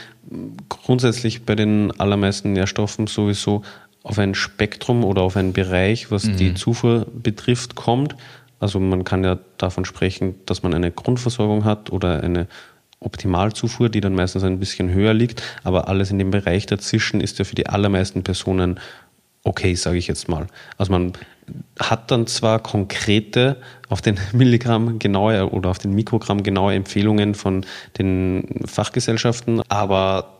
grundsätzlich 0.69 1.45
bei 1.45 1.55
den 1.55 1.93
allermeisten 2.01 2.53
Nährstoffen 2.53 3.07
sowieso 3.07 3.63
auf 4.03 4.19
ein 4.19 4.35
Spektrum 4.35 5.05
oder 5.05 5.23
auf 5.23 5.37
einen 5.37 5.53
Bereich, 5.53 6.11
was 6.11 6.25
mhm. 6.25 6.37
die 6.37 6.55
Zufuhr 6.55 7.07
betrifft, 7.13 7.75
kommt. 7.75 8.17
Also 8.61 8.81
man 8.81 9.05
kann 9.05 9.25
ja 9.25 9.39
davon 9.59 9.85
sprechen, 9.85 10.37
dass 10.47 10.63
man 10.63 10.75
eine 10.75 10.91
Grundversorgung 10.91 11.65
hat 11.65 11.91
oder 11.91 12.23
eine 12.23 12.47
Optimalzufuhr, 13.05 13.89
die 13.89 14.01
dann 14.01 14.15
meistens 14.15 14.45
ein 14.45 14.59
bisschen 14.59 14.91
höher 14.91 15.15
liegt, 15.15 15.43
aber 15.63 15.89
alles 15.89 16.11
in 16.11 16.19
dem 16.19 16.31
Bereich 16.31 16.67
dazwischen 16.67 17.21
ist 17.21 17.39
ja 17.39 17.45
für 17.45 17.55
die 17.55 17.67
allermeisten 17.67 18.23
Personen 18.23 18.81
okay, 19.45 19.75
sage 19.75 19.99
ich 19.99 20.07
jetzt 20.07 20.29
mal. 20.29 20.47
Also 20.79 20.91
man 20.91 21.13
hat 21.79 22.11
dann 22.11 22.27
zwar 22.27 22.59
konkrete 22.59 23.61
auf 23.89 24.01
den 24.01 24.19
Milligramm 24.33 24.99
genaue 24.99 25.51
oder 25.51 25.71
auf 25.71 25.79
den 25.79 25.93
Mikrogramm 25.93 26.43
genaue 26.43 26.75
Empfehlungen 26.75 27.35
von 27.35 27.65
den 27.99 28.63
Fachgesellschaften, 28.65 29.63
aber 29.69 30.39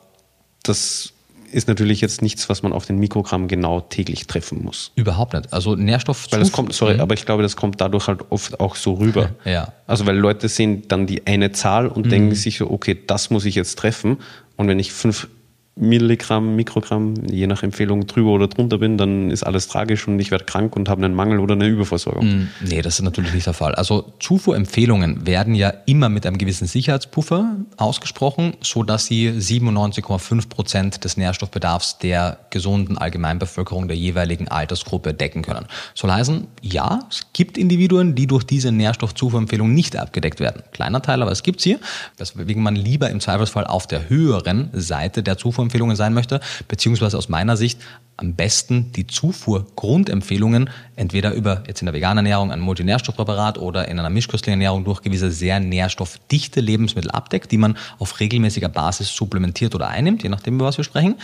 das 0.63 1.13
ist 1.55 1.69
natürlich 1.69 2.01
jetzt 2.01 2.21
nichts, 2.21 2.49
was 2.49 2.63
man 2.63 2.73
auf 2.73 2.85
den 2.87 2.99
Mikrogramm 2.99 3.49
genau 3.49 3.81
täglich 3.81 4.27
treffen 4.27 4.63
muss. 4.63 4.93
Überhaupt 4.97 5.35
nicht. 5.35 5.53
Also 5.53 5.77
Nährstoff. 5.77 6.27
Weil 6.31 6.41
das 6.41 6.53
kommt, 6.53 6.73
sorry, 6.73 6.95
mhm. 6.95 7.01
aber 7.01 7.15
ich 7.15 7.25
glaube, 7.25 7.43
das 7.43 7.57
kommt 7.57 7.81
dadurch 7.81 8.09
halt 8.09 8.21
oft 8.31 8.61
auch 8.61 8.77
so 8.77 8.95
rüber. 8.95 9.31
Ja. 9.45 9.73
Also 9.87 10.07
weil 10.07 10.17
Leute 10.17 10.49
sehen 10.49 10.85
dann 10.89 11.07
die 11.07 11.27
eine 11.27 11.53
Zahl 11.53 11.87
und 11.87 12.07
mhm. 12.07 12.11
denken 12.11 12.35
sich 12.35 12.57
so, 12.59 12.71
okay, 12.71 12.99
das 13.07 13.31
muss 13.31 13.45
ich 13.45 13.55
jetzt 13.55 13.79
treffen. 13.79 14.19
Und 14.57 14.69
wenn 14.69 14.79
ich 14.79 14.93
fünf 14.93 15.29
Milligramm, 15.77 16.55
Mikrogramm, 16.55 17.15
je 17.29 17.49
nach 17.49 17.65
Empfehlung 17.65 18.07
drüber 18.07 18.31
oder 18.31 18.47
drunter 18.47 18.79
bin, 18.79 18.97
dann 18.97 19.33
ist 19.33 19.43
alles 19.43 19.67
tragisch 19.67 20.07
und 20.07 20.21
ich 20.21 20.31
werde 20.31 20.45
krank 20.45 20.77
und 20.77 20.89
habe 20.89 21.05
einen 21.05 21.17
Mangel 21.17 21.41
oder 21.41 21.55
eine 21.55 21.67
Überversorgung. 21.67 22.25
Mm, 22.25 22.49
nee, 22.61 22.81
das 22.81 23.01
ist 23.01 23.03
natürlich 23.03 23.35
nicht 23.35 23.47
der 23.47 23.55
Fall. 23.55 23.75
Also 23.75 24.13
Zufuhrempfehlungen 24.21 25.27
werden 25.27 25.57
ja 25.57 25.73
immer 25.87 26.09
mit 26.09 26.27
einem 26.27 26.39
gewissen 26.39 26.69
Sicherheitspuffer 26.69 27.57
ausgesprochen, 27.77 28.55
so 28.61 28.85
dass 28.85 29.07
sie 29.07 29.31
97,5 29.31 30.49
Prozent 30.49 31.05
des 31.05 31.17
Nährstoffbedarfs 31.17 31.99
der 31.99 32.39
gesunden 32.51 32.97
Allgemeinbevölkerung 32.97 33.89
der 33.89 33.97
jeweiligen 33.97 34.47
Altersgruppe 34.47 35.13
decken 35.13 35.43
können. 35.43 35.67
Soll 35.95 36.13
heißen, 36.13 36.47
ja, 36.63 37.01
es 37.11 37.27
gibt 37.33 37.59
Individuen, 37.59 38.15
die 38.15 38.29
durch 38.29 38.45
diese 38.45 38.71
Nährstoffzufuhrempfehlung 38.71 39.75
nicht 39.75 39.97
abgedeckt 39.97 40.39
werden. 40.39 40.63
Kleiner 40.73 41.03
Teil, 41.03 41.21
aber 41.21 41.33
es 41.33 41.43
gibt 41.43 41.61
sie, 41.61 41.79
weswegen 42.17 42.63
man 42.63 42.77
lieber 42.77 43.11
im 43.11 43.19
Zweifelsfall 43.19 43.67
auf 43.67 43.89
der 43.89 44.09
höheren 44.09 44.71
Seite 44.73 45.25
der 45.25 45.37
Zufuhr 45.37 45.64
Zufuhrempfehlungen 45.65 45.97
sein 45.97 46.15
möchte, 46.15 46.41
beziehungsweise 46.69 47.19
aus 47.19 47.29
meiner 47.29 47.57
Sicht 47.57 47.81
am 48.17 48.35
besten 48.35 48.93
die 48.93 49.07
Zufuhrgrundempfehlungen 49.07 50.71
entweder 50.95 51.33
über 51.33 51.65
jetzt 51.67 51.83
in 51.83 51.87
der 51.87 51.95
veganen 51.95 52.25
Ernährung 52.25 52.53
ein 52.53 52.61
Multinährstoffpräparat 52.61 53.59
oder 53.59 53.89
in 53.89 53.99
einer 53.99 54.11
mischköstlichen 54.11 54.61
Ernährung 54.61 54.85
durch 54.85 55.03
gewisse 55.03 55.31
sehr 55.31 55.59
nährstoffdichte 55.59 56.61
Lebensmittel 56.61 57.11
abdeckt, 57.11 57.51
die 57.51 57.59
man 57.59 57.77
auf 57.99 58.21
regelmäßiger 58.21 58.69
Basis 58.69 59.15
supplementiert 59.15 59.75
oder 59.75 59.89
einnimmt, 59.89 60.23
je 60.23 60.29
nachdem, 60.29 60.55
über 60.55 60.67
was 60.67 60.77
wir 60.77 60.85
sprechen, 60.85 61.17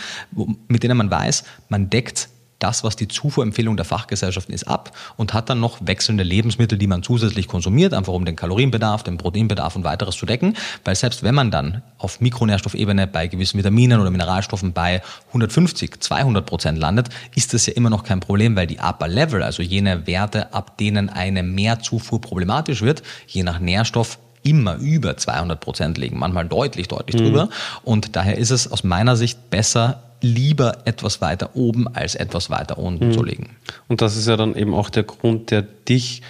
mit 0.67 0.83
denen 0.83 0.97
man 0.97 1.09
weiß, 1.09 1.43
man 1.69 1.89
deckt 1.89 2.29
das, 2.61 2.83
was 2.83 2.95
die 2.95 3.07
Zufuhrempfehlung 3.07 3.75
der 3.75 3.85
Fachgesellschaften 3.85 4.53
ist, 4.53 4.67
ab 4.67 4.95
und 5.17 5.33
hat 5.33 5.49
dann 5.49 5.59
noch 5.59 5.79
wechselnde 5.81 6.23
Lebensmittel, 6.23 6.77
die 6.77 6.87
man 6.87 7.03
zusätzlich 7.03 7.47
konsumiert, 7.47 7.93
einfach 7.93 8.13
um 8.13 8.25
den 8.25 8.35
Kalorienbedarf, 8.35 9.03
den 9.03 9.17
Proteinbedarf 9.17 9.75
und 9.75 9.83
weiteres 9.83 10.15
zu 10.15 10.25
decken. 10.25 10.55
Weil 10.85 10.95
selbst 10.95 11.23
wenn 11.23 11.35
man 11.35 11.51
dann 11.51 11.81
auf 11.97 12.21
Mikronährstoffebene 12.21 13.07
bei 13.07 13.27
gewissen 13.27 13.57
Vitaminen 13.57 13.99
oder 13.99 14.11
Mineralstoffen 14.11 14.73
bei 14.73 15.01
150, 15.29 15.99
200 15.99 16.45
Prozent 16.45 16.77
landet, 16.77 17.09
ist 17.35 17.53
das 17.53 17.65
ja 17.65 17.73
immer 17.73 17.89
noch 17.89 18.03
kein 18.03 18.19
Problem, 18.19 18.55
weil 18.55 18.67
die 18.67 18.79
Upper 18.79 19.07
Level, 19.07 19.43
also 19.43 19.63
jene 19.63 20.07
Werte, 20.07 20.53
ab 20.53 20.77
denen 20.77 21.09
eine 21.09 21.43
Mehrzufuhr 21.43 22.21
problematisch 22.21 22.81
wird, 22.81 23.03
je 23.27 23.43
nach 23.43 23.59
Nährstoff 23.59 24.19
immer 24.43 24.75
über 24.77 25.17
200 25.17 25.59
Prozent 25.59 25.97
liegen, 25.97 26.17
manchmal 26.17 26.47
deutlich, 26.47 26.87
deutlich 26.87 27.15
mhm. 27.15 27.25
drüber. 27.25 27.49
Und 27.83 28.15
daher 28.15 28.37
ist 28.37 28.49
es 28.49 28.71
aus 28.71 28.83
meiner 28.83 29.15
Sicht 29.15 29.49
besser, 29.49 30.03
lieber 30.21 30.79
etwas 30.85 31.21
weiter 31.21 31.55
oben 31.55 31.87
als 31.87 32.15
etwas 32.15 32.49
weiter 32.49 32.77
unten 32.77 33.07
mhm. 33.07 33.13
zu 33.13 33.23
liegen. 33.23 33.49
Und 33.87 34.01
das 34.01 34.15
ist 34.15 34.27
ja 34.27 34.37
dann 34.37 34.55
eben 34.55 34.73
auch 34.73 34.89
der 34.89 35.03
Grund, 35.03 35.51
der 35.51 35.61
dich 35.61 36.21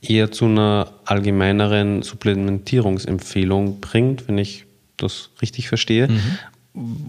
eher 0.00 0.30
zu 0.30 0.44
einer 0.44 0.88
allgemeineren 1.04 2.02
Supplementierungsempfehlung 2.02 3.80
bringt, 3.80 4.28
wenn 4.28 4.38
ich 4.38 4.64
das 4.96 5.30
richtig 5.42 5.68
verstehe. 5.68 6.08
Mhm. 6.08 6.38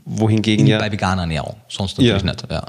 Wohingegen 0.05 0.65
ja. 0.65 0.79
Bei 0.79 0.91
veganer 0.91 1.23
Ernährung, 1.23 1.57
sonst 1.67 1.97
natürlich 1.97 2.23
ja. 2.23 2.31
nicht, 2.31 2.49
ja. 2.49 2.65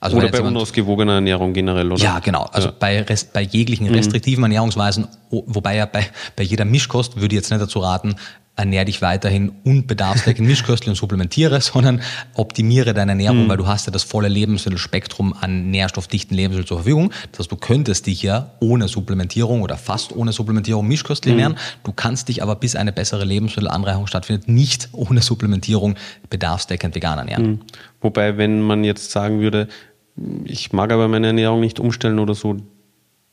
Also 0.00 0.16
oder 0.16 0.30
bei 0.30 0.40
unausgewogener 0.40 1.14
Ernährung 1.14 1.52
generell, 1.52 1.92
oder? 1.92 2.02
Ja, 2.02 2.18
genau. 2.18 2.42
Also 2.52 2.68
ja. 2.68 2.74
Bei, 2.76 3.02
Rest, 3.02 3.32
bei 3.32 3.42
jeglichen 3.42 3.86
mhm. 3.86 3.94
restriktiven 3.94 4.42
Ernährungsweisen, 4.42 5.06
wobei 5.30 5.76
ja 5.76 5.86
bei, 5.86 6.04
bei 6.34 6.42
jeder 6.42 6.64
Mischkost 6.64 7.16
würde 7.16 7.36
ich 7.36 7.40
jetzt 7.40 7.50
nicht 7.50 7.62
dazu 7.62 7.78
raten, 7.78 8.16
ernähr 8.54 8.84
dich 8.84 9.00
weiterhin 9.00 9.52
unbedarfsdeckend 9.64 10.46
mischköstlich 10.46 10.90
und 10.90 10.94
supplementiere, 10.96 11.60
sondern 11.60 12.02
optimiere 12.34 12.92
deine 12.92 13.12
Ernährung, 13.12 13.44
mhm. 13.44 13.48
weil 13.48 13.56
du 13.56 13.66
hast 13.66 13.86
ja 13.86 13.92
das 13.92 14.02
volle 14.02 14.28
Lebensmittelspektrum 14.28 15.34
an 15.40 15.70
nährstoffdichten 15.70 16.36
Lebensmitteln 16.36 16.68
zur 16.68 16.78
Verfügung. 16.78 17.12
Das 17.30 17.40
heißt, 17.40 17.52
du 17.52 17.56
könntest 17.56 18.06
dich 18.06 18.22
ja 18.22 18.52
ohne 18.60 18.88
Supplementierung 18.88 19.62
oder 19.62 19.76
fast 19.76 20.14
ohne 20.14 20.32
Supplementierung 20.32 20.86
mischköstlich 20.86 21.34
mhm. 21.34 21.40
ernähren. 21.40 21.62
Du 21.84 21.92
kannst 21.92 22.28
dich 22.28 22.42
aber 22.42 22.56
bis 22.56 22.76
eine 22.76 22.92
bessere 22.92 23.24
Lebensmittelanreichung 23.24 24.06
stattfindet, 24.06 24.48
nicht 24.48 24.90
ohne 24.92 25.22
Supplementierung 25.22 25.96
bedarfsdeckend 26.28 26.94
vegan 26.94 27.18
ernähren. 27.18 27.46
Mhm. 27.46 27.60
Wobei, 28.02 28.36
wenn 28.36 28.60
man 28.60 28.84
jetzt 28.84 29.12
sagen 29.12 29.40
würde, 29.40 29.68
ich 30.44 30.72
mag 30.72 30.92
aber 30.92 31.08
meine 31.08 31.28
Ernährung 31.28 31.60
nicht 31.60 31.80
umstellen 31.80 32.18
oder 32.18 32.34
so, 32.34 32.58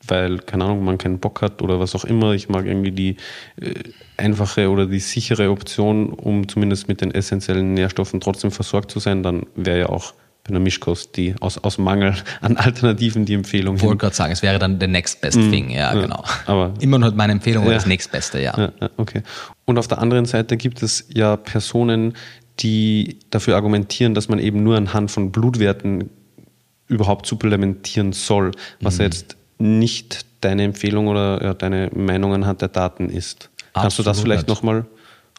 weil, 0.09 0.39
keine 0.39 0.65
Ahnung, 0.65 0.83
man 0.83 0.97
keinen 0.97 1.19
Bock 1.19 1.41
hat 1.41 1.61
oder 1.61 1.79
was 1.79 1.95
auch 1.95 2.05
immer. 2.05 2.33
Ich 2.33 2.49
mag 2.49 2.65
irgendwie 2.65 2.91
die 2.91 3.17
äh, 3.61 3.73
einfache 4.17 4.69
oder 4.69 4.85
die 4.85 4.99
sichere 4.99 5.49
Option, 5.49 6.13
um 6.13 6.47
zumindest 6.47 6.87
mit 6.87 7.01
den 7.01 7.11
essentiellen 7.11 7.73
Nährstoffen 7.73 8.19
trotzdem 8.19 8.51
versorgt 8.51 8.91
zu 8.91 8.99
sein, 8.99 9.23
dann 9.23 9.45
wäre 9.55 9.79
ja 9.79 9.89
auch 9.89 10.13
bei 10.43 10.49
einer 10.49 10.59
Mischkost 10.59 11.17
die 11.17 11.35
aus, 11.39 11.57
aus 11.57 11.77
Mangel 11.77 12.15
an 12.41 12.57
Alternativen 12.57 13.25
die 13.25 13.33
Empfehlung. 13.33 13.75
Ich 13.75 13.81
wollte 13.81 13.97
gerade 13.97 14.15
sagen, 14.15 14.33
es 14.33 14.41
wäre 14.41 14.59
dann 14.59 14.79
der 14.79 14.87
next 14.87 15.21
best 15.21 15.37
mm, 15.37 15.51
thing, 15.51 15.69
ja, 15.69 15.93
ja, 15.93 16.01
genau. 16.01 16.23
Aber 16.45 16.73
immer 16.79 16.97
noch 16.97 17.13
meine 17.13 17.33
Empfehlung 17.33 17.65
ja, 17.65 17.73
das 17.73 17.85
nächstbeste, 17.85 18.41
ja. 18.41 18.57
ja. 18.57 18.89
Okay. 18.97 19.21
Und 19.65 19.77
auf 19.77 19.87
der 19.87 19.99
anderen 19.99 20.25
Seite 20.25 20.57
gibt 20.57 20.81
es 20.81 21.05
ja 21.13 21.35
Personen, 21.35 22.13
die 22.59 23.19
dafür 23.29 23.55
argumentieren, 23.55 24.13
dass 24.13 24.27
man 24.27 24.39
eben 24.39 24.63
nur 24.63 24.75
anhand 24.75 25.11
von 25.11 25.31
Blutwerten 25.31 26.09
überhaupt 26.87 27.25
supplementieren 27.25 28.13
soll, 28.13 28.51
was 28.81 28.97
mhm. 28.97 29.03
jetzt 29.03 29.37
nicht 29.59 30.25
deine 30.41 30.63
Empfehlung 30.63 31.07
oder 31.07 31.43
ja, 31.43 31.53
deine 31.53 31.91
Meinung 31.93 32.33
anhand 32.33 32.61
der 32.61 32.69
Daten 32.69 33.09
ist. 33.09 33.49
Absolut 33.73 33.73
Kannst 33.73 33.99
du 33.99 34.03
das 34.03 34.19
vielleicht 34.21 34.47
nochmal 34.47 34.85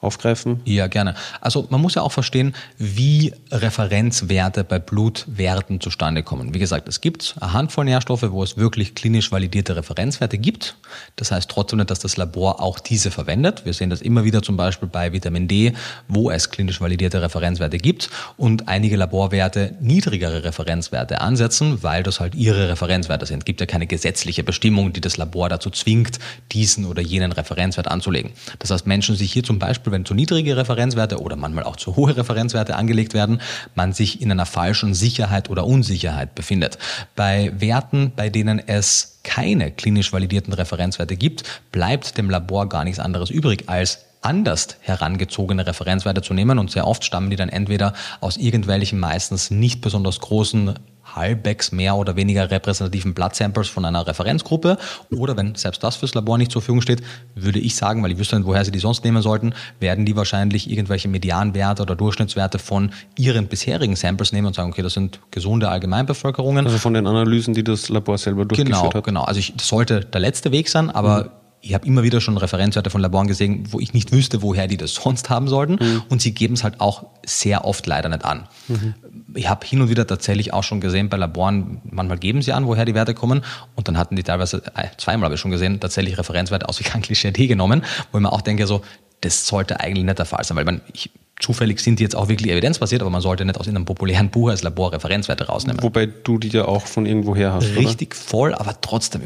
aufgreifen? 0.00 0.60
Ja, 0.64 0.86
gerne. 0.86 1.14
Also 1.40 1.66
man 1.70 1.80
muss 1.80 1.94
ja 1.94 2.02
auch 2.02 2.12
verstehen, 2.12 2.54
wie 2.78 3.32
Referenzwerte 3.50 4.64
bei 4.64 4.78
Blutwerten 4.78 5.80
zustande 5.80 6.22
kommen. 6.22 6.54
Wie 6.54 6.58
gesagt, 6.58 6.88
es 6.88 7.00
gibt 7.00 7.36
eine 7.40 7.52
Handvoll 7.52 7.84
Nährstoffe, 7.84 8.30
wo 8.30 8.42
es 8.42 8.56
wirklich 8.56 8.94
klinisch 8.94 9.30
validierte 9.30 9.76
Referenzwerte 9.76 10.38
gibt. 10.38 10.76
Das 11.16 11.32
heißt 11.32 11.50
trotzdem 11.50 11.78
nicht, 11.78 11.90
dass 11.90 11.98
das 11.98 12.16
Labor 12.16 12.60
auch 12.60 12.78
diese 12.78 13.10
verwendet. 13.10 13.64
Wir 13.64 13.74
sehen 13.74 13.90
das 13.90 14.00
immer 14.00 14.24
wieder 14.24 14.42
zum 14.42 14.56
Beispiel 14.56 14.88
bei 14.88 15.12
Vitamin 15.12 15.48
D, 15.48 15.74
wo 16.08 16.30
es 16.30 16.50
klinisch 16.50 16.80
validierte 16.80 17.22
Referenzwerte 17.22 17.78
gibt 17.78 18.10
und 18.36 18.68
einige 18.68 18.96
Laborwerte 18.96 19.76
niedrigere 19.80 20.44
Referenzwerte 20.44 21.20
ansetzen, 21.20 21.82
weil 21.82 22.02
das 22.02 22.20
halt 22.20 22.34
ihre 22.34 22.68
Referenzwerte 22.70 23.26
sind. 23.26 23.40
Es 23.40 23.44
gibt 23.44 23.60
ja 23.60 23.66
keine 23.66 23.86
gesetzliche 23.86 24.44
Bestimmung, 24.44 24.92
die 24.92 25.00
das 25.00 25.16
Labor 25.16 25.48
dazu 25.48 25.70
zwingt, 25.70 26.18
diesen 26.52 26.86
oder 26.86 27.02
jenen 27.02 27.32
Referenzwert 27.32 27.88
anzulegen. 27.88 28.32
Das 28.58 28.70
heißt, 28.70 28.86
Menschen 28.86 29.16
sich 29.16 29.32
hier 29.32 29.44
zum 29.44 29.58
Beispiel 29.58 29.89
Beispiel, 29.90 29.92
wenn 29.92 30.04
zu 30.04 30.14
niedrige 30.14 30.56
Referenzwerte 30.56 31.20
oder 31.20 31.36
manchmal 31.36 31.64
auch 31.64 31.76
zu 31.76 31.96
hohe 31.96 32.16
Referenzwerte 32.16 32.76
angelegt 32.76 33.14
werden, 33.14 33.40
man 33.74 33.92
sich 33.92 34.22
in 34.22 34.30
einer 34.30 34.46
falschen 34.46 34.94
Sicherheit 34.94 35.50
oder 35.50 35.66
Unsicherheit 35.66 36.34
befindet. 36.34 36.78
Bei 37.16 37.52
Werten, 37.58 38.12
bei 38.14 38.30
denen 38.30 38.58
es 38.58 39.18
keine 39.22 39.70
klinisch 39.70 40.12
validierten 40.12 40.52
Referenzwerte 40.52 41.16
gibt, 41.16 41.44
bleibt 41.72 42.16
dem 42.16 42.30
Labor 42.30 42.68
gar 42.68 42.84
nichts 42.84 43.00
anderes 43.00 43.30
übrig, 43.30 43.64
als 43.68 44.06
anders 44.22 44.76
herangezogene 44.80 45.66
Referenzwerte 45.66 46.20
zu 46.20 46.34
nehmen 46.34 46.58
und 46.58 46.70
sehr 46.70 46.86
oft 46.86 47.04
stammen 47.04 47.30
die 47.30 47.36
dann 47.36 47.48
entweder 47.48 47.94
aus 48.20 48.36
irgendwelchen 48.36 48.98
meistens 48.98 49.50
nicht 49.50 49.80
besonders 49.80 50.20
großen 50.20 50.74
halbwegs 51.16 51.72
mehr 51.72 51.96
oder 51.96 52.16
weniger 52.16 52.50
repräsentativen 52.50 53.14
Blood 53.14 53.34
Samples 53.34 53.68
von 53.68 53.84
einer 53.84 54.06
Referenzgruppe 54.06 54.78
oder 55.10 55.36
wenn 55.36 55.54
selbst 55.54 55.82
das 55.82 55.96
fürs 55.96 56.14
Labor 56.14 56.38
nicht 56.38 56.52
zur 56.52 56.62
Verfügung 56.62 56.82
steht, 56.82 57.02
würde 57.34 57.58
ich 57.58 57.76
sagen, 57.76 58.02
weil 58.02 58.12
ich 58.12 58.18
wüsste 58.18 58.36
nicht, 58.36 58.46
woher 58.46 58.64
sie 58.64 58.70
die 58.70 58.78
sonst 58.78 59.04
nehmen 59.04 59.22
sollten, 59.22 59.54
werden 59.78 60.06
die 60.06 60.16
wahrscheinlich 60.16 60.70
irgendwelche 60.70 61.08
Medianwerte 61.08 61.82
oder 61.82 61.96
Durchschnittswerte 61.96 62.58
von 62.58 62.92
ihren 63.18 63.46
bisherigen 63.46 63.96
Samples 63.96 64.32
nehmen 64.32 64.48
und 64.48 64.54
sagen, 64.54 64.70
okay, 64.70 64.82
das 64.82 64.94
sind 64.94 65.20
gesunde 65.30 65.68
Allgemeinbevölkerungen. 65.68 66.66
Also 66.66 66.78
von 66.78 66.94
den 66.94 67.06
Analysen, 67.06 67.54
die 67.54 67.64
das 67.64 67.88
Labor 67.88 68.18
selber 68.18 68.44
durchgeführt 68.44 68.68
genau, 68.68 68.84
hat. 68.84 68.92
Genau, 68.92 69.02
genau. 69.02 69.22
Also 69.24 69.40
ich, 69.40 69.54
das 69.56 69.68
sollte 69.68 70.00
der 70.00 70.20
letzte 70.20 70.52
Weg 70.52 70.68
sein, 70.68 70.90
aber 70.90 71.24
mhm 71.24 71.30
ich 71.60 71.74
habe 71.74 71.86
immer 71.86 72.02
wieder 72.02 72.20
schon 72.20 72.36
Referenzwerte 72.36 72.90
von 72.90 73.00
Laboren 73.00 73.26
gesehen, 73.26 73.64
wo 73.70 73.80
ich 73.80 73.92
nicht 73.92 74.12
wüsste, 74.12 74.42
woher 74.42 74.66
die 74.66 74.76
das 74.76 74.94
sonst 74.94 75.30
haben 75.30 75.48
sollten. 75.48 75.74
Mhm. 75.74 76.02
Und 76.08 76.22
sie 76.22 76.32
geben 76.32 76.54
es 76.54 76.64
halt 76.64 76.80
auch 76.80 77.06
sehr 77.24 77.64
oft 77.64 77.86
leider 77.86 78.08
nicht 78.08 78.24
an. 78.24 78.48
Mhm 78.68 78.94
ich 79.34 79.48
habe 79.48 79.66
hin 79.66 79.80
und 79.80 79.88
wieder 79.88 80.06
tatsächlich 80.06 80.52
auch 80.52 80.62
schon 80.62 80.80
gesehen 80.80 81.08
bei 81.08 81.16
Laboren, 81.16 81.80
manchmal 81.84 82.18
geben 82.18 82.42
sie 82.42 82.52
an, 82.52 82.66
woher 82.66 82.84
die 82.84 82.94
Werte 82.94 83.14
kommen 83.14 83.42
und 83.74 83.88
dann 83.88 83.98
hatten 83.98 84.16
die 84.16 84.22
teilweise, 84.22 84.62
äh, 84.74 84.88
zweimal 84.96 85.26
habe 85.26 85.34
ich 85.34 85.40
schon 85.40 85.50
gesehen, 85.50 85.80
tatsächlich 85.80 86.18
Referenzwerte 86.18 86.68
aus 86.68 86.78
Klischee 86.78 87.30
D 87.30 87.46
genommen, 87.46 87.82
wo 88.12 88.18
ich 88.18 88.22
mir 88.22 88.32
auch 88.32 88.40
denke, 88.40 88.66
so, 88.66 88.82
das 89.20 89.46
sollte 89.46 89.80
eigentlich 89.80 90.04
nicht 90.04 90.18
der 90.18 90.26
Fall 90.26 90.44
sein, 90.44 90.56
weil 90.56 90.64
man, 90.64 90.80
ich, 90.92 91.10
zufällig 91.40 91.80
sind 91.80 91.98
die 91.98 92.02
jetzt 92.02 92.14
auch 92.14 92.28
wirklich 92.28 92.52
evidenzbasiert, 92.52 93.00
aber 93.00 93.10
man 93.10 93.20
sollte 93.20 93.44
nicht 93.44 93.58
aus 93.58 93.66
einem 93.66 93.84
populären 93.84 94.30
Buch 94.30 94.50
als 94.50 94.62
Labor 94.62 94.92
Referenzwerte 94.92 95.46
rausnehmen. 95.46 95.82
Wobei 95.82 96.06
du 96.06 96.38
die 96.38 96.48
ja 96.48 96.66
auch 96.66 96.86
von 96.86 97.06
irgendwoher 97.06 97.52
hast. 97.52 97.74
Richtig 97.76 98.10
oder? 98.10 98.20
voll, 98.20 98.54
aber 98.54 98.80
trotzdem. 98.80 99.22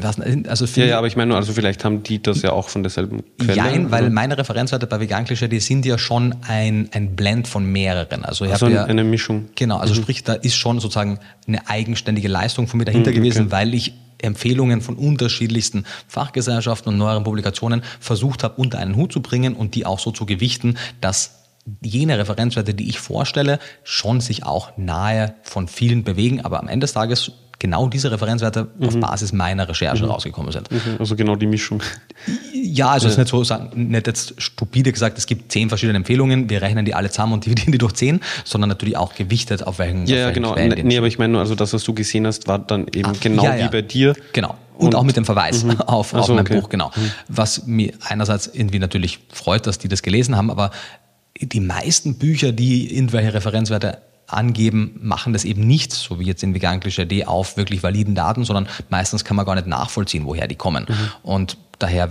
Also 0.47 0.65
ja, 0.79 0.85
ja, 0.85 0.97
aber 0.97 1.07
ich 1.07 1.15
meine 1.15 1.29
nur, 1.29 1.37
also 1.37 1.53
vielleicht 1.53 1.83
haben 1.83 2.03
die 2.03 2.21
das 2.21 2.41
ja 2.41 2.51
auch 2.51 2.69
von 2.69 2.83
derselben 2.83 3.23
Quelle. 3.37 3.61
Nein, 3.61 3.91
weil 3.91 4.09
meine 4.09 4.37
Referenzwerte 4.37 4.87
bei 4.87 4.99
Vegan 4.99 5.25
Klischee, 5.25 5.47
die 5.47 5.59
sind 5.59 5.85
ja 5.85 5.97
schon 5.97 6.35
ein, 6.47 6.89
ein 6.93 7.15
Blend 7.15 7.47
von 7.47 7.65
mehreren. 7.65 8.23
Also, 8.23 8.45
ich 8.45 8.51
also 8.51 8.67
ja, 8.67 8.85
eine 8.85 9.03
Mischung. 9.03 9.49
Genau, 9.55 9.77
also 9.77 9.93
mhm. 9.93 10.03
sprich, 10.03 10.23
da 10.23 10.33
ist 10.33 10.55
schon 10.55 10.79
sozusagen 10.79 11.19
eine 11.47 11.67
eigenständige 11.67 12.27
Leistung 12.27 12.67
von 12.67 12.77
mir 12.77 12.85
dahinter 12.85 13.11
mhm, 13.11 13.15
gewesen, 13.15 13.51
weil 13.51 13.73
ich 13.73 13.93
Empfehlungen 14.19 14.81
von 14.81 14.95
unterschiedlichsten 14.95 15.85
Fachgesellschaften 16.07 16.93
und 16.93 16.97
neueren 16.97 17.23
Publikationen 17.23 17.83
versucht 17.99 18.43
habe, 18.43 18.61
unter 18.61 18.79
einen 18.79 18.95
Hut 18.95 19.11
zu 19.11 19.21
bringen 19.21 19.55
und 19.55 19.75
die 19.75 19.85
auch 19.85 19.99
so 19.99 20.11
zu 20.11 20.25
gewichten, 20.25 20.77
dass 21.01 21.45
jene 21.81 22.17
Referenzwerte, 22.17 22.73
die 22.73 22.89
ich 22.89 22.99
vorstelle, 22.99 23.59
schon 23.83 24.21
sich 24.21 24.43
auch 24.45 24.77
nahe 24.77 25.35
von 25.41 25.67
vielen 25.67 26.03
bewegen. 26.03 26.41
Aber 26.41 26.59
am 26.59 26.67
Ende 26.67 26.85
des 26.85 26.93
Tages 26.93 27.31
genau 27.59 27.87
diese 27.87 28.11
Referenzwerte 28.11 28.67
mhm. 28.77 28.87
auf 28.87 28.99
Basis 28.99 29.33
meiner 29.33 29.67
Recherche 29.67 30.03
mhm. 30.03 30.11
rausgekommen 30.11 30.51
sind. 30.51 30.71
Mhm. 30.71 30.97
Also 30.99 31.15
genau 31.15 31.35
die 31.35 31.47
Mischung. 31.47 31.81
Ja, 32.53 32.89
also 32.89 33.07
ja. 33.07 33.11
ist 33.11 33.17
nicht 33.17 33.29
so 33.29 33.43
sagen, 33.43 33.89
nicht 33.89 34.07
jetzt 34.07 34.41
stupide 34.41 34.91
gesagt, 34.91 35.17
es 35.17 35.25
gibt 35.25 35.51
zehn 35.51 35.69
verschiedene 35.69 35.97
Empfehlungen, 35.97 36.49
wir 36.49 36.61
rechnen 36.61 36.85
die 36.85 36.93
alle 36.93 37.09
zusammen 37.09 37.33
und 37.33 37.45
dividieren 37.45 37.71
die 37.71 37.77
durch 37.77 37.93
zehn, 37.93 38.19
sondern 38.43 38.69
natürlich 38.69 38.97
auch 38.97 39.15
gewichtet 39.15 39.65
auf 39.65 39.79
welchen. 39.79 40.05
Ja, 40.05 40.15
auf 40.15 40.21
ja 40.21 40.31
genau. 40.31 40.53
Quellen 40.53 40.87
nee, 40.87 40.97
aber 40.97 41.07
ich 41.07 41.17
meine 41.17 41.33
nur, 41.33 41.41
also 41.41 41.55
das, 41.55 41.73
was 41.73 41.83
du 41.83 41.93
gesehen 41.93 42.27
hast, 42.27 42.47
war 42.47 42.59
dann 42.59 42.87
eben 42.93 43.09
ah, 43.09 43.13
genau 43.19 43.43
ja, 43.43 43.55
ja. 43.55 43.65
wie 43.65 43.69
bei 43.69 43.81
dir. 43.81 44.15
Genau. 44.33 44.55
Und, 44.77 44.87
und, 44.87 44.95
auch 44.95 45.03
mit 45.03 45.15
dem 45.15 45.25
Verweis 45.25 45.63
mhm. 45.63 45.81
auf, 45.85 46.13
auf 46.13 46.25
so, 46.25 46.33
mein 46.33 46.45
okay. 46.45 46.59
Buch, 46.59 46.69
genau. 46.69 46.91
Mhm. 46.95 47.11
Was 47.29 47.65
mir 47.65 47.93
einerseits 48.07 48.47
irgendwie 48.47 48.79
natürlich 48.79 49.19
freut, 49.31 49.67
dass 49.67 49.77
die 49.77 49.87
das 49.87 50.01
gelesen 50.01 50.35
haben, 50.35 50.51
aber 50.51 50.71
die 51.39 51.59
meisten 51.59 52.17
Bücher, 52.17 52.51
die 52.51 52.95
irgendwelche 52.95 53.33
Referenzwerte 53.33 53.99
angeben, 54.27 54.99
machen 55.01 55.33
das 55.33 55.45
eben 55.45 55.65
nicht, 55.67 55.93
so 55.93 56.19
wie 56.19 56.25
jetzt 56.25 56.43
in 56.43 56.53
Vegan 56.53 56.79
Klischee 56.79 57.25
auf 57.25 57.57
wirklich 57.57 57.83
validen 57.83 58.15
Daten, 58.15 58.43
sondern 58.43 58.67
meistens 58.89 59.23
kann 59.23 59.37
man 59.37 59.45
gar 59.45 59.55
nicht 59.55 59.67
nachvollziehen, 59.67 60.25
woher 60.25 60.47
die 60.47 60.55
kommen. 60.55 60.85
Mhm. 60.87 61.11
Und 61.23 61.57
daher 61.79 62.09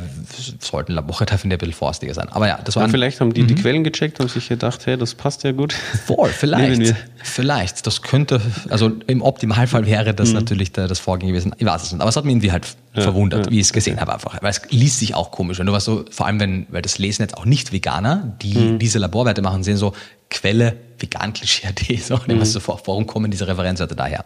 sollten 0.60 0.92
Laborte 0.92 1.38
finde 1.38 1.54
ich 1.54 1.58
ein 1.58 1.66
bisschen 1.66 1.78
vorsichtiger 1.78 2.14
sein. 2.14 2.28
Aber 2.30 2.46
ja, 2.48 2.58
das 2.62 2.76
war. 2.76 2.84
Ja, 2.84 2.88
vielleicht 2.88 3.20
haben 3.20 3.32
die 3.32 3.42
mhm. 3.42 3.48
die 3.48 3.54
Quellen 3.54 3.84
gecheckt 3.84 4.20
und 4.20 4.30
sich 4.30 4.48
gedacht, 4.48 4.84
hey, 4.86 4.96
das 4.96 5.14
passt 5.14 5.42
ja 5.44 5.52
gut. 5.52 5.72
Voll, 5.72 6.28
vielleicht. 6.36 6.94
vielleicht. 7.22 7.86
Das 7.86 8.02
könnte, 8.02 8.40
also 8.68 8.92
im 9.06 9.22
Optimalfall 9.22 9.86
wäre 9.86 10.14
das 10.14 10.28
mhm. 10.28 10.34
natürlich 10.34 10.72
das 10.72 10.98
Vorgehen 10.98 11.28
gewesen. 11.28 11.54
Ich 11.58 11.66
weiß 11.66 11.82
es 11.82 11.92
nicht. 11.92 12.00
Aber 12.00 12.10
es 12.10 12.16
hat 12.16 12.24
mich 12.24 12.32
irgendwie 12.32 12.52
halt 12.52 12.66
ja, 12.94 13.02
verwundert, 13.02 13.46
ja. 13.46 13.52
wie 13.52 13.60
ich 13.60 13.66
es 13.66 13.72
gesehen 13.72 14.00
habe 14.00 14.14
einfach. 14.14 14.40
Weil 14.42 14.50
es 14.50 14.62
liest 14.70 14.98
sich 14.98 15.14
auch 15.14 15.30
komisch. 15.30 15.58
Wenn 15.58 15.66
du 15.66 15.72
was 15.72 15.84
so, 15.84 16.04
vor 16.10 16.26
allem 16.26 16.40
wenn, 16.40 16.66
weil 16.70 16.82
das 16.82 16.98
lesen 16.98 17.22
jetzt 17.22 17.36
auch 17.36 17.44
nicht 17.44 17.72
Veganer, 17.72 18.36
die 18.42 18.56
mhm. 18.56 18.78
diese 18.78 18.98
Laborwerte 18.98 19.42
machen, 19.42 19.62
sehen 19.62 19.76
so, 19.76 19.94
Quelle 20.34 20.76
vegan 20.98 21.32
Klischee.at. 21.32 21.80
So, 22.02 22.18
mhm. 22.26 22.44
so 22.44 22.60
warum 22.66 23.06
kommen 23.06 23.30
diese 23.30 23.46
Referenzwerte 23.46 23.94
daher? 23.94 24.24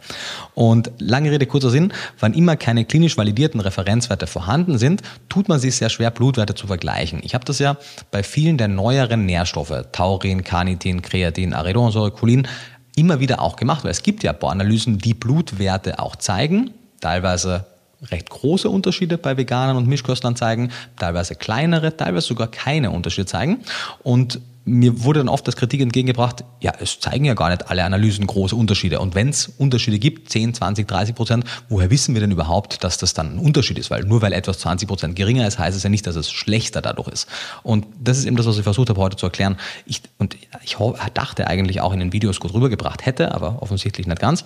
Und 0.55 0.91
lange 0.99 1.31
Rede, 1.31 1.47
kurzer 1.47 1.71
Sinn, 1.71 1.93
wann 2.19 2.33
immer 2.33 2.57
keine 2.57 2.87
klinisch 2.87 3.17
validierten 3.19 3.61
Referenzwerte 3.61 4.27
vorhanden 4.27 4.79
sind, 4.79 5.03
tut 5.29 5.49
man 5.49 5.61
sich 5.61 5.77
sehr 5.77 5.91
schwer, 5.91 6.11
Blutwerte 6.11 6.55
zu 6.55 6.67
vergleichen. 6.67 7.21
Ich 7.23 7.35
habe 7.35 7.45
das 7.45 7.59
ja 7.59 7.77
bei 8.11 8.23
vielen 8.23 8.57
der 8.57 8.69
neueren 8.69 9.27
Nährstoffe, 9.27 9.85
Taurin, 9.93 10.45
Carnitin, 10.45 11.03
Kreatin, 11.03 11.53
Arachidonsäure, 11.53 12.11
Cholin, 12.11 12.49
immer 12.97 13.21
wieder 13.21 13.43
auch 13.43 13.57
gemacht, 13.57 13.85
weil 13.85 13.91
es 13.91 14.03
gibt 14.03 14.23
ja 14.23 14.33
Bohranalysen, 14.33 14.99
die 14.99 15.15
Blutwerte 15.15 15.99
auch 15.99 16.17
zeigen, 16.17 16.71
teilweise 17.01 17.67
recht 18.11 18.31
große 18.31 18.71
Unterschiede 18.71 19.19
bei 19.19 19.37
Veganern 19.37 19.77
und 19.77 19.87
Mischköstlern 19.89 20.37
zeigen, 20.37 20.71
teilweise 20.97 21.35
kleinere, 21.35 21.97
teilweise 21.97 22.29
sogar 22.29 22.49
keine 22.49 22.91
Unterschiede 22.93 23.27
zeigen. 23.27 23.59
Und 24.03 24.41
mir 24.69 25.03
wurde 25.03 25.21
dann 25.21 25.29
oft 25.29 25.47
das 25.49 25.57
Kritik 25.57 25.81
entgegengebracht, 25.81 26.45
ja, 26.61 26.73
es 26.79 27.01
zeigen 27.01 27.25
ja 27.25 27.35
gar 27.35 27.49
nicht 27.49 27.71
alle 27.71 27.85
Analysen 27.85 28.27
große 28.27 28.55
Unterschiede. 28.55 29.01
Und 29.01 29.15
wenn 29.15 29.31
es 29.31 29.49
Unterschiede 29.49 29.99
gibt, 29.99 30.31
10, 30.31 30.55
20, 30.55 30.87
30 30.87 31.15
Prozent, 31.15 31.45
woher 31.69 31.91
wissen 31.91 32.15
wir 32.15 32.21
denn 32.21 32.31
überhaupt, 32.31 32.85
dass 32.85 32.99
das 32.99 33.15
dann 33.15 33.37
ein 33.37 33.39
Unterschied 33.39 33.79
ist? 33.79 33.91
Weil 33.91 34.05
nur 34.05 34.23
weil 34.23 34.33
etwas 34.33 34.59
20 34.61 34.87
Prozent 34.87 35.17
geringer 35.17 35.47
ist, 35.47 35.59
heißt 35.59 35.77
es 35.77 35.83
ja 35.83 35.91
nicht, 35.91 36.07
dass 36.07 36.17
es 36.17 36.31
schlechter 36.31 36.83
dadurch 36.83 37.09
ist. 37.09 37.29
Und 37.63 37.87
das 37.99 38.19
ist 38.19 38.27
eben 38.27 38.37
das, 38.37 38.47
was 38.47 38.59
ich 38.59 38.63
versucht 38.63 38.91
habe 38.91 39.01
heute 39.01 39.17
zu 39.17 39.27
erklären. 39.27 39.57
Ich, 39.87 40.03
und 40.19 40.37
ich 40.63 40.77
dachte 41.15 41.47
eigentlich 41.47 41.81
auch 41.81 41.93
in 41.93 42.01
den 42.01 42.13
Videos 42.13 42.39
gut 42.39 42.53
rübergebracht 42.53 43.07
hätte, 43.07 43.35
aber 43.35 43.63
offensichtlich 43.63 44.07
nicht 44.07 44.21
ganz, 44.21 44.45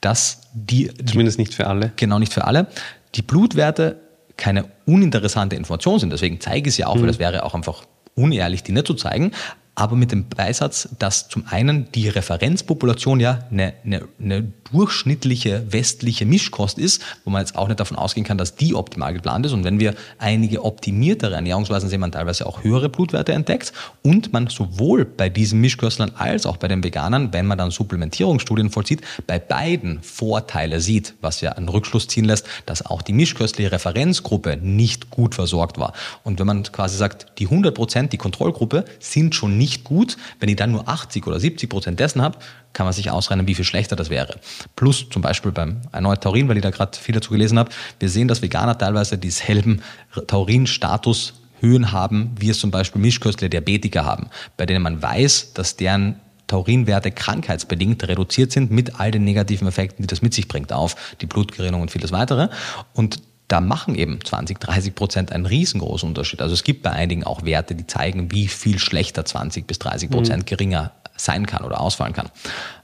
dass 0.00 0.42
die... 0.54 0.90
Zumindest 1.04 1.38
nicht 1.38 1.54
für 1.54 1.66
alle. 1.66 1.92
Genau, 1.96 2.18
nicht 2.18 2.32
für 2.32 2.44
alle. 2.46 2.68
Die 3.14 3.22
Blutwerte 3.22 4.00
keine 4.36 4.66
uninteressante 4.86 5.56
Information 5.56 6.00
sind. 6.00 6.12
Deswegen 6.12 6.40
zeige 6.40 6.68
ich 6.68 6.74
es 6.74 6.78
ja 6.78 6.86
auch, 6.86 6.96
mhm. 6.96 7.00
weil 7.02 7.06
das 7.08 7.18
wäre 7.18 7.44
auch 7.44 7.54
einfach 7.54 7.84
unehrlich, 8.16 8.62
die 8.62 8.72
nicht 8.72 8.86
zu 8.86 8.94
zeigen 8.94 9.32
aber 9.74 9.96
mit 9.96 10.12
dem 10.12 10.28
Beisatz, 10.28 10.88
dass 10.98 11.28
zum 11.28 11.46
einen 11.48 11.90
die 11.92 12.08
Referenzpopulation 12.08 13.20
ja 13.20 13.40
eine, 13.50 13.74
eine, 13.84 14.08
eine, 14.20 14.52
durchschnittliche 14.72 15.72
westliche 15.72 16.26
Mischkost 16.26 16.78
ist, 16.78 17.02
wo 17.24 17.30
man 17.30 17.42
jetzt 17.42 17.56
auch 17.56 17.68
nicht 17.68 17.80
davon 17.80 17.96
ausgehen 17.96 18.26
kann, 18.26 18.38
dass 18.38 18.56
die 18.56 18.74
optimal 18.74 19.12
geplant 19.12 19.46
ist. 19.46 19.52
Und 19.52 19.64
wenn 19.64 19.78
wir 19.78 19.94
einige 20.18 20.64
optimiertere 20.64 21.34
Ernährungsweisen 21.34 21.88
sehen, 21.88 22.00
man 22.00 22.12
teilweise 22.12 22.46
auch 22.46 22.64
höhere 22.64 22.88
Blutwerte 22.88 23.32
entdeckt 23.32 23.72
und 24.02 24.32
man 24.32 24.48
sowohl 24.48 25.04
bei 25.04 25.28
diesen 25.28 25.60
Mischköstlern 25.60 26.12
als 26.16 26.46
auch 26.46 26.56
bei 26.56 26.68
den 26.68 26.82
Veganern, 26.82 27.32
wenn 27.32 27.46
man 27.46 27.58
dann 27.58 27.70
Supplementierungsstudien 27.70 28.70
vollzieht, 28.70 29.02
bei 29.26 29.38
beiden 29.38 30.02
Vorteile 30.02 30.80
sieht, 30.80 31.14
was 31.20 31.40
ja 31.40 31.52
einen 31.52 31.68
Rückschluss 31.68 32.08
ziehen 32.08 32.24
lässt, 32.24 32.46
dass 32.66 32.84
auch 32.84 33.02
die 33.02 33.12
mischköstliche 33.12 33.72
Referenzgruppe 33.72 34.56
nicht 34.56 35.10
gut 35.10 35.34
versorgt 35.34 35.78
war. 35.78 35.92
Und 36.22 36.38
wenn 36.38 36.46
man 36.46 36.62
quasi 36.64 36.96
sagt, 36.96 37.38
die 37.38 37.46
100 37.46 37.74
Prozent, 37.74 38.12
die 38.12 38.18
Kontrollgruppe, 38.18 38.84
sind 38.98 39.34
schon 39.34 39.58
nicht 39.58 39.84
gut. 39.84 40.16
Wenn 40.40 40.48
ich 40.48 40.56
dann 40.56 40.72
nur 40.72 40.88
80 40.88 41.26
oder 41.26 41.38
70 41.38 41.68
Prozent 41.68 42.00
dessen 42.00 42.22
habe, 42.22 42.38
kann 42.74 42.84
man 42.84 42.92
sich 42.92 43.10
ausrechnen, 43.10 43.46
wie 43.46 43.54
viel 43.54 43.64
schlechter 43.64 43.96
das 43.96 44.10
wäre. 44.10 44.38
Plus 44.76 45.08
zum 45.08 45.22
Beispiel 45.22 45.52
beim 45.52 45.80
erneut 45.92 46.22
Taurin, 46.22 46.48
weil 46.48 46.56
ich 46.56 46.62
da 46.62 46.70
gerade 46.70 46.98
viel 46.98 47.14
dazu 47.14 47.30
gelesen 47.30 47.58
habe, 47.58 47.70
wir 47.98 48.10
sehen, 48.10 48.28
dass 48.28 48.42
Veganer 48.42 48.76
teilweise 48.76 49.16
dieselben 49.16 49.82
Taurin-Status 50.26 51.34
Höhen 51.60 51.92
haben, 51.92 52.32
wie 52.38 52.50
es 52.50 52.58
zum 52.58 52.70
Beispiel 52.70 53.00
Mischköstler 53.00 53.48
Diabetiker 53.48 54.04
haben, 54.04 54.28
bei 54.56 54.66
denen 54.66 54.82
man 54.82 55.00
weiß, 55.00 55.54
dass 55.54 55.76
deren 55.76 56.20
Taurinwerte 56.46 57.10
krankheitsbedingt 57.10 58.06
reduziert 58.06 58.52
sind 58.52 58.70
mit 58.70 59.00
all 59.00 59.10
den 59.10 59.24
negativen 59.24 59.66
Effekten, 59.66 60.02
die 60.02 60.06
das 60.06 60.20
mit 60.20 60.34
sich 60.34 60.46
bringt 60.46 60.72
auf 60.72 61.14
die 61.22 61.26
Blutgerinnung 61.26 61.80
und 61.80 61.90
vieles 61.90 62.12
weitere. 62.12 62.48
Und 62.92 63.22
da 63.48 63.60
machen 63.60 63.94
eben 63.94 64.18
20, 64.22 64.58
30 64.60 64.94
Prozent 64.94 65.32
einen 65.32 65.46
riesengroßen 65.46 66.08
Unterschied. 66.08 66.42
Also 66.42 66.54
es 66.54 66.64
gibt 66.64 66.82
bei 66.82 66.90
einigen 66.90 67.24
auch 67.24 67.44
Werte, 67.44 67.74
die 67.74 67.86
zeigen, 67.86 68.30
wie 68.30 68.48
viel 68.48 68.78
schlechter 68.78 69.24
20 69.24 69.66
bis 69.66 69.78
30 69.78 70.10
Prozent 70.10 70.42
mhm. 70.42 70.46
geringer 70.46 70.92
sein 71.16 71.46
kann 71.46 71.64
oder 71.64 71.80
ausfallen 71.80 72.12
kann. 72.12 72.30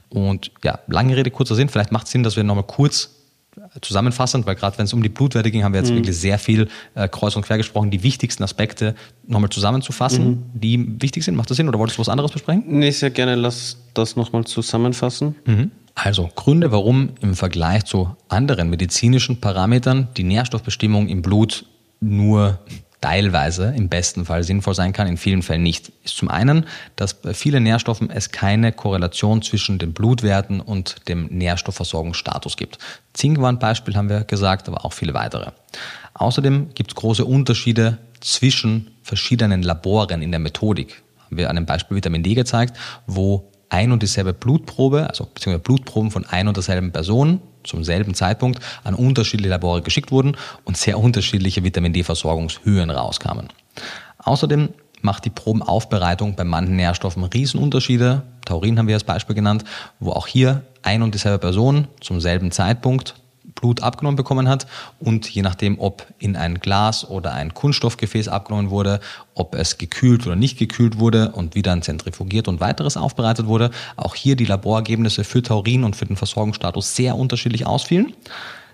Und 0.09 0.51
ja, 0.63 0.79
lange 0.87 1.15
Rede, 1.15 1.31
kurzer 1.31 1.55
Sinn. 1.55 1.69
Vielleicht 1.69 1.91
macht 1.91 2.05
es 2.05 2.11
Sinn, 2.11 2.23
dass 2.23 2.35
wir 2.35 2.43
nochmal 2.43 2.65
kurz 2.65 3.11
zusammenfassend, 3.81 4.45
weil 4.45 4.55
gerade 4.55 4.77
wenn 4.77 4.85
es 4.85 4.93
um 4.93 5.03
die 5.03 5.09
Blutwerte 5.09 5.51
ging, 5.51 5.63
haben 5.63 5.73
wir 5.73 5.81
jetzt 5.81 5.91
mhm. 5.91 5.97
wirklich 5.97 6.17
sehr 6.17 6.39
viel 6.39 6.69
äh, 6.95 7.07
kreuz 7.07 7.35
und 7.35 7.43
quer 7.43 7.57
gesprochen, 7.57 7.91
die 7.91 8.03
wichtigsten 8.03 8.43
Aspekte 8.43 8.95
nochmal 9.27 9.49
zusammenzufassen, 9.49 10.25
mhm. 10.25 10.43
die 10.53 11.01
wichtig 11.01 11.23
sind. 11.23 11.35
Macht 11.35 11.49
das 11.49 11.57
Sinn 11.57 11.67
oder 11.67 11.79
wolltest 11.79 11.97
du 11.97 12.01
was 12.01 12.09
anderes 12.09 12.31
besprechen? 12.31 12.63
Nee, 12.67 12.91
sehr 12.91 13.09
gerne. 13.09 13.35
Lass 13.35 13.77
das 13.93 14.15
nochmal 14.15 14.45
zusammenfassen. 14.45 15.35
Mhm. 15.45 15.71
Also 15.95 16.29
Gründe, 16.35 16.71
warum 16.71 17.09
im 17.21 17.35
Vergleich 17.35 17.83
zu 17.83 18.15
anderen 18.29 18.69
medizinischen 18.69 19.41
Parametern 19.41 20.07
die 20.15 20.23
Nährstoffbestimmung 20.23 21.09
im 21.09 21.21
Blut 21.21 21.65
nur 21.99 22.59
teilweise 23.01 23.73
im 23.75 23.89
besten 23.89 24.25
Fall 24.25 24.43
sinnvoll 24.43 24.75
sein 24.75 24.93
kann, 24.93 25.07
in 25.07 25.17
vielen 25.17 25.41
Fällen 25.41 25.63
nicht, 25.63 25.91
ist 26.03 26.15
zum 26.15 26.29
einen, 26.29 26.67
dass 26.95 27.15
bei 27.15 27.33
vielen 27.33 27.63
Nährstoffen 27.63 28.11
es 28.11 28.31
keine 28.31 28.71
Korrelation 28.71 29.41
zwischen 29.41 29.79
den 29.79 29.93
Blutwerten 29.93 30.61
und 30.61 31.07
dem 31.09 31.25
Nährstoffversorgungsstatus 31.25 32.57
gibt. 32.57 32.77
Zink 33.13 33.41
war 33.41 33.51
ein 33.51 33.59
Beispiel, 33.59 33.95
haben 33.95 34.09
wir 34.09 34.23
gesagt, 34.23 34.67
aber 34.67 34.85
auch 34.85 34.93
viele 34.93 35.15
weitere. 35.15 35.51
Außerdem 36.13 36.69
gibt 36.75 36.91
es 36.91 36.95
große 36.95 37.25
Unterschiede 37.25 37.97
zwischen 38.19 38.91
verschiedenen 39.01 39.63
Laboren 39.63 40.21
in 40.21 40.31
der 40.31 40.39
Methodik. 40.39 41.01
Haben 41.25 41.37
wir 41.37 41.49
an 41.49 41.55
dem 41.55 41.65
Beispiel 41.65 41.97
Vitamin 41.97 42.21
D 42.21 42.35
gezeigt, 42.35 42.77
wo 43.07 43.50
ein 43.71 43.91
und 43.91 44.03
dieselbe 44.03 44.33
Blutprobe, 44.33 45.07
also 45.09 45.25
beziehungsweise 45.25 45.63
Blutproben 45.63 46.11
von 46.11 46.25
ein 46.25 46.47
und 46.47 46.57
derselben 46.57 46.91
Person 46.91 47.41
zum 47.63 47.83
selben 47.83 48.13
Zeitpunkt 48.13 48.59
an 48.83 48.95
unterschiedliche 48.95 49.49
Labore 49.49 49.81
geschickt 49.81 50.11
wurden 50.11 50.35
und 50.65 50.77
sehr 50.77 50.99
unterschiedliche 50.99 51.63
Vitamin 51.63 51.93
D-Versorgungshöhen 51.93 52.89
rauskamen. 52.89 53.47
Außerdem 54.17 54.69
macht 55.01 55.25
die 55.25 55.29
Probenaufbereitung 55.29 56.35
bei 56.35 56.43
manchen 56.43 56.75
Nährstoffen 56.75 57.23
Riesenunterschiede. 57.23 58.23
Taurin 58.45 58.77
haben 58.77 58.87
wir 58.87 58.95
als 58.95 59.03
Beispiel 59.03 59.35
genannt, 59.35 59.63
wo 59.99 60.11
auch 60.11 60.27
hier 60.27 60.63
ein 60.83 61.01
und 61.01 61.13
dieselbe 61.13 61.39
Person 61.39 61.87
zum 62.01 62.19
selben 62.19 62.51
Zeitpunkt 62.51 63.15
Blut 63.61 63.81
abgenommen 63.81 64.17
bekommen 64.17 64.49
hat 64.49 64.67
und 64.99 65.29
je 65.29 65.41
nachdem, 65.41 65.79
ob 65.79 66.05
in 66.19 66.35
ein 66.35 66.59
Glas 66.59 67.09
oder 67.09 67.33
ein 67.33 67.53
Kunststoffgefäß 67.53 68.27
abgenommen 68.27 68.69
wurde, 68.69 68.99
ob 69.35 69.55
es 69.55 69.77
gekühlt 69.77 70.25
oder 70.25 70.35
nicht 70.35 70.57
gekühlt 70.57 70.99
wurde 70.99 71.31
und 71.31 71.55
wie 71.55 71.61
dann 71.61 71.81
zentrifugiert 71.81 72.47
und 72.47 72.59
weiteres 72.59 72.97
aufbereitet 72.97 73.45
wurde, 73.45 73.71
auch 73.95 74.15
hier 74.15 74.35
die 74.35 74.45
Laborergebnisse 74.45 75.23
für 75.23 75.41
Taurin 75.41 75.85
und 75.85 75.95
für 75.95 76.05
den 76.05 76.17
Versorgungsstatus 76.17 76.95
sehr 76.95 77.15
unterschiedlich 77.15 77.65
ausfielen. 77.65 78.13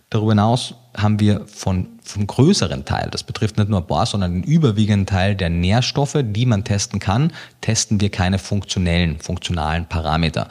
Darüber 0.10 0.32
hinaus 0.32 0.76
haben 0.96 1.20
wir 1.20 1.46
von, 1.48 1.88
vom 2.02 2.28
größeren 2.28 2.86
Teil, 2.86 3.10
das 3.12 3.24
betrifft 3.24 3.58
nicht 3.58 3.70
nur 3.70 3.82
Bohr, 3.82 4.06
sondern 4.06 4.42
den 4.42 4.44
überwiegenden 4.44 5.06
Teil 5.06 5.36
der 5.36 5.50
Nährstoffe, 5.50 6.18
die 6.24 6.46
man 6.46 6.64
testen 6.64 7.00
kann, 7.00 7.34
testen 7.60 8.00
wir 8.00 8.10
keine 8.10 8.40
funktionellen, 8.40 9.20
funktionalen 9.20 9.86
Parameter. 9.86 10.48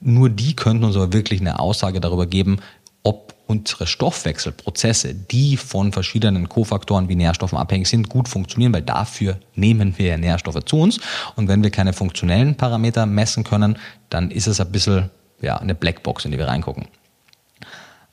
Nur 0.00 0.30
die 0.30 0.54
könnten 0.54 0.84
uns 0.84 0.96
aber 0.96 1.12
wirklich 1.12 1.40
eine 1.40 1.58
Aussage 1.58 2.00
darüber 2.00 2.26
geben, 2.26 2.58
ob 3.02 3.34
unsere 3.50 3.88
Stoffwechselprozesse, 3.88 5.12
die 5.12 5.56
von 5.56 5.92
verschiedenen 5.92 6.48
Kofaktoren 6.48 7.08
wie 7.08 7.16
Nährstoffen 7.16 7.58
abhängig 7.58 7.88
sind, 7.88 8.08
gut 8.08 8.28
funktionieren, 8.28 8.72
weil 8.72 8.82
dafür 8.82 9.38
nehmen 9.56 9.94
wir 9.98 10.16
Nährstoffe 10.16 10.64
zu 10.64 10.78
uns. 10.78 11.00
Und 11.34 11.48
wenn 11.48 11.64
wir 11.64 11.70
keine 11.70 11.92
funktionellen 11.92 12.54
Parameter 12.54 13.06
messen 13.06 13.42
können, 13.42 13.76
dann 14.08 14.30
ist 14.30 14.46
es 14.46 14.60
ein 14.60 14.70
bisschen 14.70 15.10
ja, 15.42 15.56
eine 15.56 15.74
Blackbox, 15.74 16.24
in 16.24 16.30
die 16.30 16.38
wir 16.38 16.46
reingucken. 16.46 16.86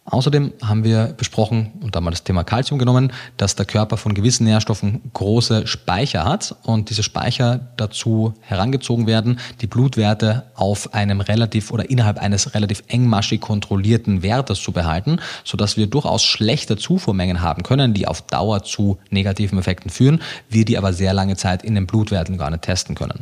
Außerdem 0.10 0.54
haben 0.64 0.86
wir 0.86 1.14
besprochen 1.18 1.74
und 1.82 1.94
da 1.94 2.00
mal 2.00 2.12
das 2.12 2.24
Thema 2.24 2.46
Kalzium 2.46 2.80
genommen, 2.80 3.12
dass 3.36 3.56
der 3.56 3.66
Körper 3.66 3.98
von 3.98 4.14
gewissen 4.14 4.46
Nährstoffen 4.46 5.02
große 5.14 5.68
Speicher 5.68 6.24
hat 6.24 6.56
und 6.64 6.90
diese 6.90 7.04
Speicher 7.04 7.60
dazu 7.76 8.34
herangezogen 8.40 9.06
werden, 9.06 9.38
die 9.60 9.68
Blutwerte 9.68 10.44
auf 10.56 10.94
einem 10.94 11.20
relativ 11.20 11.72
oder 11.72 11.90
innerhalb 11.90 12.20
eines 12.20 12.54
relativ 12.54 12.84
engmaschig 12.88 13.42
kontrollierten 13.42 14.24
Wertes 14.24 14.62
zu 14.62 14.72
behalten, 14.72 15.20
sodass 15.44 15.76
wir 15.76 15.88
durchaus 15.88 16.24
schlechte 16.24 16.78
Zufuhrmengen 16.78 17.42
haben 17.42 17.64
können, 17.64 17.94
die 17.94 18.08
auf 18.08 18.22
Dauer 18.22 18.64
zu 18.64 19.00
negativen 19.10 19.60
Effekten 19.60 19.90
führen, 19.90 20.22
wir 20.50 20.64
die 20.64 20.78
aber 20.78 20.94
sehr 20.94 21.14
lange 21.14 21.36
Zeit 21.36 21.64
in 21.64 21.76
den 21.76 21.86
Blutwerten 21.86 22.38
gar 22.38 22.50
nicht 22.50 22.62
testen 22.62 22.96
können. 22.96 23.20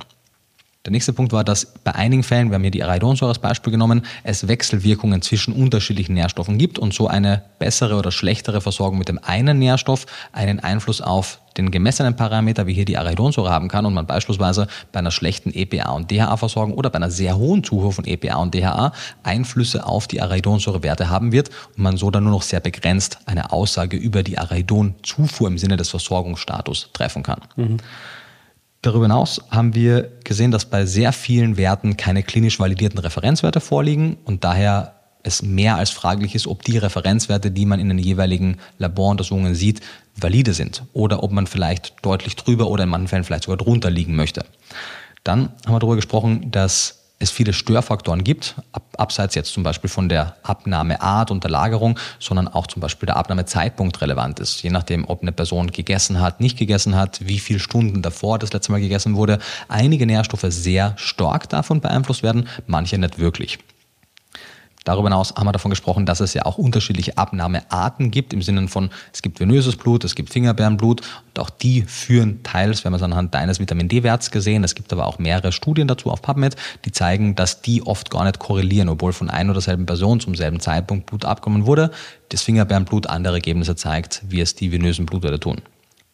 Der 0.86 0.91
nächste 0.91 1.13
Punkt 1.13 1.33
war, 1.33 1.43
dass 1.43 1.65
bei 1.65 1.95
einigen 1.95 2.21
Fällen, 2.21 2.49
wir 2.49 2.55
haben 2.55 2.61
hier 2.61 2.69
die 2.69 2.83
Arachidonsäure 2.83 3.29
als 3.29 3.39
Beispiel 3.39 3.71
genommen, 3.71 4.03
es 4.23 4.47
Wechselwirkungen 4.47 5.23
zwischen 5.23 5.51
unterschiedlichen 5.53 6.13
Nährstoffen 6.13 6.59
gibt 6.59 6.77
und 6.77 6.93
so 6.93 7.07
eine 7.07 7.41
bessere 7.57 7.95
oder 7.95 8.11
schlechtere 8.11 8.61
Versorgung 8.61 8.99
mit 8.99 9.09
dem 9.09 9.19
einen 9.23 9.57
Nährstoff 9.57 10.05
einen 10.31 10.59
Einfluss 10.59 11.01
auf 11.01 11.39
den 11.57 11.71
gemessenen 11.71 12.15
Parameter, 12.15 12.67
wie 12.67 12.73
hier 12.73 12.86
die 12.86 12.97
Arachidonsäure 12.97 13.49
haben 13.49 13.67
kann 13.67 13.88
und 13.88 13.95
man 13.95 14.05
beispielsweise 14.05 14.67
bei 14.91 14.99
einer 14.99 15.09
schlechten 15.09 15.51
EPA 15.53 15.91
und 15.93 16.11
DHA-Versorgung 16.11 16.75
oder 16.75 16.91
bei 16.91 16.97
einer 16.97 17.09
sehr 17.09 17.36
hohen 17.36 17.63
Zufuhr 17.63 17.91
von 17.91 18.05
EPA 18.05 18.36
und 18.36 18.53
DHA 18.53 18.91
Einflüsse 19.23 19.88
auf 19.88 20.05
die 20.07 20.21
Arachidonsäurewerte 20.21 21.09
haben 21.09 21.31
wird 21.31 21.49
und 21.77 21.83
man 21.83 21.97
so 21.97 22.11
dann 22.11 22.25
nur 22.25 22.33
noch 22.33 22.41
sehr 22.43 22.59
begrenzt 22.59 23.19
eine 23.25 23.51
Aussage 23.51 23.97
über 23.97 24.21
die 24.21 24.38
Arachidonzufuhr 24.38 25.47
im 25.47 25.57
Sinne 25.57 25.77
des 25.77 25.89
Versorgungsstatus 25.89 26.89
treffen 26.93 27.23
kann. 27.23 27.39
Mhm. 27.55 27.77
Darüber 28.86 29.05
hinaus 29.05 29.41
haben 29.49 29.73
wir 29.73 30.11
gesehen, 30.23 30.51
dass 30.51 30.65
bei 30.65 30.86
sehr 30.86 31.11
vielen 31.11 31.57
Werten 31.57 31.97
keine 31.97 32.21
klinisch 32.21 32.59
validierten 32.59 32.99
Referenzwerte 32.99 33.59
vorliegen 33.59 34.17
und 34.25 34.43
daher 34.43 34.93
es 35.23 35.41
mehr 35.41 35.75
als 35.77 35.89
fraglich 35.89 36.36
ist, 36.36 36.45
ob 36.45 36.61
die 36.61 36.77
Referenzwerte, 36.77 37.49
die 37.49 37.65
man 37.65 37.79
in 37.79 37.89
den 37.89 37.97
jeweiligen 37.97 38.57
Laboruntersuchungen 38.77 39.55
sieht, 39.55 39.81
valide 40.15 40.53
sind 40.53 40.83
oder 40.93 41.23
ob 41.23 41.31
man 41.31 41.47
vielleicht 41.47 41.95
deutlich 42.03 42.36
drüber 42.36 42.67
oder 42.67 42.83
in 42.83 42.91
manchen 42.91 43.07
Fällen 43.07 43.23
vielleicht 43.23 43.45
sogar 43.45 43.57
drunter 43.57 43.89
liegen 43.89 44.15
möchte. 44.15 44.45
Dann 45.23 45.49
haben 45.65 45.73
wir 45.73 45.79
darüber 45.79 45.95
gesprochen, 45.95 46.51
dass 46.51 47.05
es 47.20 47.32
viele 47.32 47.53
Störfaktoren 47.53 48.24
gibt, 48.24 48.55
ab, 48.72 48.84
abseits 48.97 49.36
jetzt 49.36 49.53
zum 49.53 49.63
Beispiel 49.63 49.89
von 49.89 50.09
der 50.09 50.36
Abnahmeart 50.43 51.32
und 51.32 51.43
der 51.43 51.51
Lagerung, 51.51 51.97
sondern 52.20 52.47
auch 52.47 52.68
zum 52.68 52.82
Beispiel 52.82 53.07
der 53.07 53.16
Abnahmezeitpunkt 53.16 54.01
relevant 54.01 54.39
ist. 54.39 54.61
Je 54.63 54.70
nachdem, 54.70 55.05
ob 55.07 55.22
eine 55.22 55.32
Person 55.32 55.72
gegessen 55.72 56.20
hat, 56.20 56.41
nicht 56.41 56.57
gegessen 56.57 56.95
hat, 56.95 57.26
wie 57.26 57.39
viele 57.39 57.59
Stunden 57.59 58.01
davor 58.01 58.38
das 58.38 58.51
letzte 58.51 58.72
Mal 58.72 58.82
gegessen 58.82 59.16
wurde. 59.16 59.39
Einige 59.68 60.05
Nährstoffe 60.05 60.45
sehr 60.49 60.93
stark 60.97 61.47
davon 61.49 61.80
beeinflusst 61.82 62.24
werden, 62.24 62.49
manche 62.68 62.97
nicht 62.97 63.18
wirklich. 63.18 63.59
Darüber 64.86 65.09
hinaus 65.09 65.33
haben 65.36 65.47
wir 65.47 65.51
davon 65.51 65.71
gesprochen, 65.71 66.05
dass 66.05 66.19
es 66.19 66.36
ja 66.36 66.45
auch 66.45 66.59
unterschiedliche 66.59 67.17
Abnahmearten 67.17 68.11
gibt, 68.11 68.33
im 68.33 68.43
Sinne 68.43 68.67
von, 68.67 68.91
es 69.11 69.23
gibt 69.23 69.39
venöses 69.39 69.75
Blut, 69.75 70.03
es 70.03 70.13
gibt 70.13 70.31
Fingerbeerenblut 70.31 71.01
und 71.01 71.39
auch 71.39 71.49
die 71.49 71.81
führen 71.81 72.43
teils, 72.43 72.83
wir 72.83 72.89
haben 72.89 72.95
es 72.95 73.01
anhand 73.01 73.33
deines 73.33 73.59
Vitamin 73.59 73.88
D-Werts 73.89 74.29
gesehen, 74.29 74.63
es 74.63 74.75
gibt 74.75 74.93
aber 74.93 75.07
auch 75.07 75.17
mehrere 75.17 75.51
Studien 75.51 75.88
dazu 75.88 76.11
auf 76.11 76.21
PubMed, 76.21 76.55
die 76.86 76.91
zeigen, 76.91 77.36
dass 77.36 77.63
die 77.63 77.86
oft 77.86 78.11
gar 78.11 78.25
nicht 78.25 78.38
korrelieren, 78.38 78.88
obwohl 78.88 79.11
von 79.11 79.31
einer 79.31 79.49
oder 79.49 79.59
derselben 79.59 79.88
Person 79.88 80.19
zum 80.19 80.36
selben 80.36 80.59
Zeitpunkt 80.59 81.07
Blut 81.07 81.25
abgenommen 81.25 81.65
wurde, 81.65 81.89
das 82.29 82.43
Fingerbeerenblut 82.43 83.07
andere 83.07 83.38
Ergebnisse 83.38 83.75
zeigt, 83.75 84.21
wie 84.29 84.39
es 84.39 84.53
die 84.53 84.71
venösen 84.71 85.07
Blutwerte 85.07 85.39
tun. 85.39 85.61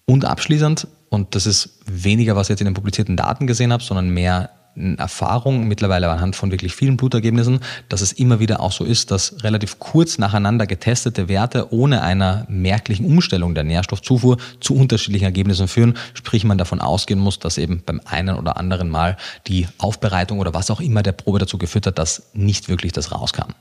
Und 0.06 0.24
abschließend, 0.24 0.88
und 1.10 1.36
das 1.36 1.46
ist 1.46 1.80
weniger, 1.86 2.38
was 2.38 2.48
ich 2.48 2.52
jetzt 2.52 2.62
in 2.62 2.66
den 2.66 2.74
publizierten 2.74 3.18
Daten 3.18 3.48
gesehen 3.48 3.74
habe, 3.74 3.84
sondern 3.84 4.10
mehr 4.10 4.50
Erfahrung 4.98 5.68
mittlerweile 5.68 6.10
anhand 6.10 6.36
von 6.36 6.52
wirklich 6.52 6.74
vielen 6.74 6.96
Blutergebnissen, 6.96 7.60
dass 7.90 8.02
es 8.02 8.14
immer 8.14 8.40
wieder 8.40 8.62
auch 8.62 8.72
so 8.72 8.86
ist, 8.86 9.12
dass 9.12 9.44
relativ 9.44 9.80
kurz 9.80 10.18
nacheinander 10.18 10.66
getestete 10.66 11.28
Werte 11.28 11.74
ohne 11.74 12.02
einer 12.02 12.46
merklichen 12.48 13.06
Umstellung 13.06 13.54
der 13.54 13.66
Nährstoffzufuhr 13.66 14.38
zu 14.60 14.76
unterschiedlichen 14.76 15.26
Ergebnissen 15.26 15.68
führen. 15.68 15.98
Sprich, 16.14 16.46
man 16.46 16.58
davon 16.58 16.80
ausgehen 16.80 17.20
muss, 17.20 17.40
dass 17.40 17.58
eben 17.58 17.84
beim 17.86 18.00
einen 18.06 18.38
oder 18.38 18.58
anderen 18.58 18.90
Mal 18.90 19.18
die 19.48 19.68
Aufbereitung 19.78 20.40
oder 20.40 20.54
was 20.54 20.72
auch 20.72 20.80
immer 20.80 21.04
der 21.04 21.12
Probe 21.12 21.40
dazu 21.40 21.58
geführt 21.58 21.88
hat, 21.88 22.00
dass 22.00 22.24
nicht 22.34 22.70
wirklich 22.70 22.94
das 22.94 23.12
rauskam. 23.12 23.52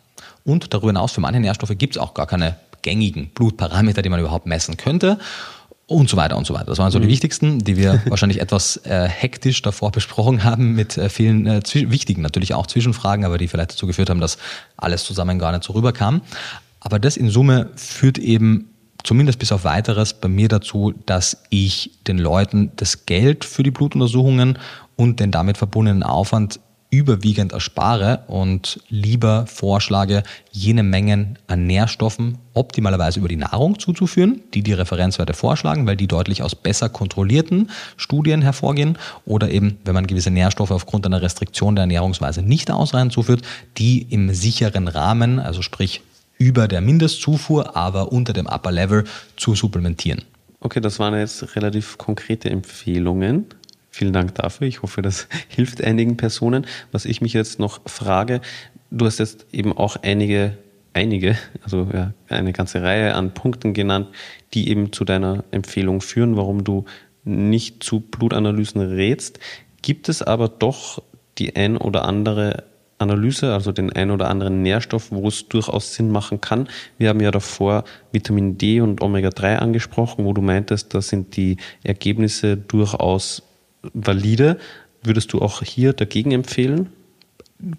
Und 0.44 0.72
darüber 0.72 0.88
hinaus, 0.88 1.12
für 1.12 1.20
manche 1.20 1.40
Nährstoffe 1.40 1.76
gibt 1.76 1.96
es 1.96 2.02
auch 2.02 2.14
gar 2.14 2.26
keine 2.26 2.56
gängigen 2.82 3.30
Blutparameter, 3.30 4.02
die 4.02 4.08
man 4.08 4.20
überhaupt 4.20 4.46
messen 4.46 4.76
könnte 4.76 5.18
und 5.90 6.08
so 6.08 6.16
weiter 6.16 6.36
und 6.36 6.46
so 6.46 6.54
weiter. 6.54 6.66
Das 6.66 6.78
waren 6.78 6.92
so 6.92 6.98
mhm. 6.98 7.02
die 7.02 7.08
wichtigsten, 7.08 7.58
die 7.58 7.76
wir 7.76 8.00
wahrscheinlich 8.08 8.40
etwas 8.40 8.76
äh, 8.84 9.08
hektisch 9.08 9.60
davor 9.60 9.90
besprochen 9.90 10.44
haben 10.44 10.74
mit 10.74 10.96
äh, 10.96 11.08
vielen 11.08 11.46
äh, 11.46 11.62
wichtigen, 11.90 12.22
natürlich 12.22 12.54
auch 12.54 12.66
Zwischenfragen, 12.66 13.24
aber 13.24 13.38
die 13.38 13.48
vielleicht 13.48 13.72
dazu 13.72 13.88
geführt 13.88 14.08
haben, 14.08 14.20
dass 14.20 14.38
alles 14.76 15.04
zusammen 15.04 15.38
gar 15.40 15.50
nicht 15.50 15.64
so 15.64 15.72
rüberkam. 15.72 16.22
Aber 16.78 17.00
das 17.00 17.16
in 17.16 17.28
Summe 17.28 17.70
führt 17.74 18.18
eben 18.18 18.70
zumindest 19.02 19.40
bis 19.40 19.50
auf 19.50 19.64
weiteres 19.64 20.14
bei 20.14 20.28
mir 20.28 20.48
dazu, 20.48 20.94
dass 21.06 21.42
ich 21.50 21.90
den 22.06 22.18
Leuten 22.18 22.70
das 22.76 23.06
Geld 23.06 23.44
für 23.44 23.64
die 23.64 23.72
Blutuntersuchungen 23.72 24.58
und 24.94 25.18
den 25.18 25.32
damit 25.32 25.58
verbundenen 25.58 26.04
Aufwand 26.04 26.60
überwiegend 26.90 27.52
erspare 27.52 28.24
und 28.26 28.80
lieber 28.88 29.46
vorschlage, 29.46 30.24
jene 30.50 30.82
Mengen 30.82 31.38
an 31.46 31.66
Nährstoffen 31.66 32.38
optimalerweise 32.52 33.20
über 33.20 33.28
die 33.28 33.36
Nahrung 33.36 33.78
zuzuführen, 33.78 34.42
die 34.54 34.62
die 34.62 34.72
Referenzwerte 34.72 35.32
vorschlagen, 35.32 35.86
weil 35.86 35.96
die 35.96 36.08
deutlich 36.08 36.42
aus 36.42 36.56
besser 36.56 36.88
kontrollierten 36.88 37.70
Studien 37.96 38.42
hervorgehen 38.42 38.98
oder 39.24 39.50
eben, 39.50 39.78
wenn 39.84 39.94
man 39.94 40.08
gewisse 40.08 40.30
Nährstoffe 40.30 40.72
aufgrund 40.72 41.06
einer 41.06 41.22
Restriktion 41.22 41.76
der 41.76 41.82
Ernährungsweise 41.82 42.42
nicht 42.42 42.70
ausreichend 42.70 43.12
zuführt, 43.12 43.42
die 43.78 44.02
im 44.02 44.34
sicheren 44.34 44.88
Rahmen, 44.88 45.38
also 45.38 45.62
sprich 45.62 46.02
über 46.38 46.66
der 46.66 46.80
Mindestzufuhr, 46.80 47.76
aber 47.76 48.10
unter 48.10 48.32
dem 48.32 48.46
Upper 48.46 48.72
Level 48.72 49.04
zu 49.36 49.54
supplementieren. 49.54 50.22
Okay, 50.62 50.80
das 50.80 50.98
waren 50.98 51.14
jetzt 51.14 51.54
relativ 51.56 51.96
konkrete 51.96 52.50
Empfehlungen. 52.50 53.46
Vielen 53.90 54.12
Dank 54.12 54.34
dafür. 54.36 54.66
Ich 54.66 54.82
hoffe, 54.82 55.02
das 55.02 55.28
hilft 55.48 55.82
einigen 55.82 56.16
Personen. 56.16 56.66
Was 56.92 57.04
ich 57.04 57.20
mich 57.20 57.32
jetzt 57.32 57.58
noch 57.58 57.80
frage, 57.86 58.40
du 58.90 59.04
hast 59.04 59.18
jetzt 59.18 59.46
eben 59.52 59.76
auch 59.76 59.96
einige, 60.02 60.56
einige, 60.92 61.36
also 61.62 61.88
ja, 61.92 62.12
eine 62.28 62.52
ganze 62.52 62.82
Reihe 62.82 63.14
an 63.14 63.34
Punkten 63.34 63.74
genannt, 63.74 64.08
die 64.54 64.68
eben 64.68 64.92
zu 64.92 65.04
deiner 65.04 65.44
Empfehlung 65.50 66.00
führen, 66.00 66.36
warum 66.36 66.64
du 66.64 66.84
nicht 67.24 67.82
zu 67.82 68.00
Blutanalysen 68.00 68.80
rätst. 68.80 69.40
Gibt 69.82 70.08
es 70.08 70.22
aber 70.22 70.48
doch 70.48 71.02
die 71.38 71.56
ein 71.56 71.76
oder 71.76 72.04
andere 72.04 72.64
Analyse, 72.98 73.54
also 73.54 73.72
den 73.72 73.92
ein 73.92 74.10
oder 74.10 74.28
anderen 74.28 74.62
Nährstoff, 74.62 75.10
wo 75.10 75.26
es 75.28 75.48
durchaus 75.48 75.94
Sinn 75.94 76.10
machen 76.10 76.40
kann. 76.40 76.68
Wir 76.98 77.08
haben 77.08 77.20
ja 77.20 77.30
davor 77.30 77.84
Vitamin 78.12 78.58
D 78.58 78.80
und 78.80 79.00
Omega-3 79.00 79.56
angesprochen, 79.56 80.24
wo 80.26 80.32
du 80.34 80.42
meintest, 80.42 80.94
da 80.94 81.00
sind 81.00 81.36
die 81.36 81.56
Ergebnisse 81.82 82.56
durchaus 82.56 83.42
valide. 83.94 84.58
Würdest 85.02 85.32
du 85.32 85.40
auch 85.40 85.62
hier 85.62 85.92
dagegen 85.92 86.32
empfehlen? 86.32 86.90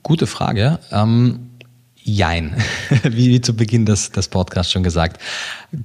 Gute 0.04 0.28
Frage. 0.28 0.80
Ähm, 0.91 1.52
jein, 1.95 2.56
wie, 3.04 3.30
wie 3.30 3.41
zu 3.41 3.56
Beginn 3.56 3.86
des, 3.86 4.12
des 4.12 4.28
Podcasts 4.28 4.72
schon 4.72 4.84
gesagt. 4.84 5.22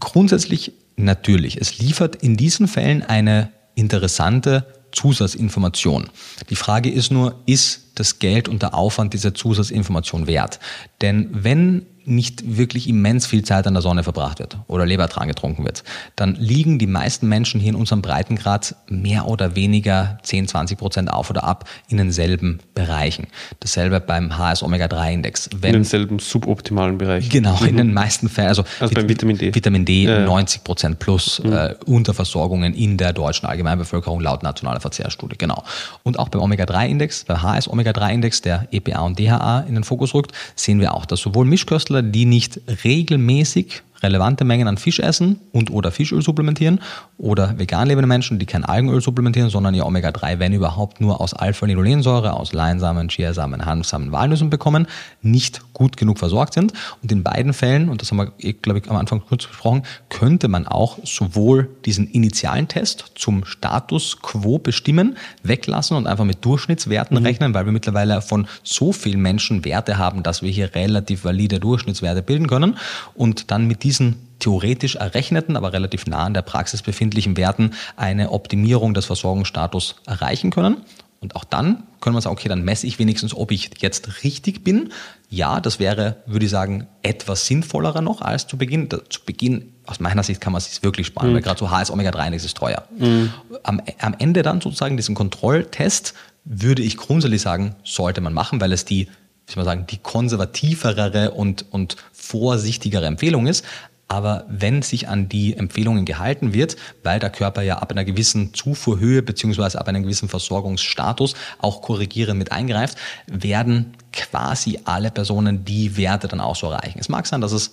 Grundsätzlich 0.00 0.72
natürlich. 0.96 1.60
Es 1.60 1.78
liefert 1.78 2.16
in 2.16 2.36
diesen 2.36 2.68
Fällen 2.68 3.02
eine 3.02 3.50
interessante 3.74 4.66
Zusatzinformation. 4.92 6.08
Die 6.48 6.56
Frage 6.56 6.90
ist 6.90 7.10
nur, 7.10 7.42
ist 7.44 7.92
das 7.96 8.18
Geld 8.18 8.48
und 8.48 8.62
der 8.62 8.74
Aufwand 8.74 9.12
dieser 9.12 9.34
Zusatzinformation 9.34 10.26
wert? 10.26 10.58
Denn 11.02 11.28
wenn 11.32 11.86
nicht 12.06 12.56
wirklich 12.56 12.88
immens 12.88 13.26
viel 13.26 13.44
Zeit 13.44 13.66
an 13.66 13.74
der 13.74 13.82
Sonne 13.82 14.02
verbracht 14.02 14.38
wird 14.38 14.58
oder 14.66 14.86
Lebertran 14.86 15.28
getrunken 15.28 15.64
wird, 15.64 15.84
dann 16.14 16.34
liegen 16.36 16.78
die 16.78 16.86
meisten 16.86 17.28
Menschen 17.28 17.60
hier 17.60 17.70
in 17.70 17.76
unserem 17.76 18.02
Breitengrad 18.02 18.76
mehr 18.88 19.26
oder 19.26 19.56
weniger 19.56 20.18
10, 20.22 20.48
20 20.48 20.78
Prozent 20.78 21.12
auf 21.12 21.30
oder 21.30 21.44
ab 21.44 21.68
in 21.88 21.96
denselben 21.96 22.60
Bereichen. 22.74 23.26
Dasselbe 23.60 24.00
beim 24.00 24.38
HS-Omega-3-Index. 24.38 25.48
In 25.48 25.60
denselben 25.60 26.18
suboptimalen 26.18 26.98
Bereich. 26.98 27.28
Genau, 27.28 27.58
mhm. 27.60 27.66
in 27.66 27.76
den 27.76 27.92
meisten 27.92 28.28
Fällen. 28.28 28.48
Also, 28.48 28.64
also 28.80 28.94
beim 28.94 29.08
Vitamin 29.08 29.36
D. 29.38 29.54
Vitamin 29.54 29.84
D 29.84 30.04
ja, 30.04 30.20
90 30.20 30.64
Prozent 30.64 30.98
plus 30.98 31.42
mhm. 31.42 31.52
äh, 31.52 31.74
Unterversorgungen 31.86 32.74
in 32.74 32.96
der 32.96 33.12
deutschen 33.12 33.46
Allgemeinbevölkerung 33.46 34.20
laut 34.20 34.42
nationaler 34.42 34.80
Verzehrstudie. 34.80 35.36
Genau. 35.38 35.64
Und 36.02 36.18
auch 36.18 36.28
beim 36.28 36.42
Omega-3-Index, 36.42 37.24
beim 37.24 37.42
HS-Omega-3-Index, 37.42 38.42
der 38.42 38.68
EPA 38.70 39.00
und 39.00 39.18
DHA 39.18 39.60
in 39.68 39.74
den 39.74 39.84
Fokus 39.84 40.14
rückt, 40.14 40.32
sehen 40.54 40.80
wir 40.80 40.94
auch, 40.94 41.06
dass 41.06 41.20
sowohl 41.20 41.46
Mischköstler 41.46 41.95
Sportler, 41.96 42.02
die 42.02 42.26
nicht 42.26 42.60
regelmäßig 42.84 43.82
relevante 44.02 44.44
Mengen 44.44 44.68
an 44.68 44.78
Fisch 44.78 45.00
essen 45.00 45.40
und 45.52 45.70
oder 45.70 45.90
Fischöl 45.90 46.22
supplementieren 46.22 46.80
oder 47.18 47.58
vegan 47.58 47.88
lebende 47.88 48.06
Menschen, 48.06 48.38
die 48.38 48.46
kein 48.46 48.64
Algenöl 48.64 49.00
supplementieren, 49.00 49.50
sondern 49.50 49.74
ihr 49.74 49.86
Omega-3, 49.86 50.38
wenn 50.38 50.52
überhaupt, 50.52 51.00
nur 51.00 51.20
aus 51.20 51.34
Alpha-Linolensäure, 51.34 52.34
aus 52.34 52.52
Leinsamen, 52.52 53.08
Chiasamen, 53.08 53.64
Hanfsamen, 53.64 54.12
Walnüssen 54.12 54.50
bekommen, 54.50 54.86
nicht 55.22 55.62
gut 55.72 55.96
genug 55.96 56.18
versorgt 56.18 56.54
sind. 56.54 56.72
Und 57.02 57.12
in 57.12 57.22
beiden 57.22 57.52
Fällen, 57.52 57.88
und 57.88 58.02
das 58.02 58.10
haben 58.10 58.18
wir, 58.18 58.32
eh, 58.38 58.52
glaube 58.52 58.80
ich, 58.80 58.90
am 58.90 58.96
Anfang 58.96 59.22
kurz 59.26 59.46
besprochen, 59.46 59.82
könnte 60.08 60.48
man 60.48 60.66
auch 60.66 60.98
sowohl 61.04 61.68
diesen 61.84 62.08
initialen 62.08 62.68
Test 62.68 63.12
zum 63.14 63.44
Status 63.44 64.18
quo 64.22 64.58
bestimmen, 64.58 65.16
weglassen 65.42 65.96
und 65.96 66.06
einfach 66.06 66.24
mit 66.24 66.44
Durchschnittswerten 66.44 67.18
mhm. 67.18 67.24
rechnen, 67.24 67.54
weil 67.54 67.64
wir 67.64 67.72
mittlerweile 67.72 68.20
von 68.22 68.46
so 68.62 68.92
vielen 68.92 69.20
Menschen 69.20 69.64
Werte 69.64 69.98
haben, 69.98 70.22
dass 70.22 70.42
wir 70.42 70.50
hier 70.50 70.74
relativ 70.74 71.24
valide 71.24 71.60
Durchschnittswerte 71.60 72.22
bilden 72.22 72.46
können 72.46 72.76
und 73.14 73.50
dann 73.50 73.66
mit 73.66 73.82
diesen 73.86 74.16
theoretisch 74.40 74.96
errechneten, 74.96 75.56
aber 75.56 75.72
relativ 75.72 76.06
nah 76.06 76.24
an 76.24 76.34
der 76.34 76.42
Praxis 76.42 76.82
befindlichen 76.82 77.36
Werten 77.36 77.70
eine 77.96 78.32
Optimierung 78.32 78.94
des 78.94 79.06
Versorgungsstatus 79.06 79.94
erreichen 80.06 80.50
können. 80.50 80.78
Und 81.20 81.36
auch 81.36 81.44
dann 81.44 81.84
können 82.00 82.16
wir 82.16 82.20
sagen, 82.20 82.34
okay, 82.34 82.48
dann 82.48 82.64
messe 82.64 82.86
ich 82.88 82.98
wenigstens, 82.98 83.32
ob 83.32 83.52
ich 83.52 83.70
jetzt 83.78 84.24
richtig 84.24 84.64
bin. 84.64 84.92
Ja, 85.30 85.60
das 85.60 85.78
wäre, 85.78 86.16
würde 86.26 86.46
ich 86.46 86.50
sagen, 86.50 86.88
etwas 87.02 87.46
sinnvollerer 87.46 88.00
noch 88.00 88.22
als 88.22 88.48
zu 88.48 88.58
Beginn. 88.58 88.88
Zu 88.90 89.20
Beginn, 89.24 89.72
aus 89.86 90.00
meiner 90.00 90.24
Sicht, 90.24 90.40
kann 90.40 90.52
man 90.52 90.58
es 90.58 90.66
sich 90.66 90.82
wirklich 90.82 91.06
sparen, 91.06 91.30
mhm. 91.30 91.34
weil 91.34 91.42
gerade 91.42 91.60
so 91.60 91.70
HS 91.70 91.92
Omega-3 91.92 92.34
ist 92.34 92.56
teuer. 92.56 92.84
Mhm. 92.98 93.32
Am, 93.62 93.80
am 94.00 94.16
Ende 94.18 94.42
dann 94.42 94.60
sozusagen 94.60 94.96
diesen 94.96 95.14
Kontrolltest 95.14 96.12
würde 96.44 96.82
ich 96.82 96.96
grundsätzlich 96.96 97.42
sagen, 97.42 97.76
sollte 97.84 98.20
man 98.20 98.34
machen, 98.34 98.60
weil 98.60 98.72
es 98.72 98.84
die 98.84 99.08
soll 99.46 99.64
man 99.64 99.64
sagen, 99.64 99.86
die 99.86 99.98
konservativere 99.98 101.30
und, 101.32 101.66
und 101.70 101.96
vorsichtigere 102.12 103.06
Empfehlung 103.06 103.46
ist. 103.46 103.64
Aber 104.08 104.44
wenn 104.48 104.82
sich 104.82 105.08
an 105.08 105.28
die 105.28 105.56
Empfehlungen 105.56 106.04
gehalten 106.04 106.54
wird, 106.54 106.76
weil 107.02 107.18
der 107.18 107.30
Körper 107.30 107.62
ja 107.62 107.78
ab 107.78 107.90
einer 107.90 108.04
gewissen 108.04 108.54
Zufuhrhöhe 108.54 109.20
beziehungsweise 109.22 109.80
ab 109.80 109.88
einem 109.88 110.04
gewissen 110.04 110.28
Versorgungsstatus 110.28 111.34
auch 111.58 111.82
korrigierend 111.82 112.38
mit 112.38 112.52
eingreift, 112.52 112.98
werden 113.26 113.94
quasi 114.12 114.78
alle 114.84 115.10
Personen 115.10 115.64
die 115.64 115.96
Werte 115.96 116.28
dann 116.28 116.40
auch 116.40 116.54
so 116.54 116.70
erreichen. 116.70 117.00
Es 117.00 117.08
mag 117.08 117.26
sein, 117.26 117.40
dass 117.40 117.50
es 117.50 117.72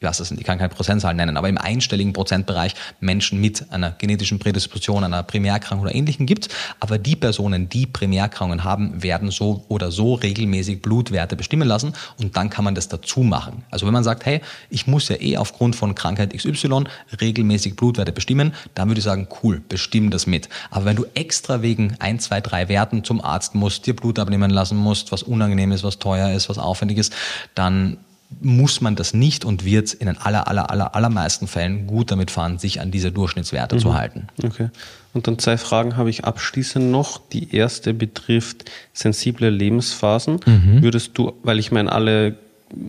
lasse 0.00 0.22
es, 0.22 0.30
ich 0.30 0.44
kann 0.44 0.58
keine 0.58 0.68
Prozentzahl 0.68 1.14
nennen, 1.14 1.36
aber 1.36 1.48
im 1.48 1.58
einstelligen 1.58 2.12
Prozentbereich 2.12 2.74
Menschen 3.00 3.40
mit 3.40 3.72
einer 3.72 3.90
genetischen 3.92 4.38
Prädisposition, 4.38 5.02
einer 5.02 5.22
Primärerkrankung 5.22 5.86
oder 5.86 5.94
ähnlichem 5.94 6.26
gibt. 6.26 6.48
Aber 6.78 6.98
die 6.98 7.16
Personen, 7.16 7.68
die 7.68 7.86
Primärerkrankungen 7.86 8.62
haben, 8.62 9.02
werden 9.02 9.30
so 9.30 9.64
oder 9.68 9.90
so 9.90 10.14
regelmäßig 10.14 10.82
Blutwerte 10.82 11.34
bestimmen 11.36 11.66
lassen 11.66 11.94
und 12.18 12.36
dann 12.36 12.50
kann 12.50 12.64
man 12.64 12.74
das 12.74 12.88
dazu 12.88 13.20
machen. 13.20 13.64
Also 13.70 13.86
wenn 13.86 13.92
man 13.92 14.04
sagt, 14.04 14.26
hey, 14.26 14.40
ich 14.70 14.86
muss 14.86 15.08
ja 15.08 15.20
eh 15.20 15.36
aufgrund 15.36 15.74
von 15.74 15.94
Krankheit 15.94 16.34
XY 16.36 16.84
regelmäßig 17.20 17.76
Blutwerte 17.76 18.12
bestimmen, 18.12 18.54
dann 18.74 18.88
würde 18.88 18.98
ich 18.98 19.04
sagen, 19.04 19.28
cool, 19.42 19.62
bestimm 19.68 20.10
das 20.10 20.26
mit. 20.26 20.48
Aber 20.70 20.84
wenn 20.84 20.96
du 20.96 21.06
extra 21.14 21.62
wegen 21.62 21.96
ein, 21.98 22.20
zwei, 22.20 22.40
drei 22.40 22.68
Werten 22.68 23.04
zum 23.04 23.24
Arzt 23.24 23.54
musst, 23.54 23.86
dir 23.86 23.96
Blut 23.96 24.18
abnehmen 24.18 24.50
lassen 24.50 24.76
musst, 24.76 25.12
was 25.12 25.22
unangenehm 25.22 25.72
ist, 25.72 25.82
was 25.82 25.98
teuer 25.98 26.30
ist, 26.30 26.48
was 26.48 26.58
aufwendig 26.58 26.98
ist, 26.98 27.14
dann 27.54 27.96
muss 28.40 28.80
man 28.80 28.96
das 28.96 29.14
nicht 29.14 29.44
und 29.44 29.64
wird 29.64 29.92
in 29.92 30.06
den 30.06 30.18
aller, 30.18 30.48
aller, 30.48 30.70
aller, 30.70 30.94
allermeisten 30.94 31.46
Fällen 31.46 31.86
gut 31.86 32.10
damit 32.10 32.30
fahren, 32.30 32.58
sich 32.58 32.80
an 32.80 32.90
diese 32.90 33.12
Durchschnittswerte 33.12 33.76
mhm. 33.76 33.80
zu 33.80 33.94
halten. 33.94 34.26
Okay. 34.42 34.70
Und 35.12 35.26
dann 35.26 35.38
zwei 35.38 35.56
Fragen 35.56 35.96
habe 35.96 36.10
ich 36.10 36.24
abschließend 36.24 36.90
noch. 36.90 37.20
Die 37.32 37.54
erste 37.54 37.94
betrifft 37.94 38.70
sensible 38.92 39.48
Lebensphasen. 39.48 40.40
Mhm. 40.44 40.82
Würdest 40.82 41.12
du, 41.14 41.32
weil 41.42 41.58
ich 41.58 41.70
meine, 41.70 41.92
alle 41.92 42.36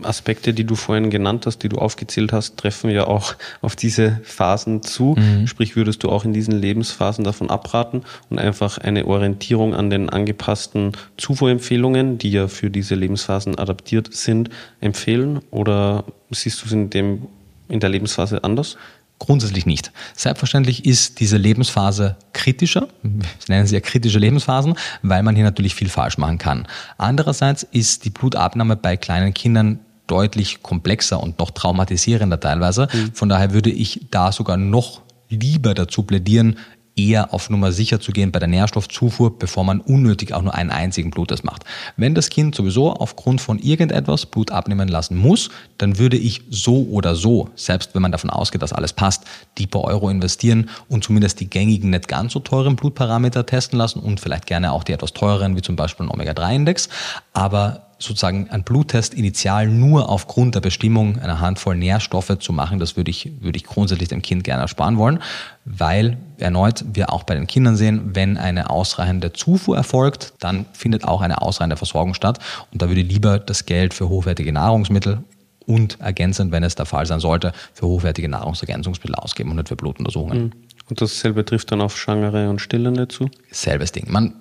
Aspekte, 0.03 0.53
die 0.53 0.63
du 0.63 0.75
vorhin 0.75 1.09
genannt 1.09 1.45
hast, 1.45 1.59
die 1.59 1.69
du 1.69 1.77
aufgezählt 1.77 2.33
hast, 2.33 2.57
treffen 2.57 2.89
ja 2.89 3.07
auch 3.07 3.36
auf 3.61 3.75
diese 3.75 4.19
Phasen 4.23 4.83
zu. 4.83 5.15
Mhm. 5.17 5.47
Sprich, 5.47 5.75
würdest 5.75 6.03
du 6.03 6.09
auch 6.09 6.25
in 6.25 6.33
diesen 6.33 6.53
Lebensphasen 6.53 7.23
davon 7.23 7.49
abraten 7.49 8.03
und 8.29 8.39
einfach 8.39 8.77
eine 8.77 9.05
Orientierung 9.05 9.73
an 9.73 9.89
den 9.89 10.09
angepassten 10.09 10.93
Zufuhrempfehlungen, 11.17 12.17
die 12.17 12.31
ja 12.31 12.47
für 12.47 12.69
diese 12.69 12.95
Lebensphasen 12.95 13.57
adaptiert 13.57 14.13
sind, 14.13 14.49
empfehlen? 14.81 15.39
Oder 15.51 16.03
siehst 16.31 16.61
du 16.61 16.65
es 16.67 16.71
in 16.71 16.89
dem 16.89 17.27
in 17.67 17.79
der 17.79 17.89
Lebensphase 17.89 18.43
anders? 18.43 18.77
Grundsätzlich 19.18 19.66
nicht. 19.66 19.91
Selbstverständlich 20.13 20.86
ist 20.86 21.22
diese 21.22 21.38
Lebensphase 21.38 22.18
kritischer. 22.34 22.89
Wir 23.01 23.26
nennen 23.47 23.66
sie 23.66 23.76
ja 23.76 23.80
kritische 23.80 24.20
Lebensphasen, 24.20 24.76
weil 25.03 25.24
man 25.24 25.36
hier 25.36 25.45
natürlich 25.45 25.74
viel 25.74 25.89
falsch 25.89 26.18
machen 26.18 26.38
kann. 26.38 26.68
Andererseits 26.97 27.63
ist 27.63 28.03
die 28.03 28.09
Blutabnahme 28.09 28.76
bei 28.76 28.97
kleinen 28.97 29.34
Kindern 29.34 29.80
deutlich 30.07 30.61
komplexer 30.61 31.24
und 31.24 31.39
noch 31.39 31.51
traumatisierender 31.51 32.39
teilweise. 32.39 32.88
Mhm. 32.91 33.13
Von 33.13 33.30
daher 33.30 33.53
würde 33.53 33.70
ich 33.70 34.07
da 34.11 34.32
sogar 34.32 34.57
noch 34.57 35.01
lieber 35.30 35.74
dazu 35.74 36.03
plädieren, 36.03 36.57
eher 36.95 37.33
auf 37.33 37.49
Nummer 37.49 37.71
sicher 37.71 37.99
zu 37.99 38.11
gehen 38.11 38.31
bei 38.31 38.39
der 38.39 38.47
Nährstoffzufuhr, 38.47 39.37
bevor 39.37 39.63
man 39.63 39.81
unnötig 39.81 40.33
auch 40.33 40.41
nur 40.41 40.53
einen 40.53 40.69
einzigen 40.69 41.11
Bluttest 41.11 41.43
macht. 41.43 41.63
Wenn 41.97 42.15
das 42.15 42.29
Kind 42.29 42.55
sowieso 42.55 42.93
aufgrund 42.93 43.41
von 43.41 43.59
irgendetwas 43.59 44.25
Blut 44.25 44.51
abnehmen 44.51 44.87
lassen 44.87 45.17
muss, 45.17 45.49
dann 45.77 45.97
würde 45.97 46.17
ich 46.17 46.41
so 46.49 46.87
oder 46.89 47.15
so, 47.15 47.49
selbst 47.55 47.93
wenn 47.93 48.01
man 48.01 48.11
davon 48.11 48.29
ausgeht, 48.29 48.61
dass 48.61 48.73
alles 48.73 48.93
passt, 48.93 49.25
die 49.57 49.67
paar 49.67 49.83
Euro 49.83 50.09
investieren 50.09 50.69
und 50.87 51.03
zumindest 51.03 51.39
die 51.39 51.49
gängigen, 51.49 51.89
nicht 51.89 52.07
ganz 52.07 52.33
so 52.33 52.39
teuren 52.39 52.75
Blutparameter 52.75 53.45
testen 53.45 53.77
lassen 53.77 53.99
und 53.99 54.19
vielleicht 54.19 54.45
gerne 54.45 54.71
auch 54.71 54.83
die 54.83 54.93
etwas 54.93 55.13
teureren, 55.13 55.57
wie 55.57 55.61
zum 55.61 55.75
Beispiel 55.75 56.05
ein 56.05 56.11
Omega-3-Index. 56.11 56.89
Aber 57.33 57.84
sozusagen 57.97 58.49
ein 58.49 58.63
Bluttest 58.63 59.13
initial 59.13 59.67
nur 59.67 60.09
aufgrund 60.09 60.55
der 60.55 60.61
Bestimmung 60.61 61.17
einer 61.19 61.39
Handvoll 61.39 61.75
Nährstoffe 61.75 62.37
zu 62.39 62.53
machen, 62.53 62.79
das 62.79 62.97
würde 62.97 63.11
ich, 63.11 63.31
würde 63.39 63.57
ich 63.57 63.63
grundsätzlich 63.63 64.09
dem 64.09 64.21
Kind 64.21 64.43
gerne 64.43 64.61
ersparen 64.61 64.97
wollen, 64.97 65.19
weil 65.63 66.17
erneut 66.37 66.83
wir 66.93 67.11
auch 67.11 67.23
bei 67.23 67.35
den 67.35 67.47
Kindern 67.47 67.75
sehen, 67.75 68.11
wenn 68.13 68.37
eine 68.37 68.69
ausreichende 68.69 69.33
Zufuhr 69.33 69.77
erfolgt, 69.77 70.33
dann 70.39 70.65
findet 70.73 71.05
auch 71.05 71.21
eine 71.21 71.41
ausreichende 71.41 71.77
Versorgung 71.77 72.13
statt 72.13 72.39
und 72.71 72.81
da 72.81 72.89
würde 72.89 73.01
ich 73.01 73.11
lieber 73.11 73.39
das 73.39 73.65
Geld 73.65 73.93
für 73.93 74.09
hochwertige 74.09 74.51
Nahrungsmittel 74.51 75.23
und 75.65 75.99
ergänzend, 75.99 76.51
wenn 76.51 76.63
es 76.63 76.75
der 76.75 76.85
Fall 76.85 77.05
sein 77.05 77.19
sollte, 77.19 77.53
für 77.73 77.87
hochwertige 77.87 78.29
Nahrungsergänzungsmittel 78.29 79.15
ausgeben 79.15 79.51
und 79.51 79.57
nicht 79.57 79.69
für 79.69 79.75
Blutuntersuchungen. 79.75 80.43
Mhm. 80.43 80.51
Und 80.87 81.01
dasselbe 81.01 81.43
trifft 81.43 81.71
dann 81.71 81.81
auf 81.81 81.97
Schwangere 81.97 82.49
und 82.49 82.59
Stillende 82.59 83.07
zu? 83.07 83.29
Selbes 83.49 83.91
Ding. 83.91 84.11
Man 84.11 84.35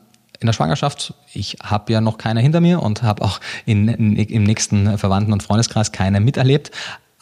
in 0.45 0.47
der 0.47 0.53
Schwangerschaft, 0.53 1.15
ich 1.33 1.57
habe 1.63 1.91
ja 1.91 2.03
noch 2.03 2.19
keine 2.19 2.41
hinter 2.41 2.61
mir 2.61 2.83
und 2.83 3.03
habe 3.03 3.25
auch 3.25 3.41
in, 3.65 3.89
in, 3.89 4.17
im 4.17 4.43
nächsten 4.43 4.99
Verwandten- 4.99 5.33
und 5.33 5.43
Freundeskreis 5.43 5.91
keine 5.91 6.21
miterlebt. 6.21 6.71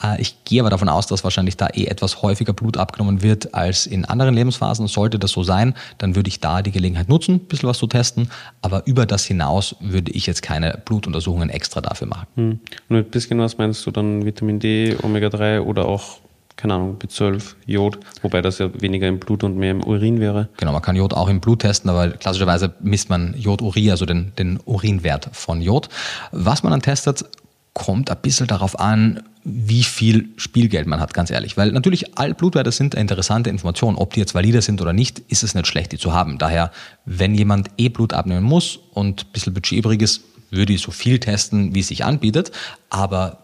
Äh, 0.03 0.21
ich 0.21 0.43
gehe 0.45 0.61
aber 0.61 0.71
davon 0.71 0.89
aus, 0.89 1.07
dass 1.07 1.23
wahrscheinlich 1.23 1.57
da 1.57 1.69
eh 1.73 1.85
etwas 1.85 2.23
häufiger 2.23 2.53
Blut 2.53 2.77
abgenommen 2.77 3.23
wird 3.23 3.55
als 3.55 3.87
in 3.87 4.05
anderen 4.05 4.35
Lebensphasen. 4.35 4.89
Sollte 4.89 5.21
das 5.21 5.31
so 5.31 5.45
sein, 5.45 5.75
dann 5.99 6.17
würde 6.17 6.27
ich 6.27 6.41
da 6.41 6.63
die 6.63 6.73
Gelegenheit 6.73 7.09
nutzen, 7.09 7.37
ein 7.37 7.41
bisschen 7.47 7.69
was 7.69 7.79
zu 7.79 7.87
testen. 7.87 8.29
Aber 8.61 8.89
über 8.89 9.07
das 9.07 9.25
hinaus 9.25 9.77
würde 9.79 10.11
ich 10.11 10.27
jetzt 10.27 10.43
keine 10.43 10.81
Blutuntersuchungen 10.85 11.49
extra 11.49 11.81
dafür 11.81 12.09
machen. 12.09 12.27
Hm. 12.35 12.61
Und 12.89 12.97
ein 12.97 13.05
bisschen 13.05 13.39
was 13.39 13.57
meinst 13.57 13.87
du 13.87 13.93
dann 13.93 14.25
Vitamin 14.25 14.59
D, 14.59 14.97
Omega-3 15.01 15.61
oder 15.61 15.87
auch 15.87 16.19
keine 16.63 16.75
Ahnung, 16.75 16.97
B12, 16.97 17.57
Jod, 17.67 17.99
wobei 18.23 18.41
das 18.41 18.59
ja 18.59 18.71
weniger 18.81 19.09
im 19.09 19.19
Blut 19.19 19.43
und 19.43 19.57
mehr 19.57 19.73
im 19.73 19.83
Urin 19.83 20.21
wäre. 20.21 20.49
Genau, 20.59 20.71
man 20.71 20.81
kann 20.81 20.95
Jod 20.95 21.13
auch 21.13 21.29
im 21.29 21.41
Blut 21.41 21.63
testen, 21.63 21.91
aber 21.91 22.11
klassischerweise 22.11 22.73
misst 22.81 23.11
man 23.11 23.35
Jod-Urin, 23.37 23.91
also 23.91 24.07
den, 24.07 24.31
den 24.39 24.61
Urinwert 24.65 25.29
von 25.33 25.61
Jod. 25.61 25.89
Was 26.31 26.63
man 26.63 26.71
dann 26.71 26.81
testet, 26.81 27.25
kommt 27.73 28.13
ein 28.13 28.17
bisschen 28.23 28.47
darauf 28.47 28.79
an, 28.79 29.25
wie 29.43 29.83
viel 29.83 30.29
Spielgeld 30.37 30.87
man 30.87 31.01
hat, 31.01 31.15
ganz 31.15 31.33
ehrlich. 31.33 31.57
Weil 31.57 31.73
natürlich 31.73 32.17
all 32.17 32.33
Blutwerte 32.33 32.71
sind 32.71 32.95
eine 32.95 33.01
interessante 33.01 33.51
Information. 33.51 33.97
Ob 33.97 34.15
die 34.15 34.21
jetzt 34.21 34.37
valide 34.37 34.63
sind 34.63 34.81
oder 34.81 34.93
nicht, 34.93 35.19
ist 35.19 35.43
es 35.43 35.57
nicht 35.57 35.67
schlecht, 35.67 35.91
die 35.91 35.99
zu 35.99 36.13
haben. 36.13 36.39
Daher, 36.39 36.71
wenn 37.07 37.35
jemand 37.35 37.71
eh 37.77 37.89
Blut 37.89 38.13
abnehmen 38.13 38.45
muss 38.45 38.79
und 38.95 39.25
ein 39.25 39.33
bisschen 39.33 39.53
Budget 39.53 39.81
übrig 39.81 40.01
ist, 40.01 40.21
würde 40.51 40.75
ich 40.75 40.83
so 40.83 40.93
viel 40.93 41.19
testen, 41.19 41.75
wie 41.75 41.81
es 41.81 41.89
sich 41.89 42.05
anbietet. 42.05 42.53
Aber 42.89 43.42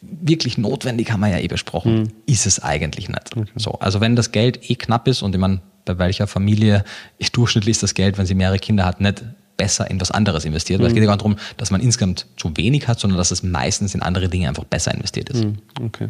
wirklich 0.00 0.58
notwendig, 0.58 1.10
haben 1.12 1.20
wir 1.20 1.28
ja 1.28 1.38
eh 1.38 1.48
besprochen, 1.48 2.02
mhm. 2.02 2.08
ist 2.26 2.46
es 2.46 2.62
eigentlich 2.62 3.08
nicht. 3.08 3.36
Okay. 3.36 3.50
So, 3.56 3.72
also 3.72 4.00
wenn 4.00 4.16
das 4.16 4.32
Geld 4.32 4.70
eh 4.70 4.76
knapp 4.76 5.08
ist 5.08 5.22
und 5.22 5.34
ich 5.34 5.40
meine, 5.40 5.60
bei 5.84 5.98
welcher 5.98 6.26
Familie 6.26 6.84
ist 7.18 7.36
durchschnittlich 7.36 7.72
ist 7.72 7.82
das 7.82 7.94
Geld, 7.94 8.18
wenn 8.18 8.26
sie 8.26 8.34
mehrere 8.34 8.58
Kinder 8.58 8.84
hat, 8.84 9.00
nicht 9.00 9.24
besser 9.56 9.90
in 9.90 10.00
was 10.00 10.10
anderes 10.10 10.46
investiert. 10.46 10.78
Mhm. 10.78 10.84
Weil 10.84 10.88
es 10.88 10.94
geht 10.94 11.02
ja 11.02 11.06
gar 11.06 11.16
nicht 11.16 11.20
darum, 11.20 11.36
dass 11.58 11.70
man 11.70 11.82
insgesamt 11.82 12.26
zu 12.36 12.56
wenig 12.56 12.88
hat, 12.88 12.98
sondern 12.98 13.18
dass 13.18 13.30
es 13.30 13.42
meistens 13.42 13.94
in 13.94 14.00
andere 14.00 14.30
Dinge 14.30 14.48
einfach 14.48 14.64
besser 14.64 14.94
investiert 14.94 15.28
ist. 15.28 15.44
Mhm. 15.44 15.58
Okay. 15.82 16.08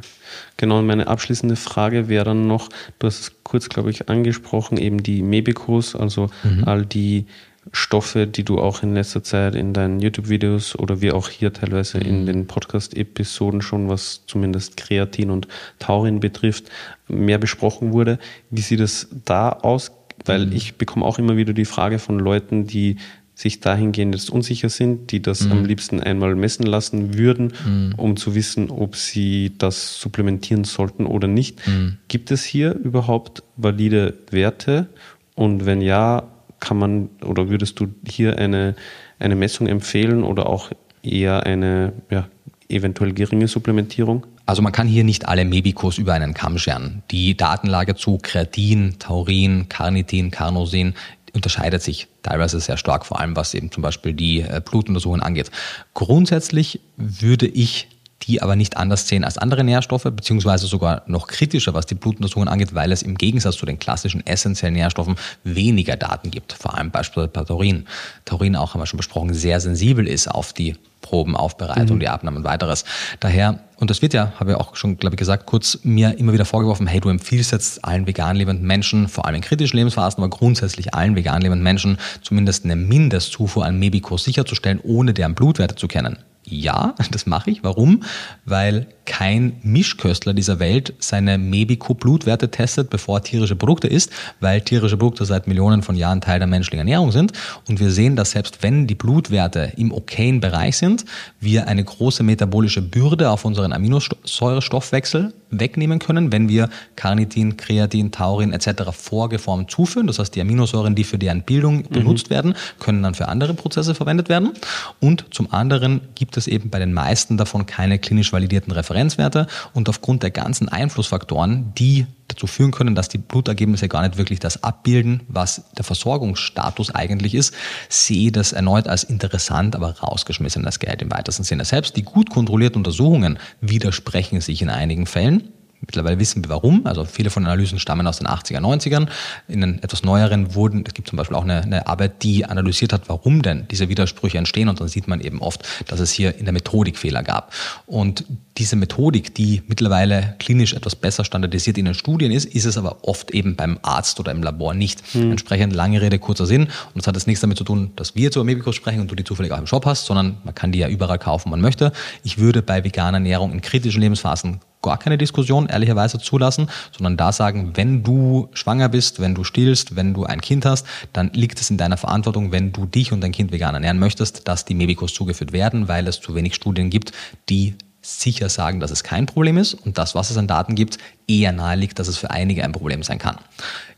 Genau, 0.56 0.78
und 0.78 0.86
meine 0.86 1.08
abschließende 1.08 1.56
Frage 1.56 2.08
wäre 2.08 2.26
dann 2.26 2.46
noch, 2.46 2.68
du 3.00 3.08
hast 3.08 3.20
es 3.20 3.32
kurz, 3.42 3.68
glaube 3.68 3.90
ich, 3.90 4.08
angesprochen, 4.08 4.78
eben 4.78 5.02
die 5.02 5.22
Mebicos, 5.22 5.96
also 5.96 6.30
mhm. 6.44 6.64
all 6.64 6.86
die 6.86 7.26
Stoffe, 7.72 8.26
die 8.26 8.44
du 8.44 8.58
auch 8.58 8.82
in 8.82 8.94
letzter 8.94 9.22
Zeit 9.22 9.54
in 9.54 9.72
deinen 9.72 10.00
YouTube-Videos 10.00 10.78
oder 10.78 11.00
wie 11.02 11.12
auch 11.12 11.28
hier 11.28 11.52
teilweise 11.52 11.98
in 11.98 12.22
mhm. 12.22 12.26
den 12.26 12.46
Podcast-Episoden 12.46 13.60
schon, 13.62 13.88
was 13.88 14.22
zumindest 14.26 14.76
Kreatin 14.76 15.30
und 15.30 15.46
Taurin 15.78 16.20
betrifft, 16.20 16.70
mehr 17.06 17.38
besprochen 17.38 17.92
wurde. 17.92 18.18
Wie 18.50 18.62
sieht 18.62 18.80
es 18.80 19.08
da 19.24 19.50
aus? 19.50 19.92
Weil 20.24 20.46
mhm. 20.46 20.52
ich 20.52 20.76
bekomme 20.76 21.04
auch 21.04 21.18
immer 21.18 21.36
wieder 21.36 21.52
die 21.52 21.64
Frage 21.64 21.98
von 21.98 22.18
Leuten, 22.18 22.66
die 22.66 22.96
sich 23.34 23.60
dahingehend 23.60 24.14
jetzt 24.14 24.30
unsicher 24.30 24.68
sind, 24.68 25.12
die 25.12 25.22
das 25.22 25.44
mhm. 25.44 25.52
am 25.52 25.64
liebsten 25.64 26.00
einmal 26.00 26.34
messen 26.34 26.66
lassen 26.66 27.16
würden, 27.16 27.52
mhm. 27.64 27.94
um 27.96 28.16
zu 28.16 28.34
wissen, 28.34 28.70
ob 28.70 28.96
sie 28.96 29.52
das 29.56 29.98
supplementieren 29.98 30.64
sollten 30.64 31.06
oder 31.06 31.26
nicht. 31.26 31.66
Mhm. 31.66 31.96
Gibt 32.08 32.30
es 32.30 32.44
hier 32.44 32.74
überhaupt 32.74 33.42
valide 33.56 34.14
Werte? 34.30 34.88
Und 35.34 35.64
wenn 35.64 35.80
ja, 35.80 36.28
kann 36.60 36.78
man 36.78 37.08
oder 37.24 37.48
würdest 37.48 37.80
du 37.80 37.88
hier 38.06 38.38
eine, 38.38 38.76
eine 39.18 39.34
Messung 39.34 39.66
empfehlen 39.66 40.22
oder 40.22 40.46
auch 40.46 40.70
eher 41.02 41.44
eine 41.46 41.92
ja, 42.10 42.28
eventuell 42.68 43.12
geringe 43.12 43.48
Supplementierung? 43.48 44.26
Also 44.46 44.62
man 44.62 44.72
kann 44.72 44.88
hier 44.88 45.04
nicht 45.04 45.28
alle 45.28 45.44
Mebicos 45.44 45.98
über 45.98 46.12
einen 46.12 46.34
Kamm 46.34 46.58
scheren. 46.58 47.02
Die 47.10 47.36
Datenlage 47.36 47.94
zu 47.94 48.18
Kreatin, 48.20 48.98
Taurin, 48.98 49.68
Carnitin, 49.68 50.30
Carnosin 50.30 50.94
unterscheidet 51.32 51.82
sich 51.82 52.08
teilweise 52.22 52.58
sehr 52.60 52.76
stark, 52.76 53.06
vor 53.06 53.20
allem 53.20 53.36
was 53.36 53.54
eben 53.54 53.70
zum 53.70 53.82
Beispiel 53.82 54.12
die 54.12 54.40
äh, 54.40 54.60
Blutuntersuchungen 54.64 55.22
angeht. 55.22 55.50
Grundsätzlich 55.94 56.80
würde 56.96 57.46
ich 57.46 57.88
die 58.22 58.42
aber 58.42 58.56
nicht 58.56 58.76
anders 58.76 59.08
sehen 59.08 59.24
als 59.24 59.38
andere 59.38 59.64
Nährstoffe, 59.64 60.04
beziehungsweise 60.04 60.66
sogar 60.66 61.02
noch 61.06 61.26
kritischer, 61.26 61.74
was 61.74 61.86
die 61.86 61.94
Blutuntersuchungen 61.94 62.48
angeht, 62.48 62.74
weil 62.74 62.92
es 62.92 63.02
im 63.02 63.16
Gegensatz 63.16 63.56
zu 63.56 63.66
den 63.66 63.78
klassischen 63.78 64.26
essentiellen 64.26 64.74
Nährstoffen 64.74 65.16
weniger 65.44 65.96
Daten 65.96 66.30
gibt, 66.30 66.52
vor 66.52 66.76
allem 66.76 66.90
beispielsweise 66.90 67.28
bei 67.28 67.44
Taurin. 67.44 67.86
Taurin 68.24 68.56
auch, 68.56 68.74
haben 68.74 68.80
wir 68.80 68.86
schon 68.86 68.98
besprochen, 68.98 69.32
sehr 69.34 69.60
sensibel 69.60 70.06
ist 70.06 70.28
auf 70.28 70.52
die 70.52 70.76
Probenaufbereitung, 71.00 71.96
mhm. 71.96 72.00
die 72.00 72.08
Abnahme 72.08 72.38
und 72.38 72.44
weiteres. 72.44 72.84
Daher, 73.20 73.60
und 73.76 73.90
das 73.90 74.02
wird 74.02 74.12
ja, 74.12 74.32
habe 74.38 74.52
ich 74.52 74.56
auch 74.56 74.76
schon, 74.76 74.98
glaube 74.98 75.14
ich, 75.14 75.18
gesagt, 75.18 75.46
kurz 75.46 75.78
mir 75.82 76.18
immer 76.18 76.32
wieder 76.32 76.44
vorgeworfen, 76.44 76.86
hey, 76.86 77.00
du 77.00 77.08
empfiehlst 77.08 77.52
jetzt 77.52 77.84
allen 77.84 78.06
vegan 78.06 78.36
lebenden 78.36 78.66
Menschen, 78.66 79.08
vor 79.08 79.26
allem 79.26 79.36
in 79.36 79.40
kritischen 79.40 79.78
Lebensphasen, 79.78 80.22
aber 80.22 80.30
grundsätzlich 80.30 80.94
allen 80.94 81.16
vegan 81.16 81.40
lebenden 81.40 81.62
Menschen, 81.62 81.98
zumindest 82.22 82.64
eine 82.64 82.76
Mindestzufuhr 82.76 83.64
an 83.64 83.78
Mebicos 83.78 84.24
sicherzustellen, 84.24 84.78
ohne 84.82 85.14
deren 85.14 85.34
Blutwerte 85.34 85.74
zu 85.74 85.88
kennen. 85.88 86.18
Ja, 86.50 86.94
das 87.10 87.26
mache 87.26 87.50
ich. 87.50 87.62
Warum? 87.62 88.02
Weil 88.44 88.86
kein 89.06 89.56
Mischköstler 89.62 90.34
dieser 90.34 90.58
Welt 90.58 90.94
seine 90.98 91.38
Mebico-Blutwerte 91.38 92.50
testet, 92.50 92.90
bevor 92.90 93.18
er 93.18 93.22
tierische 93.22 93.56
Produkte 93.56 93.86
isst, 93.88 94.12
weil 94.40 94.60
tierische 94.60 94.96
Produkte 94.96 95.24
seit 95.24 95.46
Millionen 95.46 95.82
von 95.82 95.96
Jahren 95.96 96.20
Teil 96.20 96.38
der 96.38 96.48
menschlichen 96.48 96.80
Ernährung 96.80 97.12
sind. 97.12 97.32
Und 97.68 97.80
wir 97.80 97.90
sehen, 97.90 98.16
dass 98.16 98.32
selbst 98.32 98.62
wenn 98.62 98.86
die 98.86 98.94
Blutwerte 98.94 99.72
im 99.76 99.92
okayen 99.92 100.40
Bereich 100.40 100.76
sind, 100.76 101.04
wir 101.40 101.66
eine 101.68 101.84
große 101.84 102.22
metabolische 102.22 102.82
Bürde 102.82 103.30
auf 103.30 103.44
unseren 103.44 103.72
Aminosäurestoffwechsel 103.72 105.32
wegnehmen 105.50 105.98
können, 105.98 106.32
wenn 106.32 106.48
wir 106.48 106.68
Carnitin, 106.96 107.56
Kreatin, 107.56 108.12
Taurin 108.12 108.52
etc. 108.52 108.90
vorgeformt 108.92 109.70
zuführen. 109.70 110.06
Das 110.06 110.18
heißt, 110.18 110.34
die 110.34 110.40
Aminosäuren, 110.40 110.94
die 110.94 111.04
für 111.04 111.18
deren 111.18 111.42
Bildung 111.42 111.78
mhm. 111.78 111.88
benutzt 111.88 112.30
werden, 112.30 112.54
können 112.78 113.02
dann 113.02 113.14
für 113.14 113.28
andere 113.28 113.54
Prozesse 113.54 113.94
verwendet 113.94 114.28
werden. 114.28 114.52
Und 115.00 115.26
zum 115.30 115.52
anderen 115.52 116.00
gibt 116.14 116.36
es 116.36 116.46
eben 116.46 116.70
bei 116.70 116.78
den 116.78 116.92
meisten 116.92 117.36
davon 117.36 117.66
keine 117.66 117.98
klinisch 117.98 118.32
validierten 118.32 118.72
Referenzwerte 118.72 119.46
und 119.74 119.88
aufgrund 119.88 120.22
der 120.22 120.30
ganzen 120.30 120.68
Einflussfaktoren, 120.68 121.72
die 121.76 122.06
dazu 122.30 122.46
führen 122.46 122.70
können, 122.70 122.94
dass 122.94 123.08
die 123.08 123.18
Blutergebnisse 123.18 123.88
gar 123.88 124.02
nicht 124.02 124.16
wirklich 124.16 124.38
das 124.38 124.62
abbilden, 124.62 125.22
was 125.28 125.62
der 125.76 125.84
Versorgungsstatus 125.84 126.94
eigentlich 126.94 127.34
ist, 127.34 127.54
sehe 127.88 128.32
das 128.32 128.52
erneut 128.52 128.88
als 128.88 129.04
interessant, 129.04 129.76
aber 129.76 129.98
rausgeschmissenes 129.98 130.78
Geld 130.78 131.02
im 131.02 131.10
weitesten 131.10 131.44
Sinne. 131.44 131.64
Selbst 131.64 131.96
die 131.96 132.02
gut 132.02 132.30
kontrollierten 132.30 132.78
Untersuchungen 132.78 133.38
widersprechen 133.60 134.40
sich 134.40 134.62
in 134.62 134.70
einigen 134.70 135.06
Fällen. 135.06 135.52
Mittlerweile 135.80 136.18
wissen 136.18 136.44
wir 136.44 136.50
warum. 136.50 136.86
Also 136.86 137.04
viele 137.04 137.30
von 137.30 137.42
den 137.42 137.48
Analysen 137.48 137.78
stammen 137.78 138.06
aus 138.06 138.18
den 138.18 138.26
80er, 138.26 138.58
90ern. 138.58 139.08
In 139.48 139.62
den 139.62 139.82
etwas 139.82 140.02
neueren 140.02 140.54
wurden, 140.54 140.84
es 140.86 140.92
gibt 140.92 141.08
zum 141.08 141.16
Beispiel 141.16 141.36
auch 141.36 141.44
eine, 141.44 141.62
eine, 141.62 141.86
Arbeit, 141.86 142.22
die 142.22 142.44
analysiert 142.44 142.92
hat, 142.92 143.08
warum 143.08 143.40
denn 143.40 143.66
diese 143.70 143.88
Widersprüche 143.88 144.36
entstehen. 144.36 144.68
Und 144.68 144.80
dann 144.80 144.88
sieht 144.88 145.08
man 145.08 145.20
eben 145.20 145.40
oft, 145.40 145.66
dass 145.86 146.00
es 146.00 146.10
hier 146.10 146.36
in 146.36 146.44
der 146.44 146.52
Methodik 146.52 146.98
Fehler 146.98 147.22
gab. 147.22 147.52
Und 147.86 148.24
diese 148.58 148.76
Methodik, 148.76 149.34
die 149.34 149.62
mittlerweile 149.68 150.34
klinisch 150.38 150.74
etwas 150.74 150.96
besser 150.96 151.24
standardisiert 151.24 151.78
in 151.78 151.86
den 151.86 151.94
Studien 151.94 152.30
ist, 152.30 152.44
ist 152.44 152.66
es 152.66 152.76
aber 152.76 152.98
oft 153.02 153.30
eben 153.30 153.56
beim 153.56 153.78
Arzt 153.80 154.20
oder 154.20 154.32
im 154.32 154.42
Labor 154.42 154.74
nicht. 154.74 155.02
Hm. 155.12 155.30
Entsprechend 155.30 155.72
lange 155.72 156.02
Rede, 156.02 156.18
kurzer 156.18 156.44
Sinn. 156.44 156.64
Und 156.64 156.96
das 156.96 157.06
hat 157.06 157.14
jetzt 157.14 157.26
nichts 157.26 157.40
damit 157.40 157.56
zu 157.56 157.64
tun, 157.64 157.92
dass 157.96 158.14
wir 158.14 158.30
zu 158.30 158.40
Amebicos 158.40 158.76
sprechen 158.76 159.00
und 159.00 159.10
du 159.10 159.14
die 159.14 159.24
zufällig 159.24 159.50
auch 159.52 159.58
im 159.58 159.66
Shop 159.66 159.86
hast, 159.86 160.04
sondern 160.04 160.36
man 160.44 160.54
kann 160.54 160.72
die 160.72 160.78
ja 160.80 160.88
überall 160.88 161.18
kaufen, 161.18 161.48
man 161.48 161.62
möchte. 161.62 161.92
Ich 162.22 162.36
würde 162.36 162.60
bei 162.60 162.84
veganer 162.84 163.16
Ernährung 163.16 163.52
in 163.52 163.62
kritischen 163.62 164.02
Lebensphasen 164.02 164.60
gar 164.82 164.98
keine 164.98 165.18
Diskussion 165.18 165.66
ehrlicherweise 165.66 166.18
zulassen, 166.18 166.68
sondern 166.96 167.16
da 167.16 167.32
sagen, 167.32 167.72
wenn 167.74 168.02
du 168.02 168.48
schwanger 168.52 168.88
bist, 168.88 169.20
wenn 169.20 169.34
du 169.34 169.44
stillst, 169.44 169.96
wenn 169.96 170.14
du 170.14 170.24
ein 170.24 170.40
Kind 170.40 170.64
hast, 170.64 170.86
dann 171.12 171.30
liegt 171.34 171.60
es 171.60 171.70
in 171.70 171.76
deiner 171.76 171.96
Verantwortung, 171.96 172.52
wenn 172.52 172.72
du 172.72 172.86
dich 172.86 173.12
und 173.12 173.20
dein 173.20 173.32
Kind 173.32 173.52
vegan 173.52 173.74
ernähren 173.74 173.98
möchtest, 173.98 174.48
dass 174.48 174.64
die 174.64 174.74
Mebicos 174.74 175.12
zugeführt 175.12 175.52
werden, 175.52 175.88
weil 175.88 176.06
es 176.08 176.20
zu 176.20 176.34
wenig 176.34 176.54
Studien 176.54 176.90
gibt, 176.90 177.12
die 177.48 177.74
sicher 178.02 178.48
sagen, 178.48 178.80
dass 178.80 178.90
es 178.90 179.04
kein 179.04 179.26
Problem 179.26 179.58
ist 179.58 179.74
und 179.74 179.98
das, 179.98 180.14
was 180.14 180.30
es 180.30 180.36
an 180.36 180.46
Daten 180.46 180.74
gibt, 180.74 180.98
eher 181.28 181.52
nahe 181.52 181.76
liegt, 181.76 181.98
dass 181.98 182.08
es 182.08 182.16
für 182.16 182.30
einige 182.30 182.64
ein 182.64 182.72
Problem 182.72 183.02
sein 183.02 183.18
kann. 183.18 183.36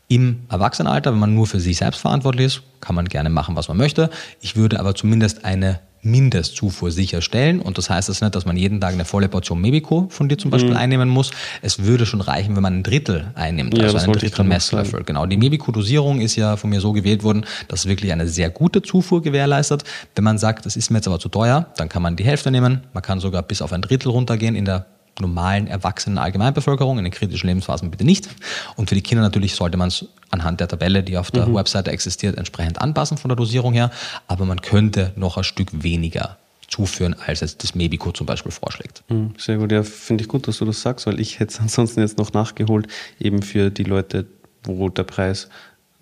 Im 0.09 0.41
Erwachsenenalter, 0.49 1.13
wenn 1.13 1.19
man 1.19 1.33
nur 1.33 1.47
für 1.47 1.61
sich 1.61 1.77
selbst 1.77 2.01
verantwortlich 2.01 2.47
ist, 2.47 2.61
kann 2.81 2.95
man 2.95 3.07
gerne 3.07 3.29
machen, 3.29 3.55
was 3.55 3.69
man 3.69 3.77
möchte. 3.77 4.09
Ich 4.41 4.57
würde 4.57 4.79
aber 4.79 4.93
zumindest 4.95 5.45
eine 5.45 5.79
Mindestzufuhr 6.03 6.91
sicherstellen. 6.91 7.59
Und 7.59 7.77
das 7.77 7.89
heißt 7.89 8.09
es 8.09 8.19
das 8.19 8.21
nicht, 8.21 8.35
dass 8.35 8.45
man 8.45 8.57
jeden 8.57 8.79
Tag 8.79 8.93
eine 8.93 9.05
volle 9.05 9.29
Portion 9.29 9.59
Mebico 9.59 10.07
von 10.09 10.29
dir 10.29 10.37
zum 10.37 10.51
Beispiel 10.51 10.71
mhm. 10.71 10.77
einnehmen 10.77 11.09
muss. 11.09 11.31
Es 11.61 11.79
würde 11.79 12.05
schon 12.05 12.21
reichen, 12.21 12.55
wenn 12.55 12.61
man 12.61 12.79
ein 12.79 12.83
Drittel 12.83 13.31
einnimmt, 13.35 13.77
ja, 13.77 13.85
also 13.85 13.97
einen 13.97 14.13
Drittel 14.13 14.45
Messlöffel. 14.45 15.03
Genau. 15.03 15.25
Die 15.25 15.37
Mebico-Dosierung 15.37 16.21
ist 16.21 16.35
ja 16.35 16.57
von 16.57 16.69
mir 16.69 16.81
so 16.81 16.91
gewählt 16.91 17.23
worden, 17.23 17.45
dass 17.67 17.81
es 17.81 17.85
wirklich 17.87 18.11
eine 18.11 18.27
sehr 18.27 18.49
gute 18.49 18.81
Zufuhr 18.81 19.21
gewährleistet. 19.21 19.83
Wenn 20.15 20.23
man 20.23 20.37
sagt, 20.37 20.65
das 20.65 20.75
ist 20.75 20.91
mir 20.91 20.97
jetzt 20.97 21.07
aber 21.07 21.19
zu 21.19 21.29
teuer, 21.29 21.67
dann 21.77 21.89
kann 21.89 22.01
man 22.01 22.15
die 22.15 22.23
Hälfte 22.23 22.51
nehmen. 22.51 22.81
Man 22.93 23.01
kann 23.01 23.19
sogar 23.19 23.41
bis 23.41 23.61
auf 23.61 23.73
ein 23.73 23.81
Drittel 23.81 24.09
runtergehen 24.09 24.55
in 24.55 24.65
der 24.65 24.85
normalen 25.19 25.67
erwachsenen 25.67 26.17
Allgemeinbevölkerung, 26.17 26.97
in 26.97 27.03
den 27.03 27.13
kritischen 27.13 27.47
Lebensphasen 27.47 27.91
bitte 27.91 28.03
nicht. 28.03 28.29
Und 28.75 28.89
für 28.89 28.95
die 28.95 29.01
Kinder 29.01 29.21
natürlich 29.21 29.55
sollte 29.55 29.77
man 29.77 29.89
es 29.89 30.05
anhand 30.31 30.59
der 30.59 30.67
Tabelle, 30.67 31.03
die 31.03 31.17
auf 31.17 31.31
der 31.31 31.47
mhm. 31.47 31.55
Webseite 31.55 31.91
existiert, 31.91 32.37
entsprechend 32.37 32.81
anpassen 32.81 33.17
von 33.17 33.29
der 33.29 33.35
Dosierung 33.35 33.73
her. 33.73 33.91
Aber 34.27 34.45
man 34.45 34.61
könnte 34.61 35.13
noch 35.15 35.37
ein 35.37 35.43
Stück 35.43 35.83
weniger 35.83 36.37
zuführen, 36.67 37.15
als 37.25 37.41
es 37.41 37.57
das 37.57 37.75
Mebico 37.75 38.11
zum 38.11 38.25
Beispiel 38.25 38.51
vorschlägt. 38.51 39.03
Mhm, 39.09 39.33
sehr 39.37 39.57
gut, 39.57 39.71
ja, 39.71 39.83
finde 39.83 40.23
ich 40.23 40.27
gut, 40.27 40.47
dass 40.47 40.57
du 40.57 40.65
das 40.65 40.81
sagst, 40.81 41.05
weil 41.05 41.19
ich 41.19 41.39
hätte 41.39 41.53
es 41.53 41.59
ansonsten 41.59 42.01
jetzt 42.01 42.17
noch 42.17 42.33
nachgeholt, 42.33 42.87
eben 43.19 43.41
für 43.41 43.69
die 43.69 43.83
Leute, 43.83 44.25
wo 44.63 44.89
der 44.89 45.03
Preis 45.03 45.49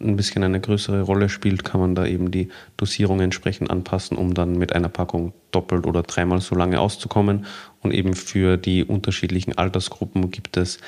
ein 0.04 0.16
bisschen 0.16 0.43
eine 0.43 0.60
größere 0.60 1.02
Rolle 1.02 1.30
spielt, 1.30 1.64
kann 1.64 1.80
man 1.80 1.95
da 1.95 2.06
eben 2.06 2.32
die 2.32 2.49
Dosierung 2.78 3.20
entsprechend 3.20 3.70
anpassen, 3.70 4.18
um 4.18 4.34
dann 4.34 4.58
mit 4.58 4.74
einer 4.74 4.89
Packung 4.89 5.34
doppelt 5.52 5.86
oder 5.86 6.04
dreimal 6.04 6.41
so 6.41 6.56
lange 6.56 6.80
auszukommen. 6.80 7.45
Und 7.82 7.93
eben 7.93 8.14
für 8.14 8.58
die 8.58 8.84
unterschiedlichen 8.84 9.58
Altersgruppen 9.58 10.32
gibt 10.32 10.58
es 10.58 10.80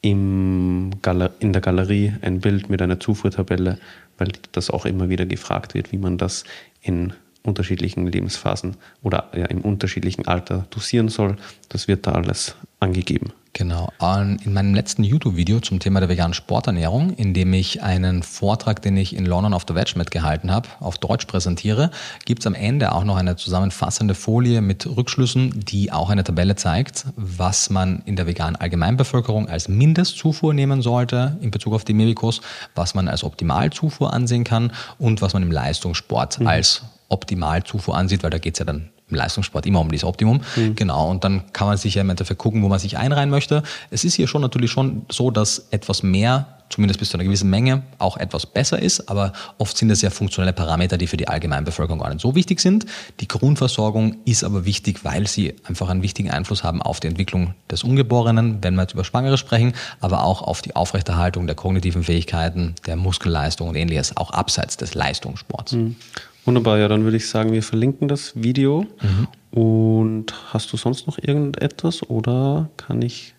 im 0.00 0.90
in 1.38 1.52
der 1.52 1.62
Galerie 1.62 2.14
ein 2.22 2.40
Bild 2.40 2.68
mit 2.68 2.82
einer 2.82 2.98
Zufuhrtabelle, 2.98 3.78
weil 4.18 4.32
das 4.52 4.70
auch 4.70 4.84
immer 4.84 5.08
wieder 5.08 5.26
gefragt 5.26 5.74
wird, 5.74 5.92
wie 5.92 5.98
man 5.98 6.18
das 6.18 6.44
in 6.80 7.12
unterschiedlichen 7.44 8.06
Lebensphasen 8.06 8.76
oder 9.02 9.30
ja, 9.34 9.46
im 9.46 9.60
unterschiedlichen 9.62 10.26
Alter 10.26 10.66
dosieren 10.70 11.08
soll. 11.08 11.36
Das 11.68 11.88
wird 11.88 12.06
da 12.06 12.12
alles 12.12 12.56
angegeben. 12.80 13.32
Genau. 13.54 13.92
In 14.00 14.52
meinem 14.54 14.74
letzten 14.74 15.04
YouTube-Video 15.04 15.60
zum 15.60 15.78
Thema 15.78 16.00
der 16.00 16.08
veganen 16.08 16.32
Sporternährung, 16.32 17.12
in 17.14 17.34
dem 17.34 17.52
ich 17.52 17.82
einen 17.82 18.22
Vortrag, 18.22 18.80
den 18.80 18.96
ich 18.96 19.14
in 19.14 19.26
London 19.26 19.52
auf 19.52 19.66
der 19.66 19.76
Veg 19.76 19.94
mitgehalten 19.94 20.50
habe, 20.50 20.68
auf 20.80 20.96
Deutsch 20.96 21.26
präsentiere, 21.26 21.90
gibt 22.24 22.40
es 22.40 22.46
am 22.46 22.54
Ende 22.54 22.92
auch 22.92 23.04
noch 23.04 23.16
eine 23.16 23.36
zusammenfassende 23.36 24.14
Folie 24.14 24.62
mit 24.62 24.86
Rückschlüssen, 24.86 25.60
die 25.60 25.92
auch 25.92 26.08
eine 26.08 26.24
Tabelle 26.24 26.56
zeigt, 26.56 27.06
was 27.16 27.68
man 27.68 28.02
in 28.06 28.16
der 28.16 28.26
veganen 28.26 28.56
Allgemeinbevölkerung 28.56 29.48
als 29.48 29.68
Mindestzufuhr 29.68 30.54
nehmen 30.54 30.80
sollte 30.80 31.36
in 31.42 31.50
Bezug 31.50 31.74
auf 31.74 31.84
die 31.84 31.94
Mebicos, 31.94 32.40
was 32.74 32.94
man 32.94 33.06
als 33.06 33.22
Optimalzufuhr 33.22 34.14
ansehen 34.14 34.44
kann 34.44 34.72
und 34.98 35.20
was 35.20 35.34
man 35.34 35.42
im 35.42 35.52
Leistungssport 35.52 36.40
mhm. 36.40 36.46
als 36.46 36.82
Optimalzufuhr 37.10 37.94
ansieht, 37.94 38.22
weil 38.22 38.30
da 38.30 38.38
geht 38.38 38.54
es 38.54 38.60
ja 38.60 38.64
dann 38.64 38.88
im 39.12 39.16
Leistungssport 39.16 39.66
immer 39.66 39.80
um 39.80 39.90
dieses 39.90 40.04
Optimum. 40.04 40.40
Mhm. 40.56 40.74
Genau. 40.74 41.10
Und 41.10 41.22
dann 41.24 41.52
kann 41.52 41.68
man 41.68 41.76
sich 41.76 41.94
ja 41.94 42.00
im 42.00 42.10
Endeffekt 42.10 42.38
gucken, 42.38 42.62
wo 42.62 42.68
man 42.68 42.78
sich 42.78 42.96
einreihen 42.96 43.30
möchte. 43.30 43.62
Es 43.90 44.04
ist 44.04 44.14
hier 44.14 44.26
schon 44.26 44.42
natürlich 44.42 44.70
schon 44.70 45.02
so, 45.10 45.30
dass 45.30 45.68
etwas 45.70 46.02
mehr, 46.02 46.58
zumindest 46.70 47.00
bis 47.00 47.10
zu 47.10 47.18
einer 47.18 47.24
gewissen 47.24 47.50
Menge, 47.50 47.82
auch 47.98 48.16
etwas 48.16 48.46
besser 48.46 48.80
ist. 48.80 49.10
Aber 49.10 49.34
oft 49.58 49.76
sind 49.76 49.90
es 49.90 50.00
ja 50.00 50.08
funktionelle 50.08 50.54
Parameter, 50.54 50.96
die 50.96 51.06
für 51.06 51.18
die 51.18 51.28
Allgemeinbevölkerung 51.28 52.00
gar 52.00 52.08
nicht 52.08 52.22
so 52.22 52.34
wichtig 52.34 52.60
sind. 52.60 52.86
Die 53.20 53.28
Grundversorgung 53.28 54.16
ist 54.24 54.42
aber 54.42 54.64
wichtig, 54.64 55.04
weil 55.04 55.26
sie 55.26 55.54
einfach 55.64 55.90
einen 55.90 56.02
wichtigen 56.02 56.30
Einfluss 56.30 56.64
haben 56.64 56.80
auf 56.80 56.98
die 57.00 57.08
Entwicklung 57.08 57.54
des 57.70 57.84
Ungeborenen, 57.84 58.58
wenn 58.62 58.74
wir 58.74 58.82
jetzt 58.82 58.94
über 58.94 59.04
Schwangere 59.04 59.36
sprechen, 59.36 59.74
aber 60.00 60.24
auch 60.24 60.40
auf 60.40 60.62
die 60.62 60.74
Aufrechterhaltung 60.74 61.46
der 61.46 61.56
kognitiven 61.56 62.04
Fähigkeiten, 62.04 62.74
der 62.86 62.96
Muskelleistung 62.96 63.68
und 63.68 63.74
ähnliches, 63.74 64.16
auch 64.16 64.30
abseits 64.30 64.78
des 64.78 64.94
Leistungssports. 64.94 65.72
Mhm. 65.72 65.96
Wunderbar, 66.44 66.78
ja, 66.78 66.88
dann 66.88 67.04
würde 67.04 67.16
ich 67.16 67.28
sagen, 67.28 67.52
wir 67.52 67.62
verlinken 67.62 68.08
das 68.08 68.32
Video. 68.34 68.86
Mhm. 69.00 69.28
Und 69.58 70.34
hast 70.52 70.72
du 70.72 70.76
sonst 70.76 71.06
noch 71.06 71.18
irgendetwas 71.18 72.08
oder 72.08 72.70
kann 72.76 73.02
ich 73.02 73.34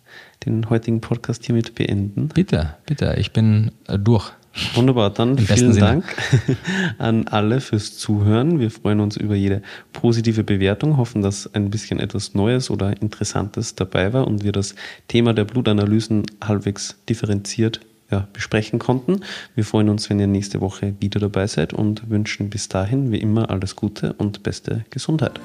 den 0.46 0.70
heutigen 0.70 1.02
Podcast 1.02 1.46
hiermit 1.46 1.76
beenden? 1.76 2.30
Bitte, 2.30 2.76
bitte, 2.86 3.16
ich 3.18 3.32
bin 3.32 3.72
äh, 3.88 3.98
durch. 3.98 4.32
Wunderbar, 4.76 5.10
dann 5.10 5.36
Im 5.36 5.48
vielen. 5.48 5.76
Dank 5.76 6.06
an 7.00 7.28
alle 7.28 7.60
fürs 7.60 7.98
Zuhören. 7.98 8.60
Wir 8.60 8.70
freuen 8.70 9.00
uns 9.00 9.18
über 9.18 9.34
jede 9.34 9.64
positive 9.94 10.44
Bewertung, 10.44 10.98
hoffen, 10.98 11.24
dass 11.24 11.52
ein 11.56 11.72
bisschen 11.72 12.00
etwas 12.00 12.36
Neues 12.36 12.70
oder 12.70 13.02
Interessantes 13.02 13.74
dabei 13.74 14.14
war 14.14 14.28
und 14.28 14.44
wir 14.44 14.52
das 14.52 14.76
Thema 15.08 15.34
der 15.34 15.46
Blutanalysen 15.46 16.24
halbwegs 16.44 16.98
differenziert 17.10 17.80
ja, 18.14 18.28
besprechen 18.32 18.78
konnten. 18.78 19.22
Wir 19.56 19.66
freuen 19.66 19.90
uns, 19.90 20.08
wenn 20.10 20.20
ihr 20.20 20.28
nächste 20.28 20.62
Woche 20.62 20.94
wieder 21.00 21.20
dabei 21.20 21.48
seid 21.48 21.74
und 21.74 22.10
wünschen 22.12 22.52
bis 22.52 22.70
dahin 22.70 23.12
wie 23.12 23.18
immer 23.18 23.50
alles 23.50 23.76
Gute 23.76 24.14
und 24.14 24.44
beste 24.44 24.86
Gesundheit. 24.92 25.40